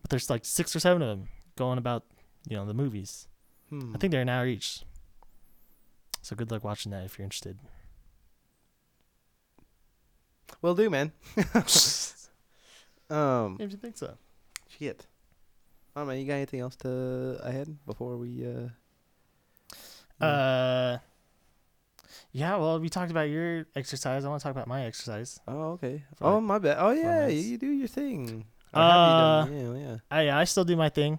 But 0.02 0.10
there's 0.10 0.28
like 0.28 0.44
six 0.44 0.74
or 0.76 0.80
seven 0.80 1.00
of 1.02 1.08
them 1.08 1.28
going 1.56 1.78
about, 1.78 2.04
you 2.48 2.56
know, 2.56 2.66
the 2.66 2.74
movies. 2.74 3.28
Hmm. 3.70 3.94
I 3.94 3.98
think 3.98 4.10
they're 4.10 4.20
an 4.22 4.28
hour 4.28 4.46
each. 4.46 4.82
So 6.20 6.36
good 6.36 6.50
luck 6.50 6.62
watching 6.64 6.90
that 6.92 7.04
if 7.04 7.16
you're 7.18 7.24
interested. 7.24 7.58
will 10.60 10.74
do, 10.74 10.90
man. 10.90 11.12
um, 13.10 13.56
If 13.60 13.70
you 13.72 13.78
think 13.78 13.96
so. 13.96 14.16
shit. 14.68 15.06
I 15.96 16.00
don't 16.00 16.08
know. 16.08 16.14
You 16.14 16.26
got 16.26 16.34
anything 16.34 16.60
else 16.60 16.76
to 16.76 17.38
ahead 17.42 17.76
before 17.86 18.16
we? 18.16 18.46
uh 18.46 18.68
Uh, 20.22 20.98
yeah. 22.32 22.56
Well, 22.56 22.80
we 22.80 22.88
talked 22.88 23.10
about 23.10 23.28
your 23.28 23.66
exercise. 23.76 24.24
I 24.24 24.28
want 24.28 24.40
to 24.40 24.44
talk 24.44 24.52
about 24.52 24.68
my 24.68 24.84
exercise. 24.84 25.40
Oh, 25.46 25.72
okay. 25.72 26.04
For 26.16 26.24
Oh, 26.26 26.34
like 26.34 26.42
my 26.44 26.58
bad. 26.58 26.76
Oh, 26.78 26.90
yeah. 26.90 27.26
You 27.26 27.58
do 27.58 27.70
your 27.70 27.88
thing. 27.88 28.46
Or 28.74 28.80
have 28.82 29.50
you 29.50 29.74
yeah, 29.74 29.88
yeah. 29.90 29.96
I 30.10 30.40
I 30.40 30.44
still 30.44 30.64
do 30.64 30.76
my 30.76 30.88
thing. 30.88 31.18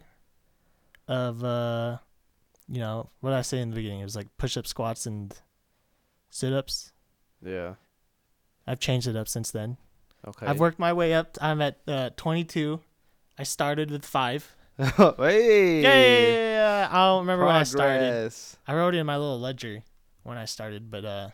Of 1.08 1.44
uh, 1.44 1.98
you 2.68 2.80
know 2.80 3.10
what 3.20 3.34
I 3.34 3.42
say 3.42 3.60
in 3.60 3.70
the 3.70 3.76
beginning. 3.76 4.00
It 4.00 4.06
was 4.06 4.16
like 4.16 4.28
push 4.38 4.58
up, 4.58 4.66
squats, 4.66 5.06
and 5.06 5.34
sit 6.30 6.54
ups. 6.54 6.92
Yeah. 7.46 7.76
I've 8.66 8.80
changed 8.80 9.08
it 9.08 9.16
up 9.16 9.28
since 9.28 9.52
then. 9.52 9.78
Okay. 10.26 10.46
I've 10.48 10.60
worked 10.60 10.80
my 10.80 10.94
way 10.94 11.14
up. 11.14 11.38
I'm 11.42 11.62
at 11.62 11.80
uh, 11.88 12.10
22. 12.16 12.80
I 13.38 13.44
started 13.44 13.92
with 13.92 14.06
five. 14.06 14.56
hey. 15.18 15.82
Yeah. 15.82 16.88
I 16.92 16.96
don't 17.08 17.20
remember 17.22 17.46
when 17.46 17.56
I 17.56 17.64
started. 17.64 18.00
Progress. 18.00 18.58
I 18.68 18.76
wrote 18.76 18.96
it 18.96 19.00
in 19.00 19.06
my 19.06 19.18
little 19.18 19.40
ledger 19.40 19.84
when 20.24 20.38
I 20.38 20.46
started, 20.46 20.90
but 20.90 21.06
uh 21.06 21.30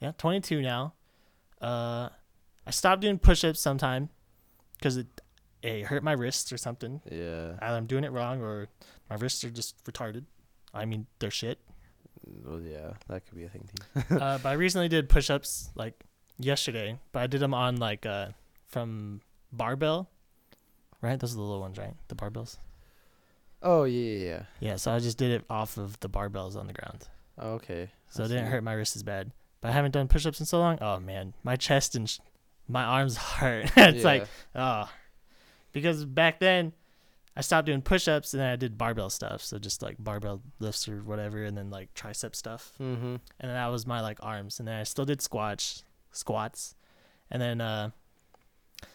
yeah, 0.00 0.12
22 0.18 0.60
now. 0.62 0.94
Uh 1.60 2.08
I 2.66 2.70
stopped 2.70 3.02
doing 3.02 3.18
push-ups 3.18 3.60
sometime 3.60 4.10
cuz 4.82 4.96
it 4.96 5.06
it 5.62 5.86
hurt 5.86 6.02
my 6.02 6.12
wrists 6.12 6.52
or 6.52 6.56
something. 6.58 7.00
Yeah. 7.10 7.56
Either 7.62 7.76
I'm 7.76 7.86
doing 7.86 8.04
it 8.04 8.12
wrong 8.12 8.40
or 8.42 8.68
my 9.08 9.16
wrists 9.16 9.44
are 9.44 9.50
just 9.50 9.82
retarded. 9.84 10.24
I 10.74 10.84
mean, 10.84 11.06
they're 11.18 11.30
shit. 11.30 11.60
Well, 12.44 12.60
yeah. 12.60 12.94
That 13.08 13.26
could 13.26 13.36
be 13.36 13.44
a 13.44 13.48
thing 13.48 13.68
too. 13.68 14.16
uh 14.20 14.38
but 14.38 14.48
I 14.50 14.52
recently 14.54 14.88
did 14.88 15.08
push-ups 15.08 15.70
like 15.74 15.94
yesterday, 16.38 16.98
but 17.12 17.22
I 17.22 17.26
did 17.26 17.40
them 17.40 17.54
on 17.54 17.76
like 17.76 18.04
uh 18.04 18.28
from 18.66 19.20
barbell. 19.52 20.10
Right? 21.02 21.18
Those 21.20 21.32
are 21.32 21.36
the 21.36 21.42
little 21.42 21.60
ones, 21.60 21.76
right? 21.78 21.94
The 22.08 22.14
barbells. 22.14 22.56
Oh 23.62 23.84
yeah, 23.84 24.00
yeah, 24.18 24.24
yeah. 24.28 24.42
Yeah, 24.60 24.76
so 24.76 24.92
I 24.92 24.98
just 24.98 25.18
did 25.18 25.30
it 25.32 25.44
off 25.50 25.76
of 25.76 25.98
the 26.00 26.08
barbells 26.08 26.56
on 26.56 26.66
the 26.66 26.72
ground. 26.72 27.08
Oh, 27.38 27.52
okay. 27.54 27.90
So 28.08 28.22
I 28.22 28.26
it 28.26 28.28
didn't 28.30 28.46
hurt 28.46 28.62
my 28.64 28.72
wrist 28.72 28.96
as 28.96 29.02
bad. 29.02 29.30
But 29.60 29.68
I 29.68 29.72
haven't 29.72 29.92
done 29.92 30.08
push-ups 30.08 30.40
in 30.40 30.46
so 30.46 30.58
long. 30.58 30.78
Oh 30.80 30.98
man, 30.98 31.34
my 31.44 31.56
chest 31.56 31.94
and 31.94 32.08
sh- 32.08 32.18
my 32.68 32.82
arms 32.84 33.16
hurt. 33.38 33.70
it's 33.76 34.04
like 34.04 34.26
oh, 34.54 34.90
because 35.72 36.04
back 36.04 36.40
then 36.40 36.72
I 37.36 37.40
stopped 37.40 37.66
doing 37.66 37.82
push-ups 37.82 38.34
and 38.34 38.40
then 38.40 38.50
I 38.52 38.56
did 38.56 38.76
barbell 38.76 39.08
stuff. 39.10 39.42
So 39.42 39.58
just 39.58 39.80
like 39.82 39.96
barbell 39.98 40.42
lifts 40.58 40.88
or 40.88 40.98
whatever, 41.02 41.44
and 41.44 41.56
then 41.56 41.70
like 41.70 41.94
tricep 41.94 42.34
stuff, 42.34 42.72
Mm-hmm. 42.80 43.06
and 43.06 43.20
then 43.40 43.54
that 43.54 43.68
was 43.68 43.86
my 43.86 44.00
like 44.00 44.18
arms. 44.22 44.58
And 44.58 44.66
then 44.68 44.78
I 44.80 44.82
still 44.84 45.04
did 45.04 45.20
squats, 45.22 45.84
squats, 46.10 46.74
and 47.30 47.40
then 47.40 47.60
uh, 47.60 47.90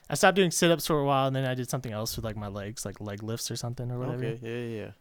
I 0.10 0.16
stopped 0.16 0.36
doing 0.36 0.52
sit-ups 0.52 0.88
for 0.88 1.00
a 1.00 1.06
while, 1.06 1.28
and 1.28 1.36
then 1.36 1.46
I 1.46 1.54
did 1.54 1.70
something 1.70 1.92
else 1.92 2.16
with 2.16 2.24
like 2.24 2.38
my 2.38 2.48
legs, 2.48 2.86
like 2.86 3.02
leg 3.02 3.24
lifts 3.24 3.52
or 3.52 3.56
something 3.56 3.92
or 3.92 4.00
whatever 4.00 4.26
Okay. 4.26 4.40
Yeah, 4.42 4.58
yeah, 4.78 4.84
yeah. 4.86 4.92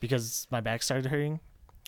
because 0.00 0.46
my 0.50 0.60
back 0.60 0.82
started 0.82 1.06
hurting 1.10 1.40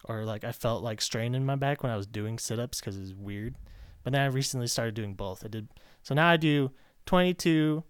or 0.05 0.25
like 0.25 0.43
I 0.45 0.53
felt 0.53 0.83
like 0.83 1.01
strain 1.01 1.35
in 1.35 1.45
my 1.45 1.57
back 1.57 1.83
when 1.83 1.93
I 1.93 1.97
was 1.97 2.07
doing 2.07 2.39
sit-ups 2.39 2.81
cuz 2.81 2.97
it 2.97 3.01
was 3.01 3.15
weird. 3.15 3.57
But 4.05 4.13
then 4.13 4.23
I 4.23 4.27
recently 4.27 4.69
started 4.69 4.95
doing 4.95 5.15
both. 5.15 5.45
I 5.45 5.49
did 5.49 5.69
so 6.03 6.15
now 6.15 6.29
I 6.29 6.37
do 6.37 6.71
22 7.07 7.83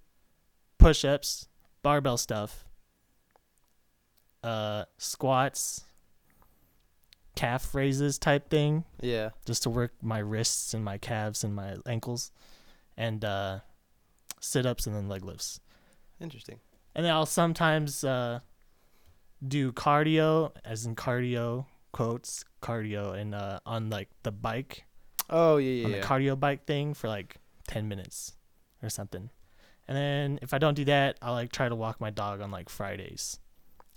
push-ups, 0.79 1.49
barbell 1.83 2.17
stuff, 2.17 2.65
uh 4.43 4.85
squats, 4.99 5.85
calf 7.35 7.75
raises 7.75 8.19
type 8.19 8.49
thing 8.49 8.85
Yeah. 9.01 9.31
just 9.45 9.63
to 9.65 9.71
work 9.71 9.93
my 10.03 10.19
wrists 10.19 10.73
and 10.75 10.85
my 10.85 10.99
calves 10.99 11.45
and 11.45 11.55
my 11.55 11.77
ankles 11.87 12.31
and 12.97 13.25
uh 13.25 13.61
sit-ups 14.47 14.87
and 14.87 14.95
then 14.97 15.09
leg 15.09 15.25
lifts. 15.25 15.61
Interesting. 16.21 16.61
And 16.95 17.05
then 17.05 17.13
I'll 17.13 17.27
sometimes 17.27 18.05
uh, 18.05 18.41
do 19.47 19.73
cardio, 19.73 20.53
as 20.65 20.87
in 20.87 20.97
cardio 20.97 21.67
quotes, 21.93 22.45
cardio, 22.63 23.15
and 23.15 23.35
uh, 23.35 23.61
on 23.67 23.91
like 23.91 24.09
the 24.23 24.33
bike, 24.33 24.85
Oh 25.29 25.57
yeah, 25.57 25.85
on 25.85 25.91
yeah. 25.91 25.97
the 25.97 26.03
yeah. 26.03 26.09
cardio 26.09 26.39
bike 26.39 26.65
thing 26.67 26.95
for 26.95 27.09
like 27.09 27.37
ten 27.67 27.89
minutes 27.89 28.33
or 28.83 28.89
something. 28.89 29.31
And 29.89 29.97
then 29.97 30.39
if 30.43 30.53
I 30.53 30.59
don't 30.59 30.75
do 30.75 30.85
that, 30.87 31.17
I'll 31.23 31.33
like 31.33 31.53
try 31.53 31.69
to 31.69 31.75
walk 31.75 32.01
my 32.01 32.11
dog 32.11 32.41
on 32.41 32.51
like 32.51 32.69
Fridays, 32.69 33.39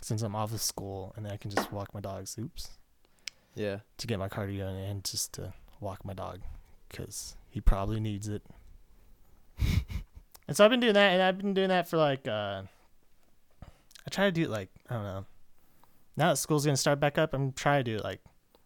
since 0.01 0.21
I'm 0.21 0.35
off 0.35 0.53
of 0.53 0.61
school, 0.61 1.13
and 1.15 1.25
then 1.25 1.33
I 1.33 1.37
can 1.37 1.51
just 1.51 1.71
walk 1.71 1.93
my 1.93 1.99
dogs. 1.99 2.37
Oops, 2.39 2.69
yeah. 3.55 3.79
to 3.97 4.07
get 4.07 4.19
my 4.19 4.29
cardio 4.29 4.69
in 4.69 4.75
and 4.75 5.03
just 5.03 5.33
to 5.33 5.53
walk 5.79 6.03
my 6.05 6.13
dog, 6.13 6.39
cause 6.89 7.35
he 7.49 7.61
probably 7.61 7.99
needs 7.99 8.27
it. 8.27 8.43
and 10.49 10.57
so 10.57 10.65
I've 10.65 10.71
been 10.71 10.79
doing 10.81 10.93
that, 10.95 11.13
and 11.13 11.21
I've 11.21 11.37
been 11.37 11.53
doing 11.53 11.69
that 11.69 11.87
for 11.87 11.95
like 11.97 12.27
uh, 12.27 12.63
I 13.63 14.09
try 14.09 14.25
to 14.25 14.31
do 14.31 14.43
it 14.43 14.49
like 14.49 14.69
I 14.89 14.95
don't 14.95 15.03
know. 15.03 15.25
Now 16.17 16.29
that 16.29 16.37
school's 16.37 16.65
gonna 16.65 16.75
start 16.77 16.99
back 16.99 17.17
up, 17.17 17.33
I'm 17.33 17.53
trying 17.53 17.83
to 17.85 17.91
do 17.91 17.97
it 17.97 18.03
like 18.03 18.19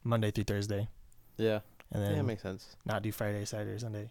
Monday 0.03 0.31
through 0.31 0.45
Thursday, 0.45 0.87
Yeah. 1.37 1.59
and 1.91 2.01
Yeah, 2.01 2.09
then 2.09 2.19
it 2.19 2.23
makes 2.23 2.41
sense. 2.41 2.75
not 2.85 3.03
do 3.03 3.11
Friday, 3.11 3.45
Saturday, 3.45 3.77
Sunday. 3.79 4.09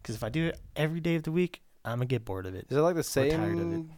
Because 0.00 0.14
if 0.14 0.22
I 0.24 0.28
do 0.28 0.46
it 0.46 0.60
every 0.76 1.00
day 1.00 1.16
of 1.16 1.24
the 1.24 1.32
week, 1.32 1.60
I'm 1.84 1.98
gonna 1.98 2.06
get 2.06 2.24
bored 2.24 2.46
of 2.46 2.54
it. 2.54 2.66
Is 2.70 2.76
it 2.76 2.80
like 2.80 2.94
the 2.94 3.02
tired 3.02 3.58
of 3.58 3.72
it. 3.72 3.74
same 3.76 3.90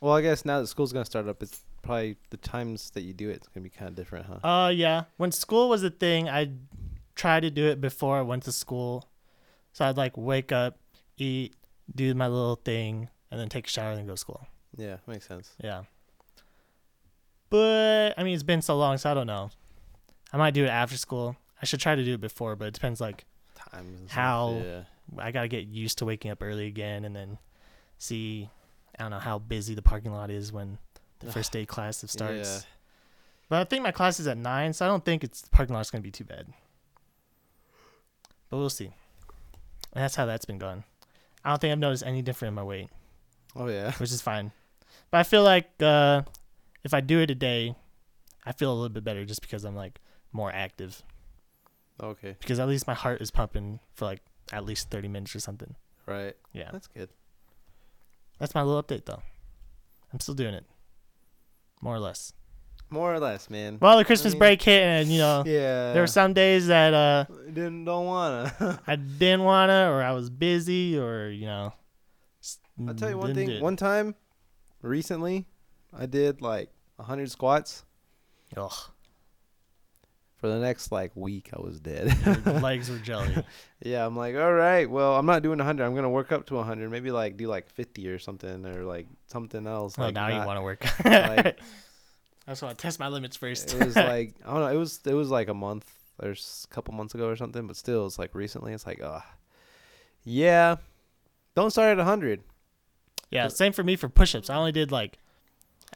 Well, 0.00 0.14
I 0.14 0.20
guess 0.20 0.44
now 0.44 0.60
that 0.60 0.66
school's 0.66 0.92
gonna 0.92 1.04
start 1.06 1.26
up, 1.26 1.42
it's 1.42 1.60
probably 1.82 2.16
the 2.30 2.36
times 2.36 2.90
that 2.90 3.02
you 3.02 3.14
do 3.14 3.30
it, 3.30 3.36
it's 3.36 3.48
gonna 3.48 3.64
be 3.64 3.70
kind 3.70 3.88
of 3.88 3.94
different, 3.94 4.26
huh? 4.26 4.46
Uh, 4.46 4.68
yeah. 4.68 5.04
When 5.16 5.32
school 5.32 5.68
was 5.68 5.82
a 5.82 5.90
thing, 5.90 6.28
I 6.28 6.52
tried 7.14 7.40
to 7.40 7.50
do 7.50 7.66
it 7.66 7.80
before 7.80 8.18
I 8.18 8.22
went 8.22 8.42
to 8.44 8.52
school. 8.52 9.08
So 9.72 9.84
I'd 9.86 9.96
like 9.96 10.16
wake 10.16 10.52
up, 10.52 10.78
eat, 11.16 11.54
do 11.94 12.14
my 12.14 12.26
little 12.28 12.56
thing, 12.56 13.08
and 13.30 13.40
then 13.40 13.48
take 13.48 13.66
a 13.66 13.70
shower 13.70 13.90
and 13.90 13.98
then 13.98 14.06
go 14.06 14.12
to 14.14 14.18
school. 14.18 14.46
Yeah, 14.76 14.96
makes 15.06 15.26
sense. 15.26 15.52
Yeah. 15.62 15.84
But 17.50 18.14
I 18.18 18.22
mean, 18.24 18.34
it's 18.34 18.42
been 18.42 18.62
so 18.62 18.76
long, 18.76 18.98
so 18.98 19.10
I 19.10 19.14
don't 19.14 19.26
know. 19.26 19.50
I 20.32 20.36
might 20.36 20.54
do 20.54 20.64
it 20.64 20.68
after 20.68 20.96
school. 20.96 21.36
I 21.60 21.64
should 21.64 21.80
try 21.80 21.94
to 21.94 22.04
do 22.04 22.14
it 22.14 22.20
before, 22.20 22.56
but 22.56 22.68
it 22.68 22.74
depends. 22.74 23.00
Like, 23.00 23.24
Times. 23.72 24.10
How- 24.10 24.60
Yeah. 24.64 24.82
I 25.18 25.30
gotta 25.30 25.46
get 25.48 25.66
used 25.68 25.98
to 25.98 26.04
waking 26.04 26.30
up 26.32 26.42
early 26.42 26.66
again, 26.66 27.04
and 27.04 27.14
then 27.14 27.38
see. 27.98 28.50
I 28.98 29.02
don't 29.02 29.10
know 29.10 29.18
how 29.18 29.38
busy 29.38 29.74
the 29.74 29.82
parking 29.82 30.10
lot 30.12 30.30
is 30.30 30.52
when 30.52 30.78
the 31.20 31.30
first 31.30 31.52
day 31.52 31.64
class 31.74 31.98
starts. 32.10 32.48
Yeah. 32.64 32.70
But 33.48 33.60
I 33.60 33.64
think 33.64 33.82
my 33.84 33.92
class 33.92 34.18
is 34.18 34.26
at 34.26 34.36
nine, 34.36 34.72
so 34.72 34.84
I 34.84 34.88
don't 34.88 35.04
think 35.04 35.22
it's 35.22 35.42
the 35.42 35.50
parking 35.50 35.74
lot's 35.74 35.90
gonna 35.90 36.02
be 36.02 36.10
too 36.10 36.24
bad. 36.24 36.46
But 38.50 38.56
we'll 38.56 38.70
see. 38.70 38.86
And 39.92 40.02
that's 40.02 40.16
how 40.16 40.26
that's 40.26 40.44
been 40.44 40.58
going. 40.58 40.82
I 41.46 41.50
don't 41.50 41.60
think 41.60 41.70
I've 41.70 41.78
noticed 41.78 42.02
any 42.04 42.20
different 42.22 42.50
in 42.50 42.54
my 42.56 42.64
weight, 42.64 42.88
Oh 43.54 43.68
yeah. 43.68 43.92
which 43.92 44.10
is 44.10 44.20
fine. 44.20 44.50
But 45.12 45.18
I 45.18 45.22
feel 45.22 45.44
like 45.44 45.70
uh, 45.80 46.22
if 46.82 46.92
I 46.92 47.00
do 47.00 47.20
it 47.20 47.30
a 47.30 47.36
day, 47.36 47.76
I 48.44 48.50
feel 48.50 48.70
a 48.72 48.74
little 48.74 48.88
bit 48.88 49.04
better 49.04 49.24
just 49.24 49.40
because 49.42 49.64
I'm 49.64 49.76
like 49.76 50.00
more 50.32 50.50
active. 50.52 51.02
Okay. 52.02 52.34
Because 52.40 52.58
at 52.58 52.66
least 52.68 52.86
my 52.88 52.94
heart 52.94 53.22
is 53.22 53.30
pumping 53.30 53.78
for 53.94 54.06
like 54.06 54.22
at 54.52 54.64
least 54.64 54.90
thirty 54.90 55.06
minutes 55.08 55.36
or 55.36 55.40
something. 55.40 55.76
Right. 56.04 56.34
Yeah, 56.52 56.70
That's 56.72 56.88
good. 56.88 57.08
that's 58.38 58.54
my 58.54 58.62
little 58.62 58.82
update 58.82 59.04
though. 59.06 59.22
I'm 60.12 60.18
still 60.20 60.34
doing 60.34 60.54
it, 60.54 60.64
more 61.80 61.94
or 61.94 62.00
less. 62.00 62.32
More 62.88 63.12
or 63.12 63.18
less, 63.18 63.50
man. 63.50 63.78
Well, 63.80 63.98
the 63.98 64.04
Christmas 64.04 64.34
mean, 64.34 64.38
break 64.38 64.62
hit, 64.62 64.82
and 64.82 65.08
you 65.08 65.18
know 65.18 65.42
yeah. 65.44 65.92
there 65.92 66.02
were 66.02 66.06
some 66.06 66.32
days 66.32 66.68
that 66.68 66.94
uh, 66.94 67.24
didn't 67.46 67.84
don't 67.84 68.06
wanna. 68.06 68.80
I 68.86 68.96
didn't 68.96 69.42
wanna, 69.42 69.90
or 69.90 70.02
I 70.02 70.12
was 70.12 70.30
busy, 70.30 70.96
or 70.98 71.28
you 71.28 71.46
know. 71.46 71.74
I'll 72.86 72.94
tell 72.94 73.10
you 73.10 73.18
one 73.18 73.34
thing. 73.34 73.50
it. 73.50 73.62
One 73.62 73.76
time, 73.76 74.14
recently, 74.82 75.46
I 75.96 76.06
did 76.06 76.42
like 76.42 76.70
hundred 76.98 77.30
squats. 77.30 77.84
Ugh, 78.56 78.72
For 80.36 80.48
the 80.48 80.60
next 80.60 80.92
like 80.92 81.10
week, 81.16 81.50
I 81.52 81.60
was 81.60 81.80
dead. 81.80 82.16
your 82.24 82.54
legs 82.60 82.88
were 82.88 82.98
jelly. 82.98 83.44
yeah, 83.82 84.06
I'm 84.06 84.16
like, 84.16 84.36
all 84.36 84.52
right, 84.52 84.88
well, 84.88 85.16
I'm 85.16 85.26
not 85.26 85.42
doing 85.42 85.58
hundred. 85.58 85.86
I'm 85.86 85.94
gonna 85.96 86.10
work 86.10 86.30
up 86.30 86.46
to 86.46 86.62
hundred. 86.62 86.90
Maybe 86.90 87.10
like 87.10 87.36
do 87.36 87.48
like 87.48 87.68
fifty 87.68 88.08
or 88.08 88.20
something, 88.20 88.64
or 88.64 88.84
like 88.84 89.08
something 89.26 89.66
else. 89.66 89.96
Oh, 89.98 90.02
like 90.02 90.14
now 90.14 90.28
you 90.28 90.46
want 90.46 90.58
to 90.58 90.62
work. 90.62 90.86
like- 91.04 91.58
I 92.46 92.52
just 92.52 92.62
want 92.62 92.78
to 92.78 92.82
test 92.82 93.00
my 93.00 93.08
limits 93.08 93.36
first. 93.36 93.74
It 93.74 93.84
was 93.84 93.96
like 93.96 94.34
I 94.44 94.50
don't 94.52 94.60
know. 94.60 94.68
It 94.68 94.76
was 94.76 95.00
it 95.04 95.14
was 95.14 95.30
like 95.30 95.48
a 95.48 95.54
month 95.54 95.90
or 96.22 96.30
a 96.30 96.36
couple 96.70 96.94
months 96.94 97.14
ago 97.14 97.28
or 97.28 97.36
something. 97.36 97.66
But 97.66 97.76
still, 97.76 98.06
it's 98.06 98.18
like 98.18 98.34
recently. 98.34 98.72
It's 98.72 98.86
like, 98.86 99.02
uh 99.02 99.20
yeah. 100.24 100.76
Don't 101.54 101.70
start 101.70 101.98
at 101.98 102.04
hundred. 102.04 102.42
yeah, 103.30 103.48
same 103.48 103.72
for 103.72 103.82
me 103.82 103.96
for 103.96 104.08
push-ups. 104.08 104.50
I 104.50 104.56
only 104.56 104.72
did 104.72 104.92
like, 104.92 105.18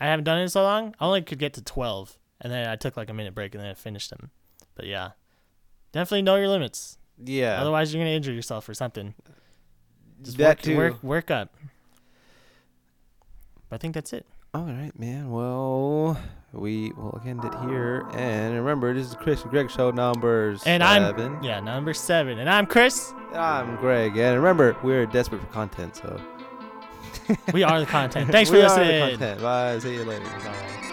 I 0.01 0.07
haven't 0.07 0.25
done 0.25 0.39
it 0.39 0.43
in 0.43 0.49
so 0.49 0.63
long. 0.63 0.95
I 0.99 1.05
only 1.05 1.23
could 1.23 1.39
get 1.39 1.53
to 1.55 1.63
twelve, 1.63 2.19
and 2.41 2.51
then 2.53 2.67
I 2.67 2.77
took 2.77 2.97
like 2.97 3.11
a 3.11 3.13
minute 3.15 3.35
break, 3.35 3.55
and 3.55 3.63
then 3.63 3.71
I 3.71 3.75
finished 3.75 4.09
them. 4.11 4.31
But 4.75 4.87
yeah, 4.87 5.11
definitely 5.93 6.23
know 6.23 6.37
your 6.37 6.49
limits. 6.49 6.97
Yeah. 7.23 7.61
Otherwise, 7.61 7.93
you're 7.93 8.03
gonna 8.03 8.17
injure 8.17 8.33
yourself 8.33 8.69
or 8.69 8.75
something. 8.75 9.15
Just 10.23 10.39
that 10.39 10.59
work, 10.59 10.63
too. 10.63 10.77
work 10.77 11.03
work 11.03 11.31
up. 11.31 11.55
But 13.69 13.77
I 13.77 13.79
think 13.79 13.95
that's 13.95 14.13
it. 14.15 14.25
All 14.55 14.65
right, 14.65 14.99
man. 14.99 15.31
Well, 15.31 16.19
we 16.53 16.93
will 16.97 17.21
end 17.25 17.45
it 17.45 17.55
here. 17.67 18.07
And 18.13 18.55
remember, 18.55 18.93
this 18.93 19.07
is 19.09 19.15
Chris 19.15 19.43
and 19.43 19.51
Greg 19.51 19.71
show 19.71 19.91
numbers 19.91 20.63
And 20.67 20.83
I'm- 20.83 21.03
seven. 21.03 21.43
Yeah, 21.43 21.61
number 21.61 21.95
seven, 21.95 22.39
and 22.39 22.49
I'm 22.51 22.67
Chris. 22.67 23.13
I'm 23.35 23.77
Greg. 23.77 24.17
And 24.17 24.37
remember, 24.37 24.77
we're 24.83 25.07
desperate 25.07 25.41
for 25.41 25.47
content, 25.49 25.97
so 25.97 26.21
We 27.53 27.63
are 27.63 27.79
the 27.81 27.87
content. 27.87 28.31
Thanks 28.31 28.51
for 28.51 28.57
We 28.57 28.63
are 28.63 28.69
the 28.71 28.81
listening. 28.85 29.11
content. 29.19 29.43
Bye. 29.43 29.79
See 29.79 29.95
you 29.95 30.05
later. 30.05 30.25
Bye. 30.25 30.87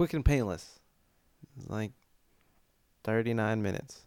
Quick 0.00 0.14
and 0.14 0.24
painless. 0.24 0.78
Like 1.66 1.92
39 3.04 3.60
minutes. 3.60 4.00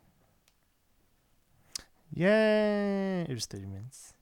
Yay! 2.15 3.27
It 3.29 3.31
was 3.31 3.45
30 3.45 3.67
minutes. 3.67 4.13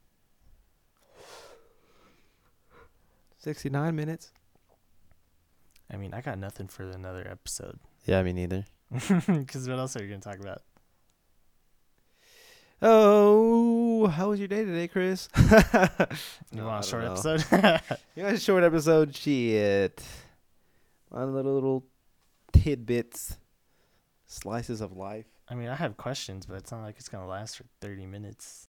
69 3.38 3.96
minutes. 3.96 4.32
I 5.90 5.96
mean, 5.96 6.12
I 6.12 6.20
got 6.20 6.38
nothing 6.38 6.68
for 6.68 6.82
another 6.90 7.26
episode. 7.26 7.78
Yeah, 8.04 8.22
me 8.22 8.34
neither. 8.34 8.66
Because 9.26 9.66
what 9.66 9.78
else 9.78 9.96
are 9.96 10.02
you 10.02 10.10
going 10.10 10.20
to 10.20 10.28
talk 10.28 10.40
about? 10.40 10.60
Oh, 12.82 14.08
how 14.08 14.28
was 14.28 14.38
your 14.40 14.48
day 14.48 14.66
today, 14.66 14.88
Chris? 14.88 15.30
You 15.38 15.46
No, 16.52 16.66
want 16.66 16.84
a 16.84 16.86
short 16.86 17.04
know. 17.04 17.12
episode? 17.12 17.44
You 18.14 18.24
want 18.24 18.36
a 18.36 18.40
short 18.40 18.62
episode? 18.62 19.16
Shit. 19.16 20.02
On 21.12 21.34
little 21.34 21.54
little 21.54 21.84
tidbits, 22.52 23.36
slices 24.26 24.80
of 24.80 24.96
life. 24.96 25.26
I 25.48 25.54
mean, 25.54 25.68
I 25.68 25.74
have 25.74 25.96
questions, 25.96 26.46
but 26.46 26.56
it's 26.56 26.72
not 26.72 26.82
like 26.82 26.96
it's 26.98 27.08
to 27.24 27.28
last 27.28 27.58
for 27.58 27.64
30 27.80 28.06
minutes. 28.06 28.66